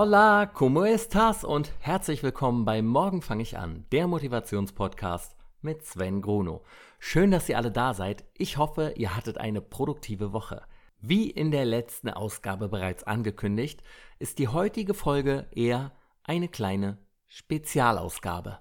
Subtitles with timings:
[0.00, 1.42] Hola, ¿cómo estás?
[1.42, 6.62] Und herzlich willkommen bei Morgen fange ich an, der Motivationspodcast mit Sven Gruno.
[7.00, 8.24] Schön, dass ihr alle da seid.
[8.34, 10.62] Ich hoffe, ihr hattet eine produktive Woche.
[11.00, 13.82] Wie in der letzten Ausgabe bereits angekündigt,
[14.20, 15.90] ist die heutige Folge eher
[16.22, 18.60] eine kleine Spezialausgabe.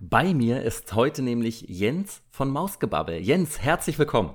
[0.00, 3.18] Bei mir ist heute nämlich Jens von Mausgebabbel.
[3.18, 4.32] Jens, herzlich willkommen.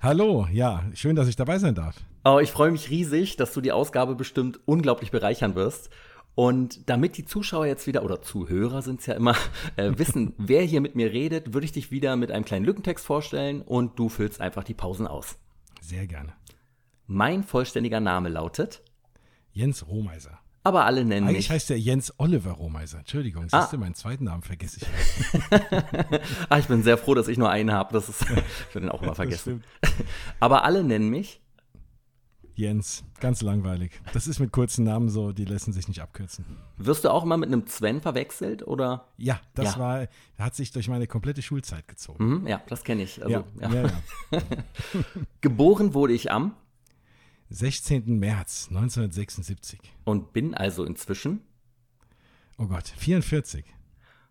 [0.00, 2.02] Hallo, ja, schön, dass ich dabei sein darf.
[2.24, 5.90] Oh, ich freue mich riesig, dass du die Ausgabe bestimmt unglaublich bereichern wirst.
[6.34, 9.36] Und damit die Zuschauer jetzt wieder, oder Zuhörer sind es ja immer,
[9.76, 13.04] äh, wissen, wer hier mit mir redet, würde ich dich wieder mit einem kleinen Lückentext
[13.04, 15.36] vorstellen und du füllst einfach die Pausen aus.
[15.80, 16.32] Sehr gerne.
[17.06, 18.82] Mein vollständiger Name lautet
[19.52, 20.38] Jens Rohmeiser.
[20.64, 21.50] Aber alle nennen Eigentlich mich.
[21.50, 23.00] heißt der Jens Oliver Rohmeiser.
[23.00, 23.62] Entschuldigung, Ah.
[23.62, 25.40] siehst du, meinen zweiten Namen vergesse ich.
[26.48, 27.92] ah, ich bin sehr froh, dass ich nur einen habe.
[27.92, 28.28] Das ist, ich
[28.74, 29.64] würde den auch immer vergessen.
[30.38, 31.41] Aber alle nennen mich.
[32.54, 33.92] Jens, ganz langweilig.
[34.12, 36.44] Das ist mit kurzen Namen so, die lassen sich nicht abkürzen.
[36.76, 39.08] Wirst du auch immer mit einem Sven verwechselt oder?
[39.16, 39.80] Ja, das Ja.
[39.80, 40.08] war,
[40.38, 42.24] hat sich durch meine komplette Schulzeit gezogen.
[42.42, 43.22] Mhm, ja, das kenne ich.
[43.24, 43.74] Also, ja, ja.
[43.74, 43.82] ja,
[44.32, 44.42] ja.
[45.40, 46.54] Geboren wurde ich am
[47.50, 48.18] 16.
[48.18, 49.80] März 1976.
[50.04, 51.40] und bin also inzwischen.
[52.58, 53.64] Oh Gott, 44.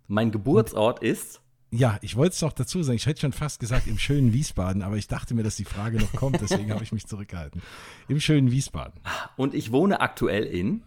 [0.08, 1.42] Mein Geburtsort ist.
[1.73, 2.97] Ja, ich wollte es noch dazu sagen.
[2.97, 5.97] Ich hätte schon fast gesagt im schönen Wiesbaden, aber ich dachte mir, dass die Frage
[5.97, 7.61] noch kommt, deswegen habe ich mich zurückgehalten.
[8.09, 9.00] Im schönen Wiesbaden.
[9.38, 10.83] Und ich wohne aktuell in.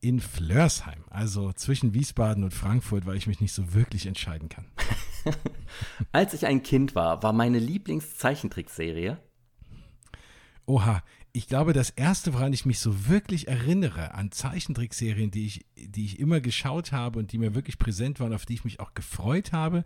[0.00, 4.64] In Flörsheim, also zwischen Wiesbaden und Frankfurt, weil ich mich nicht so wirklich entscheiden kann.
[6.12, 9.18] Als ich ein Kind war, war meine Lieblingszeichentrickserie.
[10.66, 11.02] Oha,
[11.36, 16.04] ich glaube, das erste, woran ich mich so wirklich erinnere an Zeichentrickserien, die ich, die
[16.04, 18.94] ich immer geschaut habe und die mir wirklich präsent waren, auf die ich mich auch
[18.94, 19.84] gefreut habe,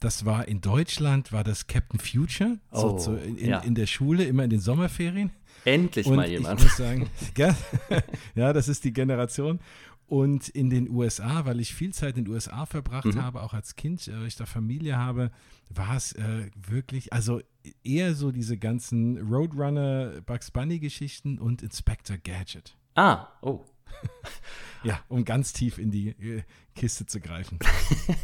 [0.00, 3.60] das war in Deutschland, war das Captain Future, so, Oh, so in, in, ja.
[3.60, 5.30] in der Schule, immer in den Sommerferien.
[5.64, 6.62] Endlich Und mal ich jemand.
[6.62, 7.08] muss sagen,
[8.34, 9.60] ja, das ist die Generation.
[10.08, 13.22] Und in den USA, weil ich viel Zeit in den USA verbracht Mhm.
[13.22, 15.30] habe, auch als Kind, äh, ich da Familie habe,
[15.68, 17.42] war es äh, wirklich, also
[17.84, 22.74] eher so diese ganzen Roadrunner, Bugs Bunny Geschichten und Inspector Gadget.
[22.94, 23.64] Ah, oh.
[24.82, 26.42] Ja, um ganz tief in die äh,
[26.74, 27.58] Kiste zu greifen.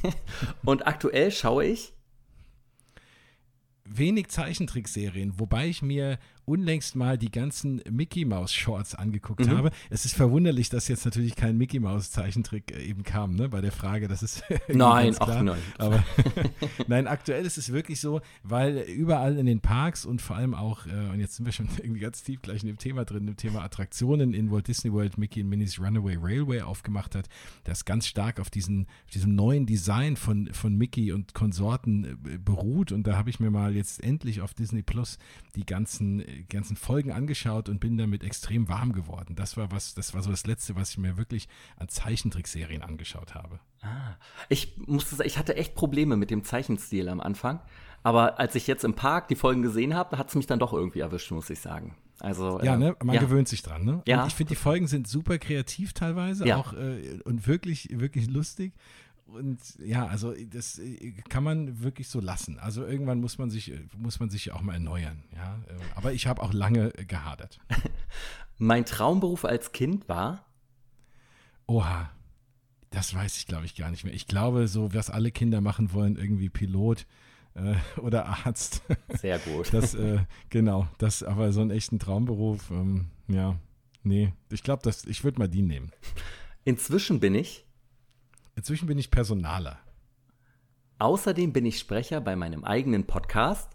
[0.65, 1.93] Und aktuell schaue ich.
[3.85, 9.51] Wenig Zeichentrickserien, wobei ich mir unlängst mal die ganzen Mickey Mouse Shorts angeguckt Mhm.
[9.51, 9.71] habe.
[9.91, 13.61] Es ist verwunderlich, dass jetzt natürlich kein Mickey Mouse Zeichentrick äh, eben kam, ne, bei
[13.61, 15.59] der Frage, das ist Nein, ach nein.
[15.79, 16.05] Aber
[16.87, 20.87] nein, aktuell ist es wirklich so, weil überall in den Parks und vor allem auch,
[20.87, 23.37] äh, und jetzt sind wir schon irgendwie ganz tief gleich in dem Thema drin, im
[23.37, 27.29] Thema Attraktionen in Walt Disney World Mickey and Minnie's Runaway Railway aufgemacht hat,
[27.65, 32.39] das ganz stark auf diesen, auf diesem neuen Design von, von Mickey und Konsorten äh,
[32.39, 32.93] beruht.
[32.93, 35.19] Und da habe ich mir mal jetzt endlich auf Disney Plus
[35.57, 39.35] die ganzen, äh, ganzen Folgen angeschaut und bin damit extrem warm geworden.
[39.37, 43.35] Das war was, das war so das Letzte, was ich mir wirklich an Zeichentrickserien angeschaut
[43.35, 43.61] habe.
[43.83, 44.17] Ah,
[44.49, 47.61] ich musste sagen, ich hatte echt Probleme mit dem Zeichenstil am Anfang.
[48.03, 50.75] Aber als ich jetzt im Park die Folgen gesehen habe, hat es mich dann doch
[50.75, 51.97] irgendwie erwischt, muss ich sagen.
[52.21, 52.97] Also, Ja, äh, ne?
[53.03, 53.21] Man ja.
[53.21, 54.03] gewöhnt sich dran, ne?
[54.07, 54.23] Ja.
[54.23, 56.57] Und ich finde, die Folgen sind super kreativ teilweise Ja.
[56.57, 58.75] auch äh, und wirklich, wirklich lustig.
[59.35, 62.59] Und ja, also das äh, kann man wirklich so lassen.
[62.59, 65.59] Also irgendwann muss man sich, äh, muss man sich auch mal erneuern, ja.
[65.69, 67.59] Äh, Aber ich habe auch lange äh, gehadert.
[68.59, 70.47] Mein Traumberuf als Kind war.
[71.67, 72.11] Oha,
[72.91, 74.15] das weiß ich, glaube ich, gar nicht mehr.
[74.15, 77.07] Ich glaube, so, was alle Kinder machen wollen, irgendwie Pilot
[77.55, 78.83] äh, oder Arzt.
[79.09, 79.73] Sehr gut.
[79.73, 80.19] Das, äh,
[80.51, 83.59] genau, das aber so einen echten Traumberuf, ähm, ja,
[84.05, 84.33] nee.
[84.51, 85.91] Ich glaube, ich würde mal die nehmen.
[86.65, 87.64] Inzwischen bin ich.
[88.57, 89.79] Inzwischen bin ich Personaler.
[90.99, 93.71] Außerdem bin ich Sprecher bei meinem eigenen Podcast.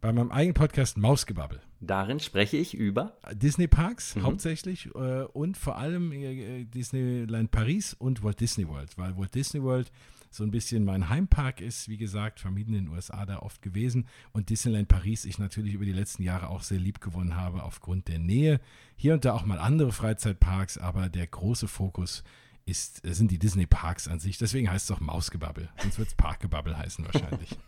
[0.00, 1.60] Bei meinem eigenen Podcast Mausgebabbel.
[1.80, 3.18] Darin spreche ich über.
[3.32, 4.22] Disney Parks Mhm.
[4.24, 9.62] hauptsächlich äh, und vor allem äh, Disneyland Paris und Walt Disney World, weil Walt Disney
[9.62, 9.90] World
[10.30, 14.06] so ein bisschen mein Heimpark ist, wie gesagt, Familien in den USA da oft gewesen
[14.32, 18.08] und Disneyland Paris ich natürlich über die letzten Jahre auch sehr lieb gewonnen habe aufgrund
[18.08, 18.60] der Nähe.
[18.96, 22.24] Hier und da auch mal andere Freizeitparks, aber der große Fokus ist,
[22.66, 24.38] äh, sind die Disney Parks an sich.
[24.38, 25.68] Deswegen heißt es auch Mausgebabbel.
[25.82, 27.58] Sonst wird es Parkgebabbel heißen wahrscheinlich.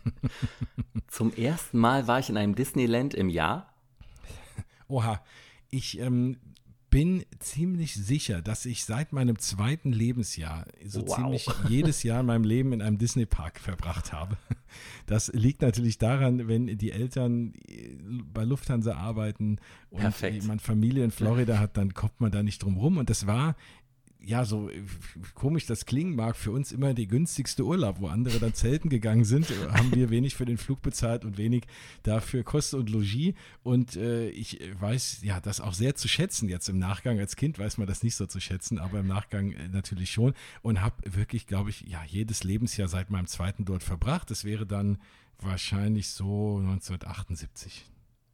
[1.07, 3.73] Zum ersten Mal war ich in einem Disneyland im Jahr.
[4.87, 5.21] Oha,
[5.69, 6.37] ich ähm,
[6.93, 11.15] bin ziemlich sicher, dass ich seit meinem zweiten Lebensjahr so Wow.
[11.15, 14.37] ziemlich jedes Jahr in meinem Leben in einem Disney-Park verbracht habe.
[15.07, 17.95] Das liegt natürlich daran, wenn die Eltern äh,
[18.31, 19.57] bei Lufthansa arbeiten
[19.89, 20.45] und Perfekt.
[20.45, 22.97] man Familie in Florida hat, dann kommt man da nicht drum rum.
[22.97, 23.55] Und das war
[24.25, 24.81] ja, so äh,
[25.35, 29.25] komisch das klingen mag, für uns immer der günstigste Urlaub, wo andere dann zelten gegangen
[29.25, 31.65] sind, äh, haben wir wenig für den Flug bezahlt und wenig
[32.03, 33.33] dafür Kosten und Logis.
[33.63, 37.19] Und äh, ich weiß ja das auch sehr zu schätzen jetzt im Nachgang.
[37.19, 40.33] Als Kind weiß man das nicht so zu schätzen, aber im Nachgang äh, natürlich schon.
[40.61, 44.31] Und habe wirklich, glaube ich, ja, jedes Lebensjahr seit meinem zweiten dort verbracht.
[44.31, 44.99] Das wäre dann
[45.39, 47.85] wahrscheinlich so 1978.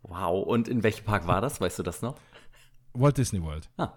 [0.04, 1.60] Wow, und in welchem Park war das?
[1.60, 2.16] Weißt du das noch?
[2.94, 3.70] Walt Disney World.
[3.78, 3.94] Ah.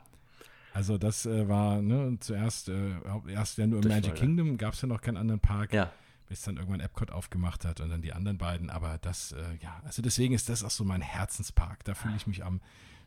[0.75, 2.95] Also das äh, war ne, zuerst äh,
[3.29, 5.73] erst ja nur im Magic Kingdom, gab es ja noch keinen anderen Park.
[5.73, 5.93] Ja.
[6.29, 8.71] Bis dann irgendwann Epcot aufgemacht hat und dann die anderen beiden.
[8.71, 11.85] Aber das, äh, ja, also deswegen ist das auch so mein Herzenspark.
[11.85, 12.61] Da fühle ich mich am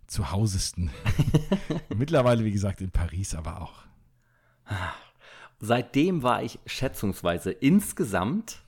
[0.05, 0.91] zuhausesten.
[1.95, 3.85] Mittlerweile, wie gesagt, in Paris aber auch.
[5.59, 8.61] Seitdem war ich schätzungsweise insgesamt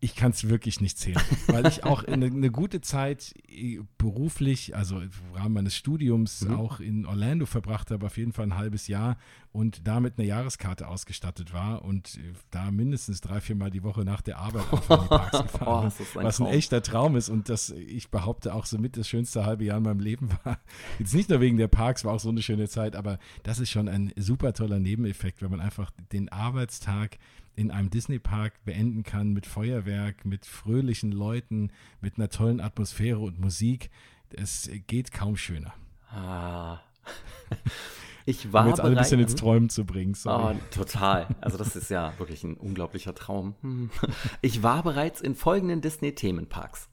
[0.00, 4.74] ich kann es wirklich nicht zählen, weil ich auch eine, eine, gute Zeit äh, beruflich,
[4.74, 6.54] also im Rahmen meines Studiums, mhm.
[6.54, 9.18] auch in Orlando verbracht habe, auf jeden Fall ein halbes Jahr
[9.52, 14.04] und damit eine Jahreskarte ausgestattet war und äh, da mindestens drei, vier Mal die Woche
[14.04, 17.48] nach der Arbeit in die Parks gefahren oh, ein was ein echter Traum ist und
[17.48, 20.60] das, ich behaupte, auch somit das schönste halbe Jahr in meinem Leben war.
[20.98, 23.70] Jetzt nicht nur wegen der Parks, war auch so eine schöne Zeit, aber das ist
[23.70, 27.18] schon ein super toller Nebeneffekt, wenn man einfach den Arbeitstag
[27.56, 33.40] in einem Disney-Park beenden kann mit Feuerwerk, mit fröhlichen Leuten, mit einer tollen Atmosphäre und
[33.40, 33.90] Musik.
[34.30, 35.74] Es geht kaum schöner.
[36.08, 36.80] Ah.
[38.26, 40.14] Ich war um jetzt alle ein bisschen ins Träumen zu bringen.
[40.14, 40.56] Sorry.
[40.56, 41.26] Oh, total.
[41.40, 43.54] Also das ist ja wirklich ein unglaublicher Traum.
[43.62, 43.90] Hm.
[44.42, 46.88] Ich war bereits in folgenden Disney-Themenparks.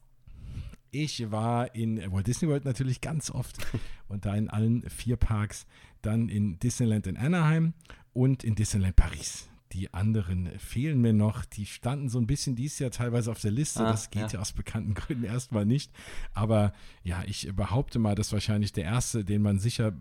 [0.90, 3.58] Ich war in Walt Disney World natürlich ganz oft
[4.08, 5.66] und da in allen vier Parks,
[6.02, 7.74] dann in Disneyland in Anaheim
[8.12, 9.47] und in Disneyland Paris.
[9.72, 11.44] Die anderen fehlen mir noch.
[11.44, 13.84] Die standen so ein bisschen dieses Jahr teilweise auf der Liste.
[13.84, 14.28] Ah, das geht ja.
[14.28, 14.40] ja.
[14.40, 15.92] aus bekannten Gründen erstmal nicht.
[16.32, 16.72] Aber
[17.02, 19.92] ja, ich behaupte mal, dass wahrscheinlich der erste, den man sicher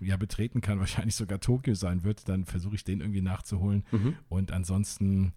[0.00, 2.28] ja, betreten kann, wahrscheinlich sogar Tokio sein wird.
[2.28, 3.84] Dann versuche ich den irgendwie nachzuholen.
[3.90, 4.16] Mhm.
[4.28, 5.32] Und ansonsten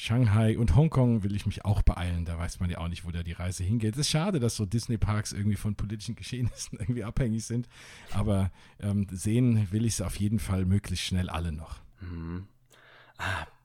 [0.00, 2.24] Shanghai und Hongkong will ich mich auch beeilen.
[2.24, 3.94] Da weiß man ja auch nicht, wo da die Reise hingeht.
[3.94, 7.68] Es ist schade, dass so Disney-Parks irgendwie von politischen Geschehnissen irgendwie abhängig sind.
[8.12, 11.80] Aber ähm, sehen will ich es auf jeden Fall möglichst schnell alle noch.
[12.00, 12.46] Mhm.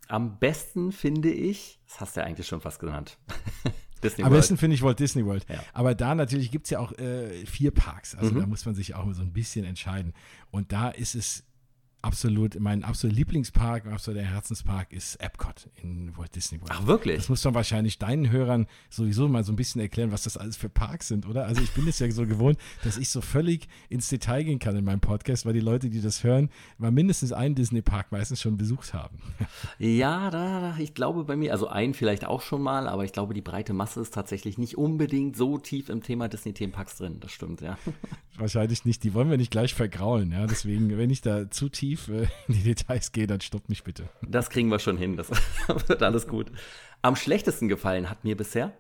[0.07, 3.17] Am besten finde ich, das hast du ja eigentlich schon fast genannt.
[4.03, 4.41] Disney Am World.
[4.41, 5.45] besten finde ich Walt Disney World.
[5.50, 5.63] Ja.
[5.73, 8.15] Aber da natürlich gibt es ja auch äh, vier Parks.
[8.15, 8.41] Also mhm.
[8.41, 10.13] da muss man sich auch so ein bisschen entscheiden.
[10.51, 11.45] Und da ist es
[12.03, 16.71] absolut, mein absoluter Lieblingspark, absoluter Herzenspark ist Epcot in Walt Disney World.
[16.73, 17.17] Ach, wirklich?
[17.17, 20.57] Das muss man wahrscheinlich deinen Hörern sowieso mal so ein bisschen erklären, was das alles
[20.57, 21.45] für Parks sind, oder?
[21.45, 24.75] Also ich bin es ja so gewohnt, dass ich so völlig ins Detail gehen kann
[24.75, 28.57] in meinem Podcast, weil die Leute, die das hören, mal mindestens einen Disney-Park meistens schon
[28.57, 29.17] besucht haben.
[29.79, 33.33] Ja, da, ich glaube bei mir, also einen vielleicht auch schon mal, aber ich glaube,
[33.33, 37.17] die breite Masse ist tatsächlich nicht unbedingt so tief im Thema Disney-Themenparks drin.
[37.21, 37.77] Das stimmt, ja.
[38.38, 39.03] Wahrscheinlich nicht.
[39.03, 40.47] Die wollen wir nicht gleich vergraulen, ja.
[40.47, 43.83] Deswegen, wenn ich da zu tief tief äh, in die Details gehe, dann stopp mich
[43.83, 44.09] bitte.
[44.21, 45.13] Das kriegen wir schon hin.
[45.67, 46.51] Das wird alles gut.
[47.01, 48.73] Am schlechtesten gefallen hat mir bisher.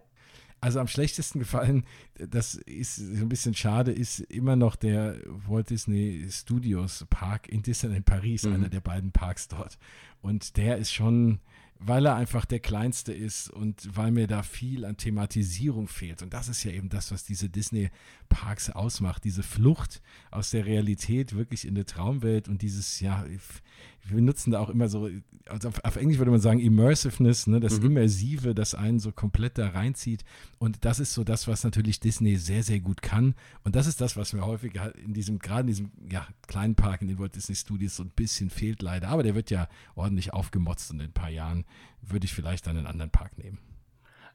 [0.61, 5.69] Also am schlechtesten gefallen, das ist so ein bisschen schade, ist immer noch der Walt
[5.69, 8.53] Disney Studios Park in Disneyland Paris, mhm.
[8.53, 9.77] einer der beiden Parks dort.
[10.21, 11.39] Und der ist schon,
[11.79, 16.21] weil er einfach der kleinste ist und weil mir da viel an Thematisierung fehlt.
[16.21, 19.23] Und das ist ja eben das, was diese Disney-Parks ausmacht.
[19.23, 23.25] Diese Flucht aus der Realität wirklich in der Traumwelt und dieses, ja,
[24.05, 25.09] wir nutzen da auch immer so,
[25.47, 27.87] also auf, auf Englisch würde man sagen Immersiveness, ne, das mhm.
[27.87, 30.23] Immersive, das einen so komplett da reinzieht.
[30.59, 33.35] Und das ist so das, was natürlich Disney sehr, sehr gut kann.
[33.63, 36.75] Und das ist das, was mir häufig halt in diesem, gerade in diesem ja, kleinen
[36.75, 39.09] Park in den Walt Disney Studios so ein bisschen fehlt leider.
[39.09, 41.65] Aber der wird ja ordentlich aufgemotzt und in ein paar Jahren
[42.01, 43.59] würde ich vielleicht dann einen anderen Park nehmen.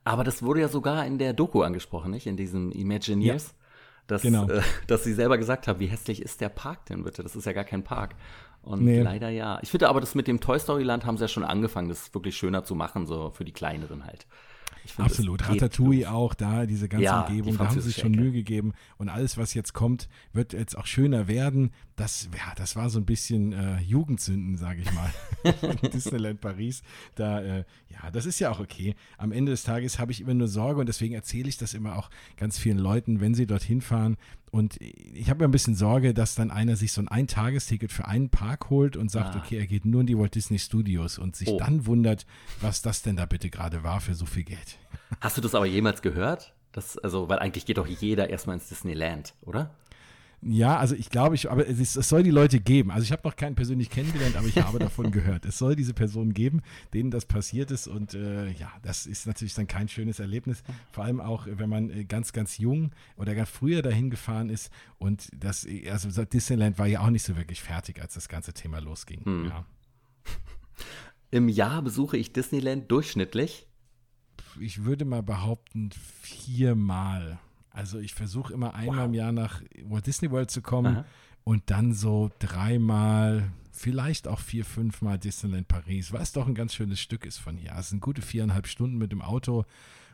[0.04, 2.26] Aber das wurde ja sogar in der Doku angesprochen, nicht?
[2.26, 3.48] In diesem Imagineers.
[3.48, 3.52] Ja.
[4.06, 4.48] Dass, genau.
[4.48, 7.22] äh, dass sie selber gesagt haben, wie hässlich ist der Park denn bitte?
[7.22, 8.14] Das ist ja gar kein Park.
[8.68, 9.00] Und nee.
[9.00, 9.58] leider ja.
[9.62, 12.12] Ich finde aber, das mit dem Toy Story Land haben sie ja schon angefangen, das
[12.12, 14.26] wirklich schöner zu machen, so für die kleineren halt.
[14.86, 15.46] Find, Absolut.
[15.48, 18.72] Ratatouille auch da, diese ganze ja, Umgebung, die da haben sie sich schon Mühe gegeben.
[18.96, 21.72] Und alles, was jetzt kommt, wird jetzt auch schöner werden.
[21.96, 25.12] Das, ja, das war so ein bisschen äh, Jugendsünden, sage ich mal.
[25.92, 26.82] Disneyland Paris.
[27.16, 28.94] Da, äh, ja, das ist ja auch okay.
[29.18, 31.96] Am Ende des Tages habe ich immer nur Sorge und deswegen erzähle ich das immer
[31.96, 34.16] auch ganz vielen Leuten, wenn sie dorthin fahren,
[34.50, 38.06] und ich habe mir ein bisschen Sorge, dass dann einer sich so ein Eintagesticket für
[38.06, 39.38] einen Park holt und sagt, ah.
[39.38, 41.58] okay, er geht nur in die Walt Disney Studios und sich oh.
[41.58, 42.26] dann wundert,
[42.60, 44.78] was das denn da bitte gerade war für so viel Geld.
[45.20, 46.54] Hast du das aber jemals gehört?
[46.72, 49.74] Das, also, weil eigentlich geht doch jeder erstmal ins Disneyland, oder?
[50.40, 52.92] Ja, also ich glaube, ich, aber es, es, soll die Leute geben.
[52.92, 55.44] Also ich habe noch keinen persönlich kennengelernt, aber ich habe davon gehört.
[55.44, 56.62] Es soll diese Personen geben,
[56.94, 57.88] denen das passiert ist.
[57.88, 60.62] Und äh, ja, das ist natürlich dann kein schönes Erlebnis.
[60.92, 64.70] Vor allem auch, wenn man äh, ganz, ganz jung oder ganz früher dahin gefahren ist.
[64.98, 68.78] Und das, also Disneyland war ja auch nicht so wirklich fertig, als das ganze Thema
[68.80, 69.24] losging.
[69.24, 69.44] Hm.
[69.46, 69.66] Ja.
[71.30, 73.66] Im Jahr besuche ich Disneyland durchschnittlich?
[74.60, 75.90] Ich würde mal behaupten,
[76.22, 77.38] viermal.
[77.78, 79.04] Also ich versuche immer einmal wow.
[79.04, 81.04] im Jahr nach Walt Disney World zu kommen Aha.
[81.44, 86.98] und dann so dreimal, vielleicht auch vier, fünfmal Disneyland Paris, was doch ein ganz schönes
[86.98, 87.72] Stück ist von hier.
[87.78, 89.64] Es sind gute viereinhalb Stunden mit dem Auto.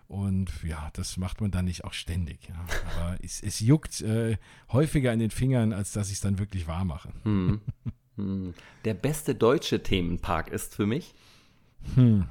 [0.09, 2.51] Und ja, das macht man dann nicht auch ständig.
[2.51, 2.67] Ja.
[2.99, 4.37] Aber es, es juckt äh,
[4.71, 7.15] häufiger in den Fingern, als dass ich es dann wirklich wahr mache.
[7.23, 7.63] Hm.
[8.17, 8.53] Hm.
[8.85, 11.15] Der beste deutsche Themenpark ist für mich?
[11.95, 12.27] Hm.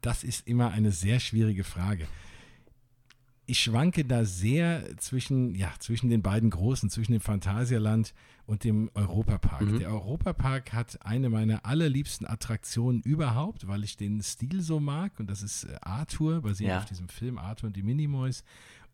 [0.00, 2.08] Das ist immer eine sehr schwierige Frage.
[3.50, 8.12] Ich schwanke da sehr zwischen, ja, zwischen den beiden großen, zwischen dem Phantasialand
[8.44, 9.62] und dem Europapark.
[9.62, 9.78] Mhm.
[9.78, 15.18] Der Europapark hat eine meiner allerliebsten Attraktionen überhaupt, weil ich den Stil so mag.
[15.18, 16.78] Und das ist äh, Arthur, basiert ja.
[16.78, 18.44] auf diesem Film Arthur und die Minimoys.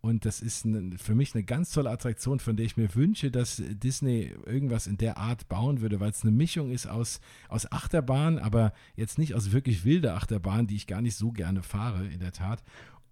[0.04, 3.30] Und das ist eine, für mich eine ganz tolle Attraktion, von der ich mir wünsche,
[3.30, 7.73] dass Disney irgendwas in der Art bauen würde, weil es eine Mischung ist aus, aus
[7.73, 12.06] Achterbahn, aber jetzt nicht aus wirklich wilder Achterbahn, die ich gar nicht so gerne fahre,
[12.06, 12.62] in der Tat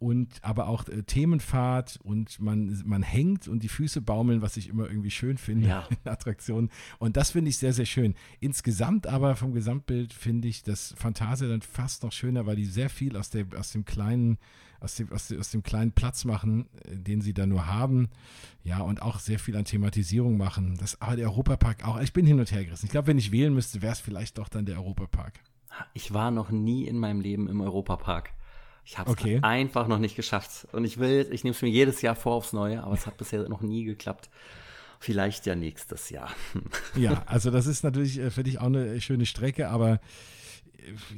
[0.03, 4.69] und aber auch äh, Themenfahrt und man, man hängt und die Füße baumeln, was ich
[4.69, 5.89] immer irgendwie schön finde ja.
[6.05, 6.71] in Attraktionen.
[6.99, 8.17] Und das finde ich sehr, sehr schön.
[8.41, 12.91] Insgesamt aber vom Gesamtbild finde ich das Fantasia dann fast noch schöner, weil die sehr
[12.91, 14.39] viel aus, der, aus dem kleinen
[14.81, 18.09] aus dem, aus, dem, aus dem kleinen Platz machen, äh, den sie da nur haben.
[18.65, 20.77] Ja, und auch sehr viel an Thematisierung machen.
[20.81, 22.01] Das, aber der Europapark auch.
[22.01, 22.87] Ich bin hin und her gerissen.
[22.87, 25.35] Ich glaube, wenn ich wählen müsste, wäre es vielleicht doch dann der Europapark.
[25.95, 28.33] Ich war noch nie in meinem Leben im Europapark.
[28.85, 29.39] Ich habe es okay.
[29.43, 30.67] einfach noch nicht geschafft.
[30.73, 33.17] Und ich will, ich nehme es mir jedes Jahr vor aufs Neue, aber es hat
[33.17, 34.29] bisher noch nie geklappt.
[34.99, 36.31] Vielleicht ja nächstes Jahr.
[36.97, 40.01] Ja, also das ist natürlich äh, für dich auch eine schöne Strecke, aber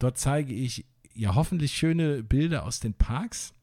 [0.00, 3.54] Dort zeige ich ja hoffentlich schöne Bilder aus den Parks.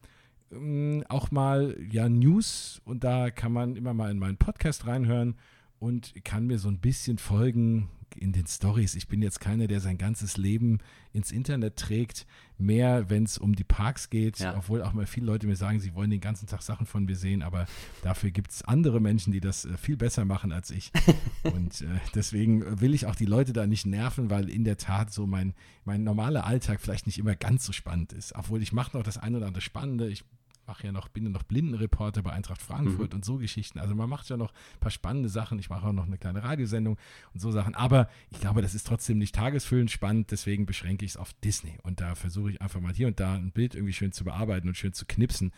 [0.53, 5.35] Ähm, auch mal ja News und da kann man immer mal in meinen Podcast reinhören
[5.79, 8.95] und kann mir so ein bisschen folgen, in den Stories.
[8.95, 10.79] Ich bin jetzt keiner, der sein ganzes Leben
[11.13, 12.25] ins Internet trägt,
[12.57, 14.55] mehr, wenn es um die Parks geht, ja.
[14.57, 17.15] obwohl auch mal viele Leute mir sagen, sie wollen den ganzen Tag Sachen von mir
[17.15, 17.65] sehen, aber
[18.01, 20.91] dafür gibt es andere Menschen, die das äh, viel besser machen als ich.
[21.43, 25.11] Und äh, deswegen will ich auch die Leute da nicht nerven, weil in der Tat
[25.11, 25.53] so mein,
[25.85, 28.35] mein normaler Alltag vielleicht nicht immer ganz so spannend ist.
[28.35, 30.09] Obwohl ich mache noch das eine oder andere Spannende.
[30.09, 30.23] Ich
[30.67, 33.17] mache ja noch, bin ja noch Blindenreporter bei Eintracht Frankfurt mhm.
[33.17, 33.79] und so Geschichten.
[33.79, 35.59] Also man macht ja noch ein paar spannende Sachen.
[35.59, 36.97] Ich mache auch noch eine kleine Radiosendung
[37.33, 37.75] und so Sachen.
[37.75, 40.31] Aber ich glaube, das ist trotzdem nicht tagesfüllend spannend.
[40.31, 41.77] Deswegen beschränke ich es auf Disney.
[41.83, 44.67] Und da versuche ich einfach mal hier und da ein Bild irgendwie schön zu bearbeiten
[44.67, 45.51] und schön zu knipsen.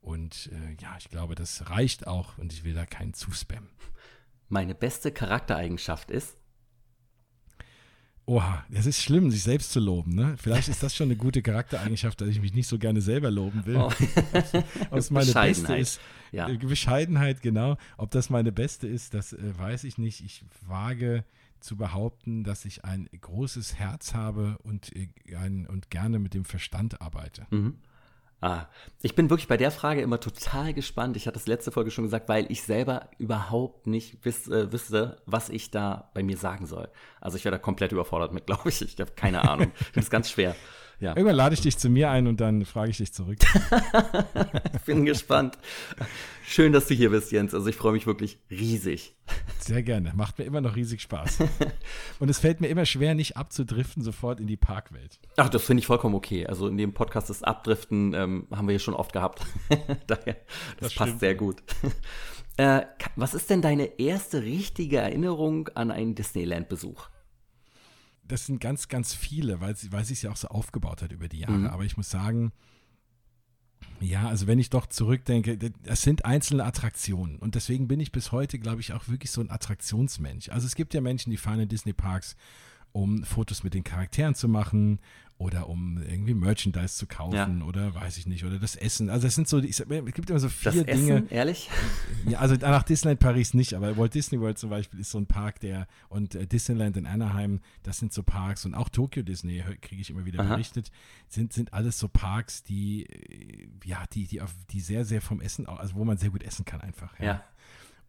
[0.00, 3.70] Und äh, ja, ich glaube, das reicht auch und ich will da keinen zuspammen.
[4.48, 6.36] Meine beste Charaktereigenschaft ist?
[8.24, 10.14] Oha, es ist schlimm, sich selbst zu loben.
[10.14, 10.36] Ne?
[10.38, 13.66] Vielleicht ist das schon eine gute Charaktereigenschaft, dass ich mich nicht so gerne selber loben
[13.66, 13.76] will.
[13.76, 13.90] Oh.
[14.90, 16.00] Ob es meine beste ist.
[16.30, 16.48] Ja.
[16.48, 17.76] Äh, Bescheidenheit, genau.
[17.96, 20.20] Ob das meine beste ist, das äh, weiß ich nicht.
[20.24, 21.24] Ich wage
[21.58, 26.44] zu behaupten, dass ich ein großes Herz habe und, äh, ein, und gerne mit dem
[26.44, 27.46] Verstand arbeite.
[27.50, 27.78] Mhm.
[28.42, 28.66] Ah,
[29.02, 31.16] ich bin wirklich bei der Frage immer total gespannt.
[31.16, 35.22] Ich hatte das letzte Folge schon gesagt, weil ich selber überhaupt nicht wiss, äh, wüsste,
[35.26, 36.88] was ich da bei mir sagen soll.
[37.20, 38.82] Also ich wäre da komplett überfordert mit, glaube ich.
[38.82, 39.70] Ich habe keine Ahnung.
[39.94, 40.56] das ist ganz schwer.
[41.02, 41.16] Ja.
[41.16, 43.38] Irgendwann lade ich dich zu mir ein und dann frage ich dich zurück.
[44.72, 45.58] ich bin gespannt.
[46.46, 47.54] Schön, dass du hier bist, Jens.
[47.54, 49.16] Also ich freue mich wirklich riesig.
[49.58, 50.12] Sehr gerne.
[50.14, 51.38] Macht mir immer noch riesig Spaß.
[52.20, 55.18] Und es fällt mir immer schwer, nicht abzudriften sofort in die Parkwelt.
[55.36, 56.46] Ach, das finde ich vollkommen okay.
[56.46, 59.44] Also in dem Podcast das Abdriften ähm, haben wir ja schon oft gehabt.
[60.06, 60.36] Daher,
[60.78, 61.20] das, das passt stimmt.
[61.20, 61.64] sehr gut.
[62.58, 62.82] Äh,
[63.16, 67.08] was ist denn deine erste richtige Erinnerung an einen Disneyland-Besuch?
[68.32, 71.28] Das sind ganz, ganz viele, weil, weil sie es ja auch so aufgebaut hat über
[71.28, 71.52] die Jahre.
[71.52, 71.66] Mhm.
[71.66, 72.50] Aber ich muss sagen,
[74.00, 78.32] ja, also wenn ich doch zurückdenke, es sind einzelne Attraktionen und deswegen bin ich bis
[78.32, 80.48] heute, glaube ich, auch wirklich so ein Attraktionsmensch.
[80.48, 82.34] Also es gibt ja Menschen, die fahren in Disney Parks,
[82.92, 85.00] um Fotos mit den Charakteren zu machen
[85.42, 87.66] oder um irgendwie Merchandise zu kaufen ja.
[87.66, 89.10] oder weiß ich nicht, oder das Essen.
[89.10, 91.14] Also es sind so, ich, es gibt immer so vier das Dinge.
[91.14, 91.68] Essen, ehrlich?
[92.28, 95.26] Ja, also nach Disneyland Paris nicht, aber Walt Disney World zum Beispiel ist so ein
[95.26, 99.62] Park, der und äh, Disneyland in Anaheim, das sind so Parks und auch Tokyo Disney,
[99.80, 100.54] kriege ich immer wieder Aha.
[100.54, 100.92] berichtet,
[101.28, 105.40] sind, sind alles so Parks, die, äh, ja, die, die, auf, die sehr, sehr vom
[105.40, 107.18] Essen, also wo man sehr gut essen kann einfach.
[107.18, 107.24] ja.
[107.26, 107.44] ja.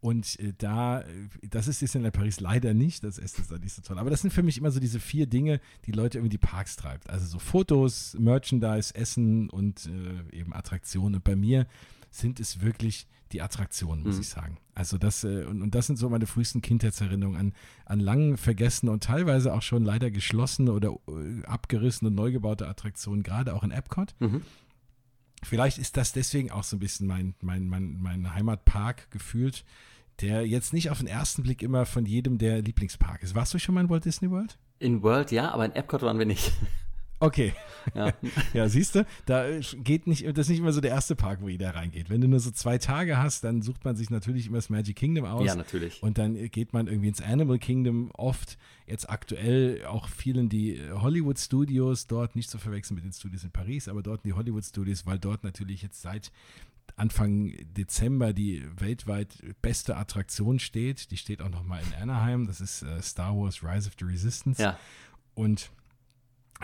[0.03, 1.05] Und äh, da, äh,
[1.49, 3.97] das ist Disneyland Paris leider nicht, das Essen ist da nicht so toll.
[3.97, 6.75] Aber das sind für mich immer so diese vier Dinge, die Leute irgendwie die Parks
[6.75, 7.09] treibt.
[7.09, 11.15] Also so Fotos, Merchandise, Essen und äh, eben Attraktionen.
[11.15, 11.67] Und bei mir
[12.11, 14.21] sind es wirklich die Attraktionen, muss mhm.
[14.21, 14.57] ich sagen.
[14.75, 17.53] Also das, äh, und, und, das sind so meine frühesten Kindheitserinnerungen an,
[17.85, 22.67] an lang vergessene und teilweise auch schon leider geschlossene oder äh, abgerissene und neu gebaute
[22.67, 24.15] Attraktionen, gerade auch in Epcot.
[24.19, 24.41] Mhm.
[25.43, 29.63] Vielleicht ist das deswegen auch so ein bisschen mein, mein, mein, mein Heimatpark gefühlt
[30.21, 33.35] der jetzt nicht auf den ersten Blick immer von jedem der Lieblingspark ist.
[33.35, 34.57] Warst du schon mal in Walt Disney World?
[34.79, 36.51] In World ja, aber in Epcot waren wir nicht.
[37.23, 37.53] Okay.
[37.95, 38.13] Ja,
[38.53, 41.49] ja siehst du, da geht nicht, das ist nicht immer so der erste Park, wo
[41.49, 42.09] jeder reingeht.
[42.09, 44.95] Wenn du nur so zwei Tage hast, dann sucht man sich natürlich immer das Magic
[44.95, 45.45] Kingdom aus.
[45.45, 46.01] Ja, natürlich.
[46.01, 48.57] Und dann geht man irgendwie ins Animal Kingdom oft.
[48.87, 53.51] Jetzt aktuell auch vielen die Hollywood Studios dort, nicht zu verwechseln mit den Studios in
[53.51, 56.31] Paris, aber dort die Hollywood Studios, weil dort natürlich jetzt seit
[56.95, 59.29] Anfang Dezember die weltweit
[59.61, 61.11] beste Attraktion steht.
[61.11, 62.45] Die steht auch nochmal in Anaheim.
[62.45, 64.61] Das ist äh, Star Wars Rise of the Resistance.
[64.61, 64.77] Ja.
[65.33, 65.71] Und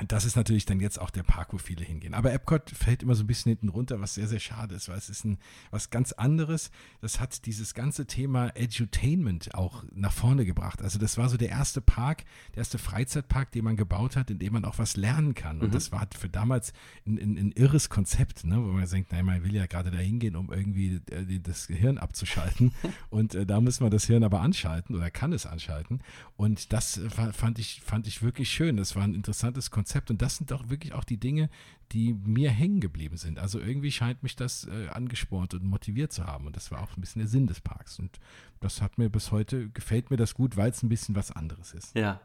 [0.07, 2.13] das ist natürlich dann jetzt auch der Park, wo viele hingehen.
[2.13, 4.97] Aber Epcot fällt immer so ein bisschen hinten runter, was sehr, sehr schade ist, weil
[4.97, 5.37] es ist ein,
[5.71, 6.71] was ganz anderes.
[7.01, 10.81] Das hat dieses ganze Thema Edutainment auch nach vorne gebracht.
[10.81, 12.23] Also das war so der erste Park,
[12.55, 15.59] der erste Freizeitpark, den man gebaut hat, in dem man auch was lernen kann.
[15.59, 15.73] Und mhm.
[15.73, 16.71] das war für damals
[17.05, 18.55] ein, ein, ein irres Konzept, ne?
[18.57, 21.97] wo man denkt, nein, man will ja gerade da hingehen, um irgendwie äh, das Gehirn
[21.97, 22.73] abzuschalten.
[23.09, 26.01] Und äh, da muss man das Hirn aber anschalten oder kann es anschalten.
[26.37, 28.77] Und das äh, fand ich, fand ich wirklich schön.
[28.77, 29.78] Das war ein interessantes Konzept.
[29.79, 30.11] Konzept.
[30.11, 31.49] Und das sind doch wirklich auch die Dinge,
[31.93, 33.39] die mir hängen geblieben sind.
[33.39, 36.47] Also irgendwie scheint mich das äh, angespornt und motiviert zu haben.
[36.47, 37.97] Und das war auch ein bisschen der Sinn des Parks.
[37.97, 38.19] Und
[38.59, 41.73] das hat mir bis heute, gefällt mir das gut, weil es ein bisschen was anderes
[41.73, 41.95] ist.
[41.95, 42.19] Ja.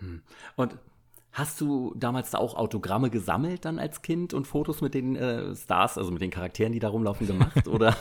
[0.00, 0.22] Hm.
[0.56, 0.78] Und
[1.30, 5.54] Hast du damals da auch Autogramme gesammelt dann als Kind und Fotos mit den äh,
[5.54, 7.68] Stars, also mit den Charakteren, die da rumlaufen, gemacht?
[7.68, 7.96] oder?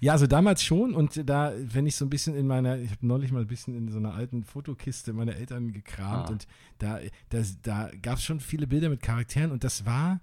[0.00, 3.06] Ja, also damals schon und da, wenn ich so ein bisschen in meiner, ich habe
[3.06, 6.32] neulich mal ein bisschen in so einer alten Fotokiste meiner Eltern gekramt ah.
[6.32, 6.46] und
[6.78, 10.20] da, das, da gab es schon viele Bilder mit Charakteren und das war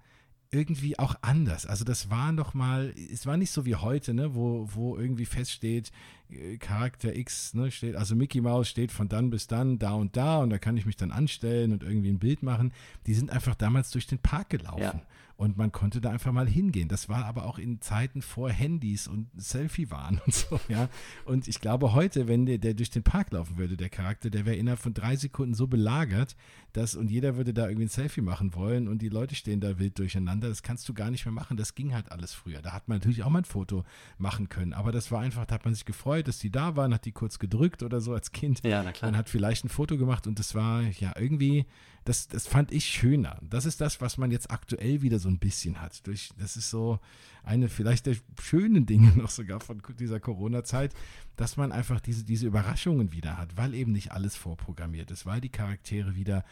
[0.50, 1.66] irgendwie auch anders.
[1.66, 5.26] Also das war noch mal, es war nicht so wie heute, ne, wo, wo irgendwie
[5.26, 5.92] feststeht,
[6.32, 10.18] äh, Charakter X, ne, steht, also Mickey Mouse steht von dann bis dann da und
[10.18, 12.74] da und da kann ich mich dann anstellen und irgendwie ein Bild machen.
[13.06, 15.02] Die sind einfach damals durch den Park gelaufen.
[15.02, 15.02] Ja
[15.38, 16.90] und man konnte da einfach mal hingehen.
[16.90, 20.90] Das war aber auch in Zeiten vor Handys und Selfie waren und so, ja.
[21.26, 24.46] Und ich glaube heute, wenn der, der durch den Park laufen würde, der Charakter, der
[24.46, 26.36] wäre innerhalb von drei Sekunden so belagert,
[26.74, 29.78] dass und jeder würde da irgendwie ein Selfie machen wollen und die Leute stehen da
[29.78, 30.50] wild durcheinander.
[30.50, 31.56] Das kannst du gar nicht mehr machen.
[31.56, 32.62] Das ging halt alles früher.
[32.62, 33.84] Da hat man natürlich auch mal ein Foto
[34.18, 36.94] machen können, aber das war einfach, da hat man sich gefreut, dass die da waren,
[36.94, 38.64] hat die kurz gedrückt oder so als Kind.
[38.66, 39.12] Ja, na klar.
[39.12, 41.68] Man hat vielleicht ein Foto gemacht und das war ja irgendwie
[42.08, 43.38] das, das fand ich schöner.
[43.42, 46.08] Das ist das, was man jetzt aktuell wieder so ein bisschen hat.
[46.08, 47.00] Durch, das ist so
[47.44, 50.94] eine vielleicht der schönen Dinge noch sogar von dieser Corona-Zeit,
[51.36, 55.42] dass man einfach diese, diese Überraschungen wieder hat, weil eben nicht alles vorprogrammiert ist, weil
[55.42, 56.46] die Charaktere wieder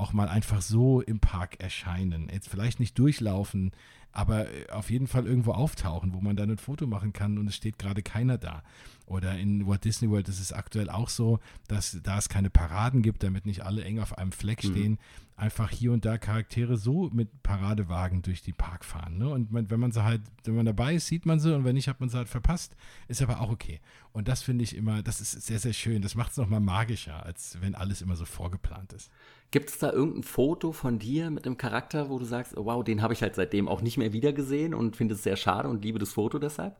[0.00, 2.28] auch mal einfach so im Park erscheinen.
[2.32, 3.72] Jetzt vielleicht nicht durchlaufen,
[4.12, 7.54] aber auf jeden Fall irgendwo auftauchen, wo man dann ein Foto machen kann und es
[7.54, 8.62] steht gerade keiner da.
[9.06, 13.02] Oder in Walt Disney World ist es aktuell auch so, dass da es keine Paraden
[13.02, 14.68] gibt, damit nicht alle eng auf einem Fleck mhm.
[14.68, 14.98] stehen, mhm.
[15.40, 19.16] Einfach hier und da Charaktere so mit Paradewagen durch die Park fahren.
[19.18, 19.28] Ne?
[19.28, 21.74] Und man, wenn man sie halt, wenn man dabei ist, sieht man sie und wenn
[21.74, 22.76] nicht, hat man sie halt verpasst.
[23.08, 23.80] Ist aber auch okay.
[24.12, 26.02] Und das finde ich immer, das ist sehr, sehr schön.
[26.02, 29.10] Das macht es nochmal magischer, als wenn alles immer so vorgeplant ist.
[29.50, 32.84] Gibt es da irgendein Foto von dir mit einem Charakter, wo du sagst, oh, wow,
[32.84, 35.82] den habe ich halt seitdem auch nicht mehr wiedergesehen und finde es sehr schade und
[35.82, 36.76] liebe das Foto deshalb?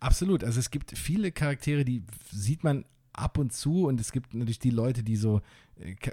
[0.00, 0.42] Absolut.
[0.42, 2.02] Also es gibt viele Charaktere, die
[2.32, 5.40] sieht man ab und zu und es gibt natürlich die Leute, die so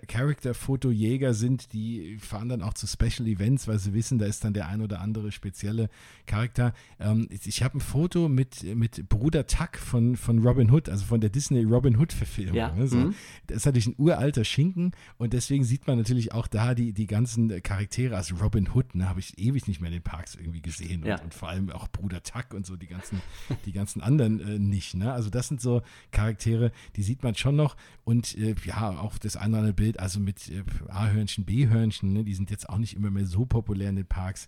[0.08, 4.54] Character-Fotojäger sind, die fahren dann auch zu Special Events, weil sie wissen, da ist dann
[4.54, 5.90] der ein oder andere spezielle
[6.26, 6.74] Charakter.
[7.00, 11.20] Ähm, ich habe ein Foto mit, mit Bruder Tuck von, von Robin Hood, also von
[11.20, 12.56] der Disney Robin Hood-Verfilmung.
[12.56, 12.74] Ja.
[12.74, 12.88] Ne?
[12.88, 12.98] So.
[12.98, 13.16] Mhm.
[13.48, 17.08] Das ist natürlich ein uralter Schinken und deswegen sieht man natürlich auch da die, die
[17.08, 18.16] ganzen Charaktere.
[18.16, 21.10] Also Robin Hood, ne, habe ich ewig nicht mehr in den Parks irgendwie gesehen und,
[21.10, 21.22] ja.
[21.22, 23.22] und, vor allem auch Bruder Tuck und so die ganzen,
[23.66, 24.94] die ganzen anderen äh, nicht.
[24.96, 25.12] Ne?
[25.12, 29.38] Also das sind so Charaktere, die sieht man schon noch und äh, ja, auch das
[29.38, 33.12] eine andere Bild, also mit äh, A-Hörnchen, B-Hörnchen, ne, die sind jetzt auch nicht immer
[33.12, 34.48] mehr so populär in den Parks.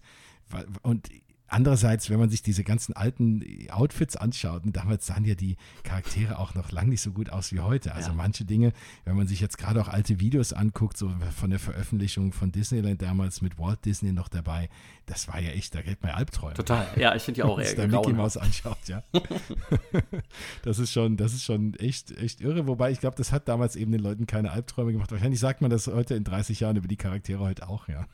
[0.82, 1.10] Und
[1.50, 6.40] Andererseits, wenn man sich diese ganzen alten Outfits anschaut, und damals sahen ja die Charaktere
[6.40, 7.94] auch noch lang nicht so gut aus wie heute.
[7.94, 8.16] Also ja.
[8.16, 8.74] manche Dinge,
[9.06, 13.02] wenn man sich jetzt gerade auch alte Videos anguckt, so von der Veröffentlichung von Disneyland
[13.02, 14.70] damals mit Walt Disney noch dabei,
[15.06, 16.56] das war ja echt, da geht man Albträume.
[16.56, 19.02] Total, ja, ich finde ja auch eher Wenn man Mickey Mouse anschaut, ja.
[20.64, 22.68] das ist schon, das ist schon echt, echt irre.
[22.68, 25.12] Wobei ich glaube, das hat damals eben den Leuten keine Albträume gemacht.
[25.12, 28.06] Wahrscheinlich sagt man das heute in 30 Jahren über die Charaktere heute auch, ja.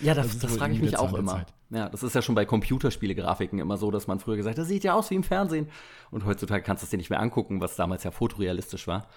[0.00, 1.32] Ja, das, das, das frage ich mich auch immer.
[1.32, 1.52] Zeit.
[1.70, 4.68] Ja, das ist ja schon bei Computerspiele-Grafiken immer so, dass man früher gesagt hat, das
[4.68, 5.68] sieht ja aus wie im Fernsehen.
[6.10, 9.08] Und heutzutage kannst du es dir nicht mehr angucken, was damals ja fotorealistisch war.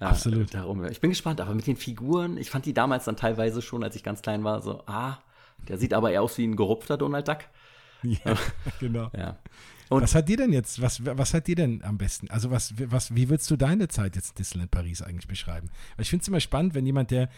[0.00, 0.48] Äh, Absolut.
[0.48, 3.60] Äh, darum, ich bin gespannt, aber mit den Figuren, ich fand die damals dann teilweise
[3.60, 5.18] schon, als ich ganz klein war, so, ah,
[5.68, 7.38] der sieht aber eher aus wie ein gerupfter Donald Duck.
[8.02, 8.34] Ja,
[8.80, 9.10] genau.
[9.14, 9.36] ja.
[9.90, 12.30] Und was hat dir denn jetzt, was, was hat dir denn am besten?
[12.30, 15.68] Also was, was, wie würdest du deine Zeit jetzt in Disneyland Paris eigentlich beschreiben?
[15.96, 17.28] Weil ich finde es immer spannend, wenn jemand, der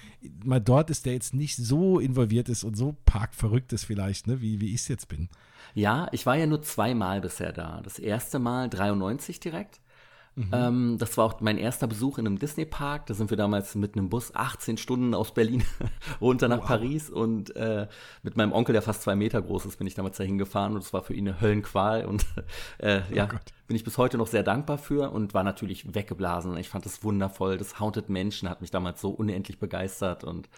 [0.44, 4.42] mal dort ist, der jetzt nicht so involviert ist und so parkverrückt ist vielleicht, ne,
[4.42, 5.30] wie, wie ich es jetzt bin.
[5.72, 7.80] Ja, ich war ja nur zweimal bisher da.
[7.82, 9.80] Das erste Mal 93 direkt.
[10.34, 10.50] Mhm.
[10.52, 13.06] Ähm, das war auch mein erster Besuch in einem Disney-Park.
[13.06, 15.62] Da sind wir damals mit einem Bus 18 Stunden aus Berlin
[16.20, 16.66] runter nach wow.
[16.66, 17.86] Paris und äh,
[18.22, 20.82] mit meinem Onkel, der fast zwei Meter groß ist, bin ich damals dahin gefahren und
[20.82, 22.24] es war für ihn eine Höllenqual und
[22.78, 23.42] äh, oh ja, Gott.
[23.66, 26.56] bin ich bis heute noch sehr dankbar für und war natürlich weggeblasen.
[26.56, 27.58] Ich fand das wundervoll.
[27.58, 30.48] Das Haunted Menschen hat mich damals so unendlich begeistert und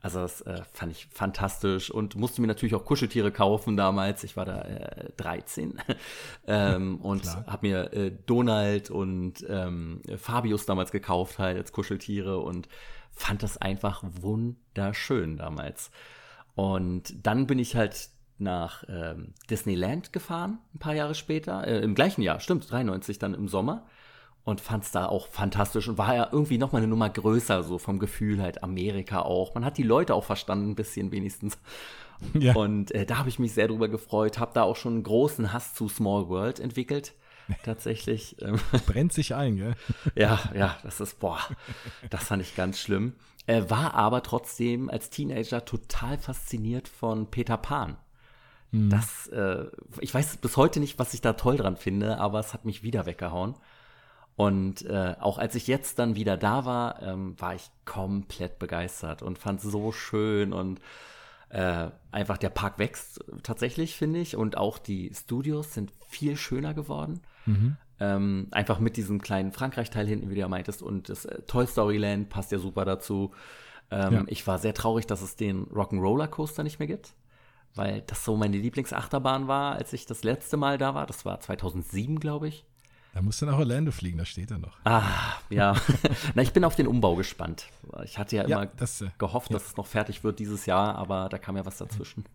[0.00, 4.22] also das äh, fand ich fantastisch und musste mir natürlich auch Kuscheltiere kaufen damals.
[4.22, 5.80] Ich war da äh, 13
[6.46, 12.68] ähm, und habe mir äh, Donald und ähm, Fabius damals gekauft halt als Kuscheltiere und
[13.10, 15.90] fand das einfach wunderschön damals.
[16.54, 21.96] Und dann bin ich halt nach ähm, Disneyland gefahren, ein paar Jahre später, äh, im
[21.96, 23.86] gleichen Jahr, stimmt, 93 dann im Sommer
[24.48, 27.62] und fand es da auch fantastisch und war ja irgendwie noch mal eine Nummer größer,
[27.62, 29.54] so vom Gefühl halt Amerika auch.
[29.54, 31.58] Man hat die Leute auch verstanden, ein bisschen wenigstens.
[32.34, 32.56] Ja.
[32.56, 35.52] Und äh, da habe ich mich sehr drüber gefreut, habe da auch schon einen großen
[35.52, 37.14] Hass zu Small World entwickelt.
[37.62, 38.34] Tatsächlich.
[38.42, 38.58] Ähm.
[38.88, 39.76] Brennt sich ein, gell?
[40.16, 41.38] Ja, ja, das ist, boah,
[42.10, 43.12] das fand ich ganz schlimm.
[43.46, 47.96] Äh, war aber trotzdem als Teenager total fasziniert von Peter Pan.
[48.72, 48.90] Mhm.
[48.90, 49.66] Das, äh,
[50.00, 52.82] ich weiß bis heute nicht, was ich da toll dran finde, aber es hat mich
[52.82, 53.54] wieder weggehauen.
[54.38, 59.20] Und äh, auch als ich jetzt dann wieder da war, ähm, war ich komplett begeistert
[59.20, 60.80] und fand es so schön und
[61.48, 64.36] äh, einfach der Park wächst tatsächlich, finde ich.
[64.36, 67.20] Und auch die Studios sind viel schöner geworden.
[67.46, 67.78] Mhm.
[67.98, 70.82] Ähm, einfach mit diesem kleinen Frankreich-Teil hinten, wie du ja meintest.
[70.82, 73.32] Und das äh, Toy Story Land passt ja super dazu.
[73.90, 74.24] Ähm, ja.
[74.28, 77.12] Ich war sehr traurig, dass es den Rock'n'Roller Coaster nicht mehr gibt.
[77.74, 81.06] Weil das so meine Lieblingsachterbahn war, als ich das letzte Mal da war.
[81.06, 82.64] Das war 2007, glaube ich.
[83.14, 84.76] Da musst du nach Orlando fliegen, da steht er noch.
[84.84, 85.74] Ah, ja.
[86.34, 87.66] Na, ich bin auf den Umbau gespannt.
[88.04, 89.68] Ich hatte ja immer ja, das, äh, gehofft, dass ja.
[89.70, 92.24] es noch fertig wird dieses Jahr, aber da kam ja was dazwischen.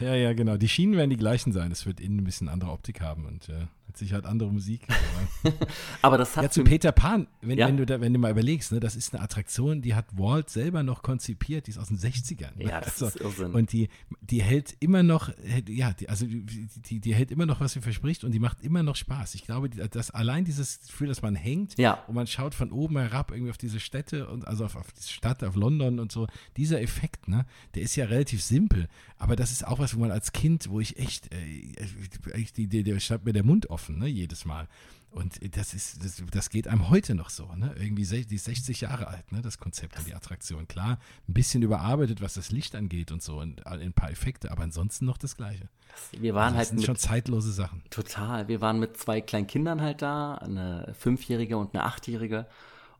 [0.00, 0.56] Ja, ja, genau.
[0.56, 1.72] Die Schienen werden die gleichen sein.
[1.72, 4.86] Es wird innen ein bisschen andere Optik haben und äh, mit Sicherheit andere Musik.
[6.02, 6.44] Aber das hat.
[6.44, 7.68] Ja, zu Peter Pan, wenn, ja.
[7.68, 10.50] wenn, du da, wenn du mal überlegst, ne, das ist eine Attraktion, die hat Walt
[10.50, 12.56] selber noch konzipiert, die ist aus den 60ern.
[12.56, 12.64] Ne?
[12.64, 13.54] Ja, das also, ist Irrsinn.
[13.54, 13.88] Und die,
[14.20, 15.30] die hält immer noch,
[15.68, 18.60] ja, die, also die, die, die, hält immer noch, was sie verspricht und die macht
[18.62, 19.34] immer noch Spaß.
[19.34, 22.04] Ich glaube, dass allein dieses Gefühl, dass man hängt ja.
[22.06, 24.92] und man schaut von oben herab irgendwie auf diese Städte und also auf, auf auf
[24.92, 26.26] die Stadt, auf London und so.
[26.56, 30.10] Dieser Effekt, ne, der ist ja relativ simpel, aber das ist auch was, wo man
[30.10, 34.06] als Kind, wo ich echt, äh, die, die, der stand mir der Mund offen, ne,
[34.06, 34.68] jedes Mal.
[35.16, 37.74] Und das ist, das, das geht einem heute noch so, ne?
[37.78, 39.40] Irgendwie die ist 60 Jahre alt, ne?
[39.40, 40.68] Das Konzept und die Attraktion.
[40.68, 44.64] Klar, ein bisschen überarbeitet, was das Licht angeht und so und ein paar Effekte, aber
[44.64, 45.70] ansonsten noch das Gleiche.
[46.12, 47.82] Wir waren also das halt sind schon zeitlose Sachen.
[47.88, 48.48] Total.
[48.48, 52.46] Wir waren mit zwei kleinen Kindern halt da, eine Fünfjährige und eine Achtjährige.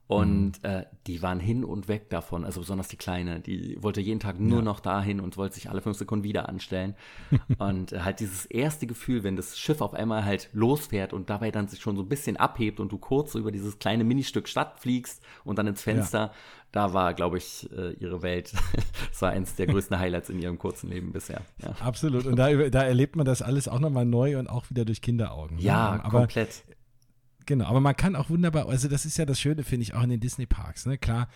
[0.08, 0.68] Und mhm.
[0.68, 4.38] äh, die waren hin und weg davon, also besonders die Kleine, die wollte jeden Tag
[4.38, 4.64] nur ja.
[4.64, 6.94] noch dahin und wollte sich alle fünf Sekunden wieder anstellen.
[7.58, 11.50] und äh, halt dieses erste Gefühl, wenn das Schiff auf einmal halt losfährt und dabei
[11.50, 14.48] dann sich schon so ein bisschen abhebt und du kurz so über dieses kleine Ministück
[14.48, 16.32] Stadt fliegst und dann ins Fenster, ja.
[16.70, 18.52] da war, glaube ich, äh, ihre Welt.
[19.10, 21.40] das war eins der größten Highlights in ihrem kurzen Leben bisher.
[21.60, 21.74] Ja.
[21.80, 22.26] Absolut.
[22.26, 25.56] Und da, da erlebt man das alles auch nochmal neu und auch wieder durch Kinderaugen.
[25.56, 25.62] Ne?
[25.62, 26.04] Ja, ne?
[26.04, 26.62] aber komplett
[27.46, 30.02] Genau, aber man kann auch wunderbar, also das ist ja das Schöne, finde ich, auch
[30.02, 30.86] in den Disney-Parks.
[30.86, 30.98] Ne?
[30.98, 31.28] Klar,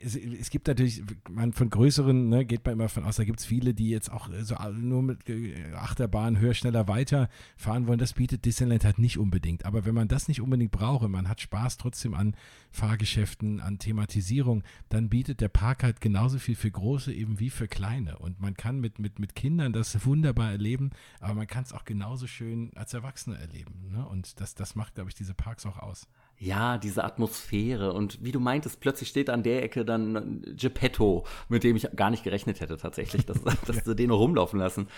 [0.00, 3.40] es, es, gibt natürlich, man von größeren, ne, geht man immer von aus, da gibt
[3.40, 7.98] es viele, die jetzt auch so nur mit äh, Achterbahn höher, schneller weiter fahren wollen.
[7.98, 9.64] Das bietet Disneyland halt nicht unbedingt.
[9.64, 12.36] Aber wenn man das nicht unbedingt braucht und man hat Spaß trotzdem an
[12.70, 17.66] Fahrgeschäften, an Thematisierung, dann bietet der Park halt genauso viel für große eben wie für
[17.66, 18.18] kleine.
[18.18, 21.84] Und man kann mit, mit, mit Kindern das wunderbar erleben, aber man kann es auch
[21.84, 23.90] genauso schön als Erwachsene erleben.
[23.90, 24.06] Ne?
[24.06, 26.06] Und das, das macht, glaube ich, diese Parks auch aus
[26.40, 31.64] ja, diese Atmosphäre und wie du meintest, plötzlich steht an der Ecke dann Geppetto, mit
[31.64, 34.88] dem ich gar nicht gerechnet hätte tatsächlich, dass, dass sie den rumlaufen lassen.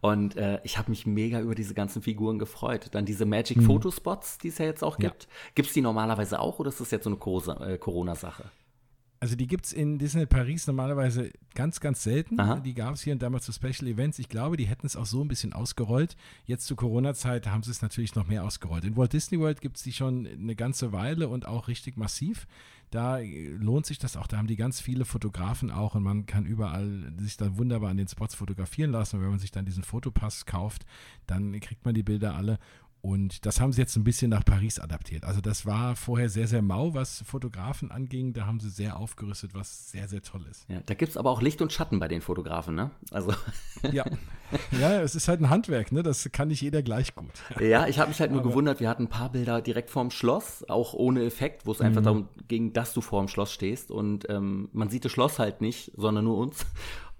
[0.00, 2.88] Und äh, ich habe mich mega über diese ganzen Figuren gefreut.
[2.92, 3.62] Dann diese Magic mhm.
[4.42, 5.24] Die es ja jetzt auch gibt.
[5.24, 5.30] Ja.
[5.54, 8.44] Gibt es die normalerweise auch oder ist das jetzt so eine äh, Corona-Sache?
[9.22, 12.40] Also die gibt es in Disney Paris normalerweise ganz, ganz selten.
[12.40, 12.60] Aha.
[12.60, 14.18] Die gab es hier und damals zu Special Events.
[14.18, 16.16] Ich glaube, die hätten es auch so ein bisschen ausgerollt.
[16.46, 18.84] Jetzt zu Corona-Zeit haben sie es natürlich noch mehr ausgerollt.
[18.84, 22.46] In Walt Disney World gibt es die schon eine ganze Weile und auch richtig massiv.
[22.90, 24.26] Da lohnt sich das auch.
[24.26, 27.98] Da haben die ganz viele Fotografen auch und man kann überall sich da wunderbar an
[27.98, 29.16] den Spots fotografieren lassen.
[29.16, 30.86] Und wenn man sich dann diesen Fotopass kauft,
[31.26, 32.58] dann kriegt man die Bilder alle.
[33.02, 35.24] Und das haben sie jetzt ein bisschen nach Paris adaptiert.
[35.24, 38.34] Also das war vorher sehr, sehr mau, was Fotografen anging.
[38.34, 40.66] Da haben sie sehr aufgerüstet, was sehr, sehr toll ist.
[40.68, 42.90] Ja, da gibt es aber auch Licht und Schatten bei den Fotografen, ne?
[43.10, 43.32] Also.
[43.92, 44.04] Ja.
[44.78, 46.02] ja, es ist halt ein Handwerk, ne?
[46.02, 47.30] Das kann nicht jeder gleich gut.
[47.60, 50.10] Ja, ich habe mich halt nur aber gewundert, wir hatten ein paar Bilder direkt vorm
[50.10, 52.04] Schloss, auch ohne Effekt, wo es einfach mhm.
[52.04, 53.90] darum ging, dass du vorm Schloss stehst.
[53.90, 56.66] Und ähm, man sieht das Schloss halt nicht, sondern nur uns.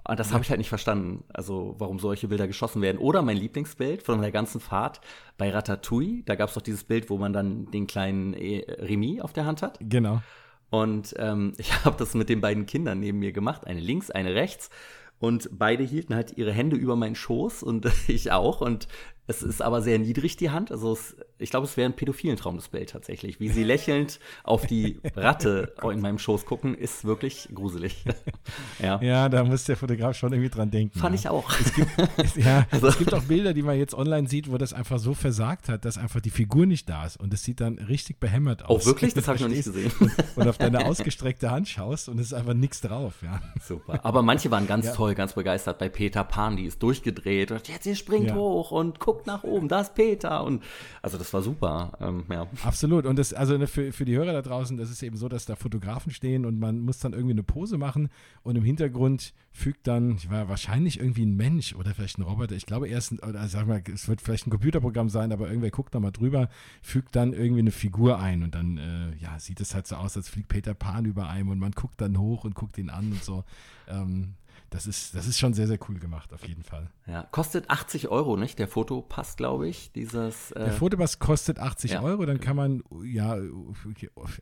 [0.08, 2.98] Und das habe ich halt nicht verstanden, also warum solche Bilder geschossen werden.
[2.98, 5.00] Oder mein Lieblingsbild von der ganzen Fahrt
[5.36, 9.20] bei Ratatouille, da gab es doch dieses Bild, wo man dann den kleinen äh, Remy
[9.20, 9.78] auf der Hand hat.
[9.80, 10.22] Genau.
[10.70, 14.34] Und ähm, ich habe das mit den beiden Kindern neben mir gemacht, eine links, eine
[14.34, 14.70] rechts.
[15.18, 18.62] Und beide hielten halt ihre Hände über meinen Schoß und ich auch.
[18.62, 18.88] Und
[19.30, 20.72] es ist aber sehr niedrig, die Hand.
[20.72, 23.38] Also es, ich glaube, es wäre ein pädophilen Traum, das Bild tatsächlich.
[23.38, 28.04] Wie sie lächelnd auf die Ratte in meinem Schoß gucken, ist wirklich gruselig.
[28.82, 29.00] ja.
[29.00, 30.98] ja, da muss der Fotograf schon irgendwie dran denken.
[30.98, 31.20] Fand ja.
[31.20, 31.58] ich auch.
[31.60, 32.86] Es gibt, es, ja, also.
[32.88, 35.84] es gibt auch Bilder, die man jetzt online sieht, wo das einfach so versagt hat,
[35.84, 37.16] dass einfach die Figur nicht da ist.
[37.16, 38.82] Und es sieht dann richtig behämmert aus.
[38.82, 39.14] Oh, wirklich?
[39.14, 39.92] Das habe ich noch nicht gesehen.
[40.34, 43.14] Und auf deine ausgestreckte Hand schaust und es ist einfach nichts drauf.
[43.22, 43.40] Ja.
[43.62, 44.04] Super.
[44.04, 44.92] Aber manche waren ganz ja.
[44.92, 45.78] toll, ganz begeistert.
[45.78, 49.44] Bei Peter Pan, die ist durchgedreht und jetzt, ihr springt hoch und guckt guckt nach
[49.44, 50.42] oben, da ist Peter.
[50.44, 50.62] Und
[51.02, 51.92] also das war super.
[52.00, 52.46] Ähm, ja.
[52.64, 53.06] Absolut.
[53.06, 55.44] Und das, also ne, für, für die Hörer da draußen, das ist eben so, dass
[55.44, 58.08] da Fotografen stehen und man muss dann irgendwie eine Pose machen
[58.42, 62.54] und im Hintergrund fügt dann, ich war wahrscheinlich irgendwie ein Mensch oder vielleicht ein Roboter.
[62.54, 65.94] Ich glaube erst, oder sag mal, es wird vielleicht ein Computerprogramm sein, aber irgendwer guckt
[65.94, 66.48] da mal drüber,
[66.82, 70.16] fügt dann irgendwie eine Figur ein und dann, äh, ja, sieht es halt so aus,
[70.16, 73.12] als fliegt Peter Pan über einem und man guckt dann hoch und guckt ihn an
[73.12, 73.44] und so.
[73.88, 74.34] Ähm,
[74.70, 76.90] das ist, das ist schon sehr, sehr cool gemacht, auf jeden Fall.
[77.08, 78.56] Ja, kostet 80 Euro, nicht?
[78.60, 79.90] Der Fotopass, glaube ich.
[79.92, 82.02] Dieses, äh Der Fotopass kostet 80 ja.
[82.02, 83.36] Euro, dann kann man, ja,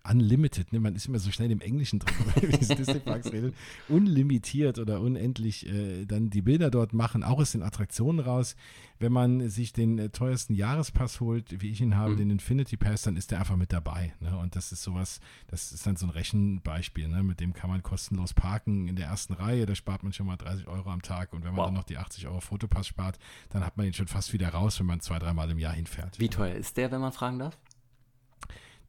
[0.08, 0.80] unlimited, ne?
[0.80, 3.54] man ist immer so schnell im Englischen drin, wie Disney Parks redet,
[3.88, 8.54] unlimitiert oder unendlich äh, dann die Bilder dort machen, auch aus den Attraktionen raus.
[8.98, 12.16] Wenn man sich den äh, teuersten Jahrespass holt, wie ich ihn habe, mhm.
[12.16, 14.14] den Infinity Pass, dann ist der einfach mit dabei.
[14.20, 14.36] Ne?
[14.36, 17.22] Und das ist sowas, das ist dann so ein Rechenbeispiel, ne?
[17.22, 20.36] mit dem kann man kostenlos parken in der ersten Reihe, da spart man schon mal
[20.36, 21.32] 30 Euro am Tag.
[21.32, 21.66] Und wenn man wow.
[21.66, 23.18] dann noch die 80 Euro Fotopass spart,
[23.50, 26.18] dann hat man ihn schon fast wieder raus, wenn man zwei, dreimal im Jahr hinfährt.
[26.18, 27.56] Wie teuer ist der, wenn man fragen darf?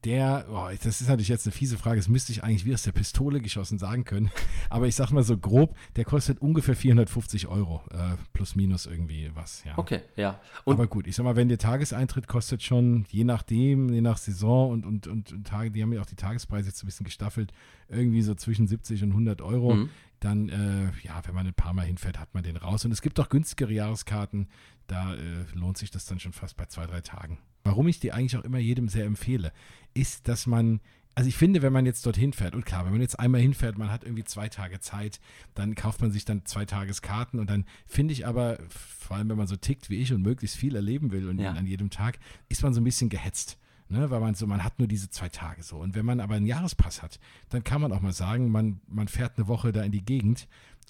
[0.06, 2.84] Der, oh, das ist natürlich jetzt eine fiese Frage, das müsste ich eigentlich wie aus
[2.84, 4.32] der Pistole geschossen sagen können,
[4.70, 9.30] aber ich sag mal so grob, der kostet ungefähr 450 Euro, äh, plus minus irgendwie
[9.34, 9.78] was, ja.
[9.78, 10.40] Okay, ja.
[10.64, 14.18] Und aber gut, ich sag mal, wenn der Tageseintritt kostet schon, je nachdem, je nach
[14.18, 17.06] Saison und, und, und, und Tage, die haben ja auch die Tagespreise jetzt ein bisschen
[17.06, 17.52] gestaffelt,
[17.90, 19.76] irgendwie so zwischen 70 und 100 Euro.
[19.76, 19.90] Mhm.
[20.22, 22.84] Dann, äh, ja, wenn man ein paar Mal hinfährt, hat man den raus.
[22.84, 24.50] Und es gibt auch günstigere Jahreskarten,
[24.88, 28.12] da äh, lohnt sich das dann schon fast bei zwei, drei Tagen warum ich die
[28.12, 29.52] eigentlich auch immer jedem sehr empfehle,
[29.94, 30.80] ist, dass man
[31.16, 33.78] also ich finde, wenn man jetzt dorthin fährt, und klar, wenn man jetzt einmal hinfährt,
[33.78, 35.20] man hat irgendwie zwei Tage Zeit,
[35.54, 39.36] dann kauft man sich dann zwei Tageskarten und dann finde ich aber, vor allem wenn
[39.38, 41.52] man so tickt wie ich und möglichst viel erleben will und Ja.
[41.52, 43.58] an jedem Tag, ist man so ein bisschen gehetzt.
[43.92, 45.78] Ne, weil man so, man hat nur diese zwei Tage so.
[45.78, 47.20] Und wenn man aber einen Jahrespass hat,
[47.50, 50.48] dann kann man auch mal sagen, man, man fährt eine Woche da in die Gegend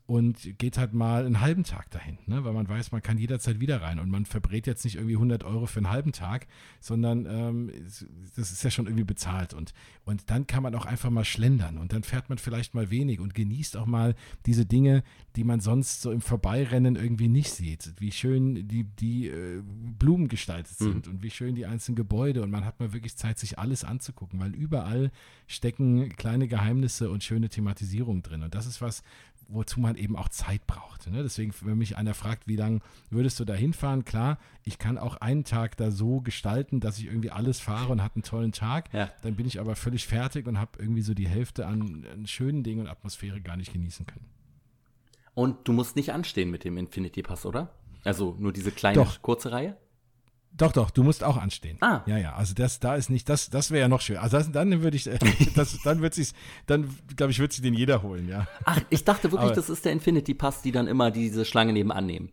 [0.10, 2.44] und geht halt mal einen halben Tag dahin, ne?
[2.44, 5.44] weil man weiß, man kann jederzeit wieder rein und man verbrät jetzt nicht irgendwie 100
[5.44, 6.48] Euro für einen halben Tag,
[6.80, 7.72] sondern ähm,
[8.36, 9.72] das ist ja schon irgendwie bezahlt und,
[10.06, 13.20] und dann kann man auch einfach mal schlendern und dann fährt man vielleicht mal wenig
[13.20, 14.16] und genießt auch mal
[14.48, 15.04] diese Dinge,
[15.36, 20.28] die man sonst so im Vorbeirennen irgendwie nicht sieht, wie schön die, die äh, Blumen
[20.28, 23.60] gestaltet sind und wie schön die einzelnen Gebäude und man hat mal wirklich Zeit, sich
[23.60, 25.12] alles anzugucken, weil überall
[25.46, 29.04] stecken kleine Geheimnisse und schöne Thematisierungen drin und das ist was,
[29.50, 31.10] wozu man eben auch Zeit braucht.
[31.10, 31.24] Ne?
[31.24, 35.18] Deswegen, wenn mich einer fragt, wie lange würdest du da hinfahren, klar, ich kann auch
[35.18, 38.94] einen Tag da so gestalten, dass ich irgendwie alles fahre und habe einen tollen Tag.
[38.94, 39.12] Ja.
[39.24, 42.64] Dann bin ich aber völlig fertig und habe irgendwie so die Hälfte an, an schönen
[42.64, 44.26] Dingen und Atmosphäre gar nicht genießen können.
[45.34, 47.74] Und du musst nicht anstehen mit dem Infinity Pass, oder?
[48.04, 49.22] Also nur diese kleine Doch.
[49.22, 49.78] kurze Reihe?
[50.52, 51.78] Doch, doch, du musst auch anstehen.
[51.80, 52.02] Ah.
[52.06, 54.18] Ja, ja, also das, da ist nicht, das, das wäre ja noch schön.
[54.18, 55.18] Also das, dann würde ich, äh,
[55.56, 56.32] das, dann wird sich,
[56.66, 58.48] dann glaube ich, wird sich den jeder holen, ja.
[58.66, 61.72] Ach, ich dachte wirklich, Aber- das ist der Infinity Pass, die dann immer diese Schlange
[61.74, 62.32] nebenan nehmen.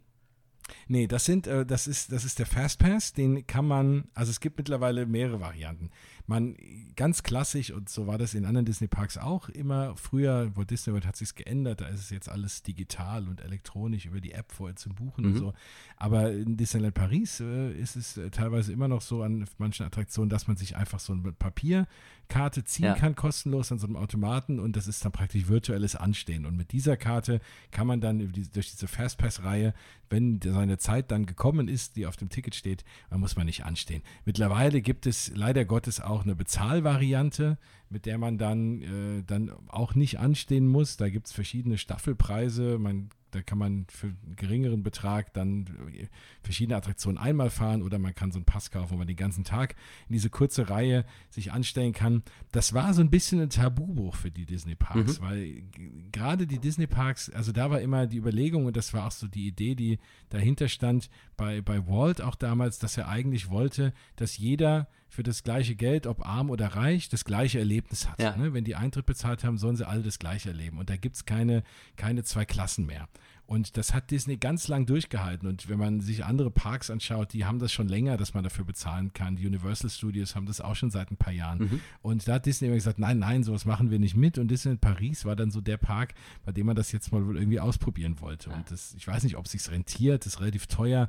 [0.88, 4.40] Nee, das sind, äh, das ist, das ist der Fastpass, den kann man, also es
[4.40, 5.90] gibt mittlerweile mehrere Varianten.
[6.28, 6.56] Man,
[6.96, 11.06] ganz klassisch, und so war das in anderen Disney-Parks auch immer früher, Walt Disney World
[11.06, 14.76] hat sich geändert, da ist es jetzt alles digital und elektronisch über die App vorher
[14.76, 15.54] zu buchen und so.
[15.96, 20.28] Aber in Disneyland Paris äh, ist es äh, teilweise immer noch so an manchen Attraktionen,
[20.28, 22.94] dass man sich einfach so eine Papierkarte ziehen Ja.
[22.94, 26.46] kann, kostenlos an so einem Automaten und das ist dann praktisch virtuelles Anstehen.
[26.46, 29.74] Und mit dieser Karte kann man dann durch diese Fastpass-Reihe,
[30.08, 33.64] wenn seine Zeit dann gekommen ist, die auf dem Ticket steht, dann muss man nicht
[33.64, 34.02] anstehen.
[34.24, 39.94] Mittlerweile gibt es leider Gottes auch eine Bezahlvariante, mit der man dann, äh, dann auch
[39.94, 40.96] nicht anstehen muss.
[40.96, 42.78] Da gibt es verschiedene Staffelpreise.
[42.78, 46.06] Man, da kann man für einen geringeren Betrag dann äh,
[46.42, 49.44] verschiedene Attraktionen einmal fahren oder man kann so einen Pass kaufen, wo man den ganzen
[49.44, 49.76] Tag
[50.08, 52.22] in diese kurze Reihe sich anstellen kann.
[52.50, 57.30] Das war so ein bisschen ein Tabubruch für die Disney-Parks, weil g- gerade die Disney-Parks,
[57.30, 59.98] also da war immer die Überlegung und das war auch so die Idee, die
[60.30, 65.42] dahinter stand bei, bei Walt auch damals, dass er eigentlich wollte, dass jeder für das
[65.42, 68.20] gleiche Geld, ob arm oder reich, das gleiche Erlebnis hat.
[68.20, 68.36] Ja.
[68.36, 68.52] Ne?
[68.52, 70.78] Wenn die Eintritt bezahlt haben, sollen sie alle das gleiche erleben.
[70.78, 71.62] Und da gibt es keine,
[71.96, 73.08] keine zwei Klassen mehr.
[73.46, 75.48] Und das hat Disney ganz lang durchgehalten.
[75.48, 78.64] Und wenn man sich andere Parks anschaut, die haben das schon länger, dass man dafür
[78.64, 79.36] bezahlen kann.
[79.36, 81.80] Die Universal Studios haben das auch schon seit ein paar Jahren.
[82.02, 84.38] Und da hat Disney immer gesagt, nein, nein, sowas machen wir nicht mit.
[84.38, 86.14] Und Disneyland Paris war dann so der Park,
[86.44, 88.50] bei dem man das jetzt mal wohl irgendwie ausprobieren wollte.
[88.50, 91.08] Und das, ich weiß nicht, ob es sich rentiert, das ist relativ teuer.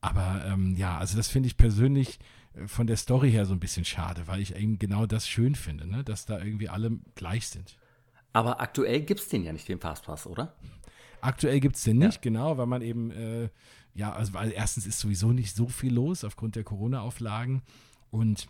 [0.00, 2.18] Aber ähm, ja, also das finde ich persönlich
[2.66, 5.86] von der Story her so ein bisschen schade, weil ich eben genau das schön finde,
[5.86, 6.04] ne?
[6.04, 7.76] dass da irgendwie alle gleich sind.
[8.32, 10.54] Aber aktuell gibt es den ja nicht, den Fastpass, oder?
[11.20, 13.48] Aktuell gibt es den nicht, genau, weil man eben, äh,
[13.94, 17.62] ja, also weil erstens ist sowieso nicht so viel los aufgrund der Corona-Auflagen
[18.10, 18.48] und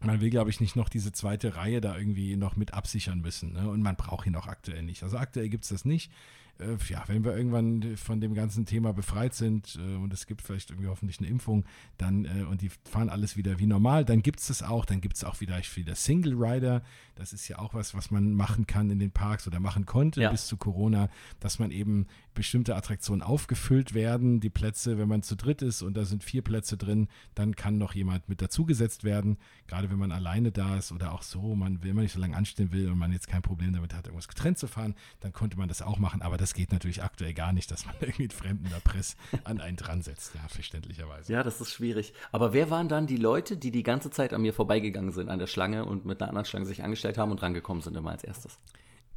[0.00, 3.52] man will, glaube ich, nicht noch diese zweite Reihe da irgendwie noch mit absichern müssen.
[3.52, 3.68] Ne?
[3.68, 5.02] Und man braucht ihn auch aktuell nicht.
[5.02, 6.10] Also aktuell gibt es das nicht.
[6.58, 10.42] Äh, ja, wenn wir irgendwann von dem ganzen Thema befreit sind äh, und es gibt
[10.42, 11.64] vielleicht irgendwie hoffentlich eine Impfung,
[11.98, 14.84] dann äh, und die fahren alles wieder wie normal, dann gibt es das auch.
[14.84, 16.82] Dann gibt es auch vielleicht wieder Single Rider.
[17.14, 20.20] Das ist ja auch was, was man machen kann in den Parks oder machen konnte
[20.22, 20.30] Ja.
[20.30, 21.08] bis zu Corona,
[21.40, 24.40] dass man eben bestimmte Attraktionen aufgefüllt werden.
[24.40, 27.76] Die Plätze, wenn man zu dritt ist und da sind vier Plätze drin, dann kann
[27.78, 29.36] noch jemand mit dazugesetzt werden.
[29.66, 32.36] Gerade wenn man alleine da ist oder auch so, man will man nicht so lange
[32.36, 35.58] anstehen will und man jetzt kein Problem damit hat, irgendwas getrennt zu fahren, dann konnte
[35.58, 36.22] man das auch machen.
[36.22, 39.60] Aber das geht natürlich aktuell gar nicht, dass man irgendwie mit Fremden da Press an
[39.60, 41.32] einen dran setzt, ja, verständlicherweise.
[41.32, 42.12] Ja, das ist schwierig.
[42.32, 45.38] Aber wer waren dann die Leute, die die ganze Zeit an mir vorbeigegangen sind, an
[45.38, 48.24] der Schlange und mit einer anderen Schlange sich angestellt haben und rangekommen sind immer als
[48.24, 48.58] erstes?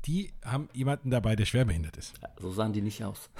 [0.05, 2.13] Die haben jemanden dabei, der schwerbehindert ist.
[2.21, 3.29] Ja, so sahen die nicht aus.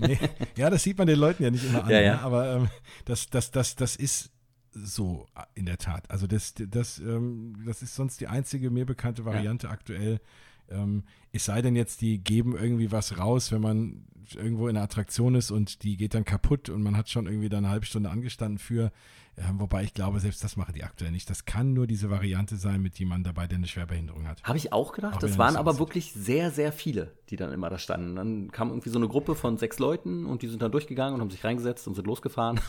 [0.00, 0.18] Nee,
[0.56, 1.90] ja, das sieht man den Leuten ja nicht immer an.
[1.90, 2.14] Ja, ja.
[2.14, 2.22] Ne?
[2.22, 2.70] Aber ähm,
[3.04, 4.32] das, das, das, das ist
[4.72, 6.10] so in der Tat.
[6.10, 10.20] Also das, das, ähm, das ist sonst die einzige mir bekannte Variante aktuell.
[10.70, 14.84] Ähm, es sei denn jetzt, die geben irgendwie was raus, wenn man irgendwo in einer
[14.84, 17.86] Attraktion ist und die geht dann kaputt und man hat schon irgendwie da eine halbe
[17.86, 18.92] Stunde angestanden für.
[19.38, 21.30] Ähm, wobei ich glaube, selbst das machen die aktuell nicht.
[21.30, 24.42] Das kann nur diese Variante sein mit jemandem dabei, der eine Schwerbehinderung hat.
[24.44, 25.16] Habe ich auch gedacht.
[25.16, 28.16] Auch das waren aber wirklich sehr, sehr viele, die dann immer da standen.
[28.16, 31.22] Dann kam irgendwie so eine Gruppe von sechs Leuten und die sind dann durchgegangen und
[31.22, 32.60] haben sich reingesetzt und sind losgefahren.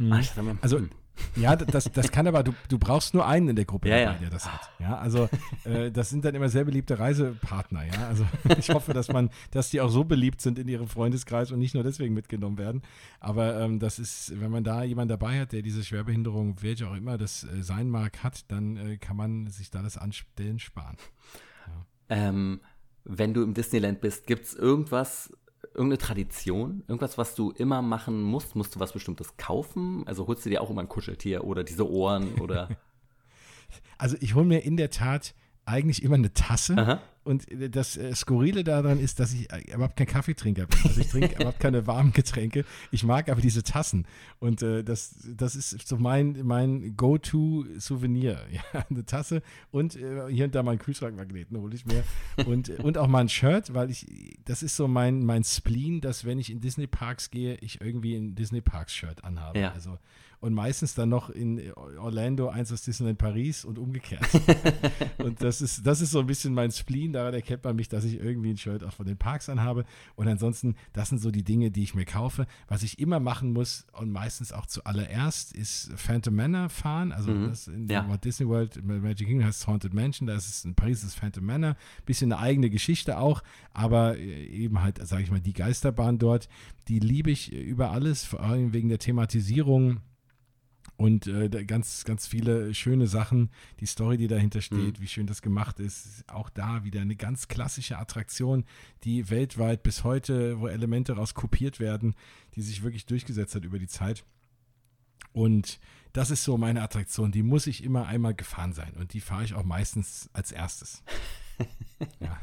[0.00, 0.90] Ah, dachte mir, Also hm,
[1.36, 4.12] Ja, das, das kann aber, du, du brauchst nur einen in der Gruppe, Ja, dabei,
[4.12, 4.18] ja.
[4.18, 4.70] der das hat.
[4.78, 5.28] Ja, also
[5.64, 8.08] äh, das sind dann immer sehr beliebte Reisepartner, ja.
[8.08, 8.26] Also
[8.58, 11.74] ich hoffe, dass man, dass die auch so beliebt sind in ihrem Freundeskreis und nicht
[11.74, 12.82] nur deswegen mitgenommen werden.
[13.20, 16.94] Aber ähm, das ist, wenn man da jemanden dabei hat, der diese Schwerbehinderung, welche auch
[16.94, 20.96] immer das äh, sein mag, hat, dann äh, kann man sich da das Anstellen sparen.
[22.08, 22.60] Ähm,
[23.04, 25.32] wenn du im Disneyland bist, gibt es irgendwas,
[25.74, 26.82] irgendeine Tradition?
[26.86, 28.56] Irgendwas, was du immer machen musst?
[28.56, 30.02] Musst du was Bestimmtes kaufen?
[30.06, 32.68] Also holst du dir auch immer ein Kuscheltier oder diese Ohren oder.
[33.98, 35.34] Also ich hole mir in der Tat
[35.64, 36.76] eigentlich immer eine Tasse.
[36.76, 37.00] Aha.
[37.24, 40.78] Und äh, das äh, Skurrile daran ist, dass ich äh, überhaupt kein Kaffeetrinker bin.
[40.84, 42.64] Also ich trinke überhaupt keine warmen Getränke.
[42.90, 44.06] Ich mag aber diese Tassen.
[44.38, 48.40] Und äh, das, das ist so mein, mein Go-To-Souvenir.
[48.54, 52.04] Ja, eine Tasse und äh, hier und da mal einen Kühlschrankmagneten hole ich mir.
[52.46, 54.06] Und, und auch mal ein Shirt, weil ich,
[54.44, 58.34] das ist so mein, mein Spleen, dass wenn ich in Disney-Parks gehe, ich irgendwie ein
[58.34, 59.58] Disney-Parks-Shirt anhabe.
[59.58, 59.72] Ja.
[59.72, 59.98] Also,
[60.44, 64.28] und meistens dann noch in Orlando eins aus Disneyland Paris und umgekehrt.
[65.18, 67.14] Und das ist, das ist so ein bisschen mein Spleen.
[67.14, 69.86] Daran erkennt man mich, dass ich irgendwie ein Shirt auch von den Parks anhabe.
[70.16, 72.46] Und ansonsten, das sind so die Dinge, die ich mir kaufe.
[72.68, 77.10] Was ich immer machen muss und meistens auch zuallererst, ist Phantom Manor fahren.
[77.12, 77.48] Also Mhm.
[77.48, 78.06] das in Ja.
[78.08, 80.26] Walt Disney World, Magic Kingdom heißt es Haunted Mansion.
[80.26, 81.76] Da ist es in Paris ist Phantom Manor.
[82.04, 83.42] Bisschen eine eigene Geschichte auch.
[83.72, 86.50] Aber äh, eben halt, sage ich mal, die Geisterbahn dort,
[86.88, 88.24] die liebe ich über alles.
[88.26, 90.00] Vor allem wegen der Thematisierung.
[90.96, 95.42] Und äh, ganz, ganz viele schöne Sachen, die Story, die dahinter steht, wie schön das
[95.42, 96.24] gemacht ist.
[96.28, 98.64] Auch da wieder eine ganz klassische Attraktion,
[99.02, 102.14] die weltweit bis heute, wo Elemente raus kopiert werden,
[102.54, 104.24] die sich wirklich durchgesetzt hat über die Zeit.
[105.32, 105.80] Und
[106.12, 108.94] das ist so meine Attraktion, die muss ich immer einmal gefahren sein.
[108.94, 111.02] Und die fahre ich auch meistens als erstes.
[112.20, 112.38] ja.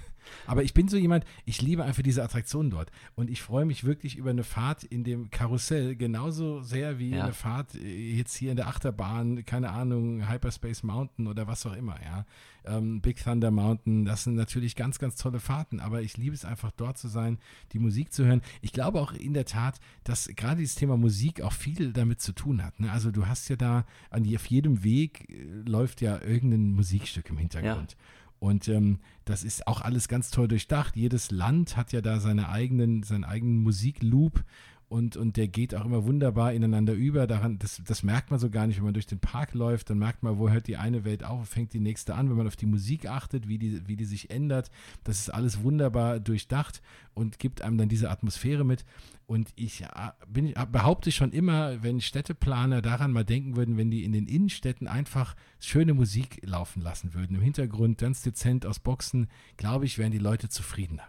[0.47, 2.91] Aber ich bin so jemand, ich liebe einfach diese Attraktion dort.
[3.15, 7.23] Und ich freue mich wirklich über eine Fahrt in dem Karussell genauso sehr wie Ja.
[7.25, 11.73] eine Fahrt äh, jetzt hier in der Achterbahn, keine Ahnung, Hyperspace Mountain oder was auch
[11.75, 12.25] immer, ja.
[12.63, 16.45] Ähm, Big Thunder Mountain, das sind natürlich ganz, ganz tolle Fahrten, aber ich liebe es
[16.45, 17.39] einfach dort zu sein,
[17.73, 18.41] die Musik zu hören.
[18.61, 22.33] Ich glaube auch in der Tat, dass gerade dieses Thema Musik auch viel damit zu
[22.33, 22.79] tun hat.
[22.79, 22.91] Ne?
[22.91, 27.37] Also du hast ja da, an, auf jedem Weg äh, läuft ja irgendein Musikstück im
[27.39, 27.97] Hintergrund.
[28.41, 30.95] Und ähm, das ist auch alles ganz toll durchdacht.
[30.95, 34.43] Jedes Land hat ja da seine eigenen, seinen eigenen Musikloop
[34.91, 37.25] und, und der geht auch immer wunderbar ineinander über.
[37.25, 39.89] Daran, das, das merkt man so gar nicht, wenn man durch den Park läuft.
[39.89, 42.29] Dann merkt man, wo hört die eine Welt auf, fängt die nächste an.
[42.29, 44.69] Wenn man auf die Musik achtet, wie die, wie die sich ändert,
[45.05, 46.81] das ist alles wunderbar durchdacht
[47.13, 48.83] und gibt einem dann diese Atmosphäre mit.
[49.27, 49.87] Und ich äh,
[50.27, 54.27] bin, äh, behaupte schon immer, wenn Städteplaner daran mal denken würden, wenn die in den
[54.27, 59.97] Innenstädten einfach schöne Musik laufen lassen würden, im Hintergrund ganz dezent aus Boxen, glaube ich,
[59.97, 61.07] wären die Leute zufriedener.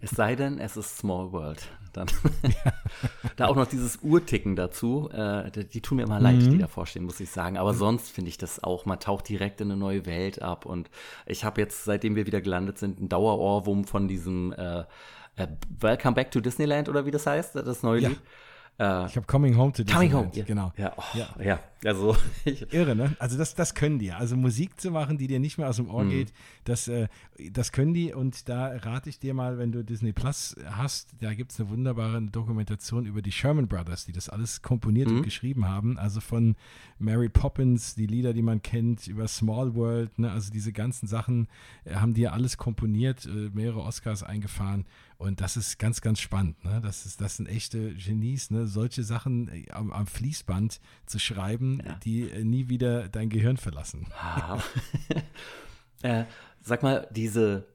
[0.00, 1.68] Es sei denn, es ist Small World.
[1.92, 2.08] Dann.
[3.36, 5.08] da auch noch dieses Urticken dazu.
[5.10, 6.50] Äh, die, die tun mir immer leid, Mhm.
[6.50, 7.56] die davor stehen, muss ich sagen.
[7.56, 8.84] Aber sonst finde ich das auch.
[8.84, 10.66] Man taucht direkt in eine neue Welt ab.
[10.66, 10.90] Und
[11.24, 14.80] ich habe jetzt, seitdem wir wieder gelandet sind, einen Dauerohrwurm von diesem äh,
[15.36, 15.46] äh,
[15.80, 18.08] Welcome Back to Disneyland oder wie das heißt, das neue Ja.
[18.10, 18.20] Lied.
[18.78, 20.30] Äh, Ich habe Coming Home to Coming Disneyland, Home.
[20.34, 20.44] Ja.
[20.44, 20.72] Genau.
[20.76, 21.28] Ja, oh, Ja.
[21.42, 21.60] ja.
[21.84, 22.16] Also,
[22.72, 23.14] Irre, ne?
[23.18, 24.10] Also das, das können die.
[24.10, 26.10] Also Musik zu machen, die dir nicht mehr aus dem Ohr Mhm.
[26.10, 26.32] geht,
[26.64, 27.06] das, äh,
[27.52, 28.12] das können die.
[28.12, 31.68] Und da rate ich dir mal, wenn du Disney Plus hast, da gibt es eine
[31.70, 35.18] wunderbare Dokumentation über die Sherman Brothers, die das alles komponiert Mhm.
[35.18, 35.96] und geschrieben haben.
[35.98, 36.56] Also von
[36.98, 40.32] Mary Poppins, die Lieder, die man kennt, über Small World, ne?
[40.32, 41.46] also diese ganzen Sachen
[41.84, 44.86] äh, haben die ja alles komponiert, äh, mehrere Oscars eingefahren.
[45.18, 46.62] Und das ist ganz, ganz spannend.
[46.64, 46.80] Ne?
[46.82, 48.66] Das, ist, das sind echte Genies, ne?
[48.66, 51.94] solche Sachen äh, am, am Fließband zu schreiben, Ja.
[52.04, 54.06] die äh, nie wieder dein Gehirn verlassen.
[54.18, 54.58] Ah.
[56.02, 56.24] äh,
[56.60, 57.66] sag mal, diese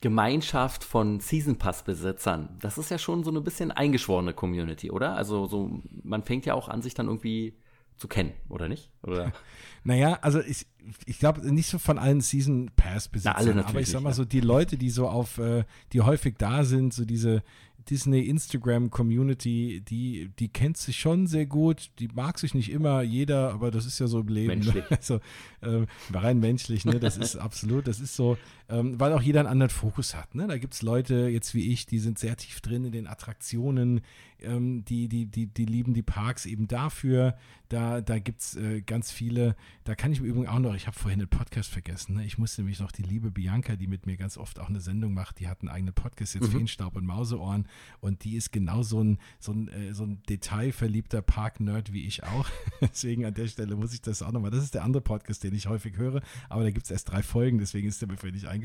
[0.00, 5.14] Gemeinschaft von Season Pass Besitzern, das ist ja schon so eine bisschen eingeschworene Community, oder?
[5.14, 7.56] Also so, man fängt ja auch an, sich dann irgendwie
[8.00, 8.90] zu kennen, oder nicht?
[9.02, 9.32] Oder?
[9.82, 10.66] Naja, also ich,
[11.06, 14.16] ich glaube nicht so von allen Season Pass Besitzern, Na, aber ich sag mal nicht,
[14.16, 17.42] so die Leute, die so auf, äh, die häufig da sind, so diese
[17.88, 23.02] Disney Instagram Community, die, die kennt sich schon sehr gut, die mag sich nicht immer
[23.02, 24.48] jeder, aber das ist ja so im Leben.
[24.48, 24.84] Menschlich.
[24.90, 25.20] Also,
[25.62, 27.00] ähm, rein menschlich, ne?
[27.00, 28.36] das ist absolut, das ist so,
[28.70, 30.34] ähm, weil auch jeder einen anderen Fokus hat.
[30.34, 30.46] Ne?
[30.46, 34.00] Da gibt es Leute, jetzt wie ich, die sind sehr tief drin in den Attraktionen,
[34.40, 37.36] ähm, die, die, die, die lieben die Parks eben dafür.
[37.68, 39.54] Da, da gibt es äh, ganz viele,
[39.84, 42.24] da kann ich im Übrigen auch noch, ich habe vorhin einen Podcast vergessen, ne?
[42.24, 45.14] ich musste nämlich noch die liebe Bianca, die mit mir ganz oft auch eine Sendung
[45.14, 46.58] macht, die hat einen eigenen Podcast, jetzt Mhm.
[46.58, 47.68] Feenstaub und Mauseohren
[48.00, 52.24] und die ist genau so ein, so ein, äh, so ein detailverliebter Park-Nerd wie ich
[52.24, 52.48] auch.
[52.80, 55.54] deswegen an der Stelle muss ich das auch nochmal, das ist der andere Podcast, den
[55.54, 58.46] ich häufig höre, aber da gibt es erst drei Folgen, deswegen ist der mir nicht
[58.46, 58.59] eingefallen.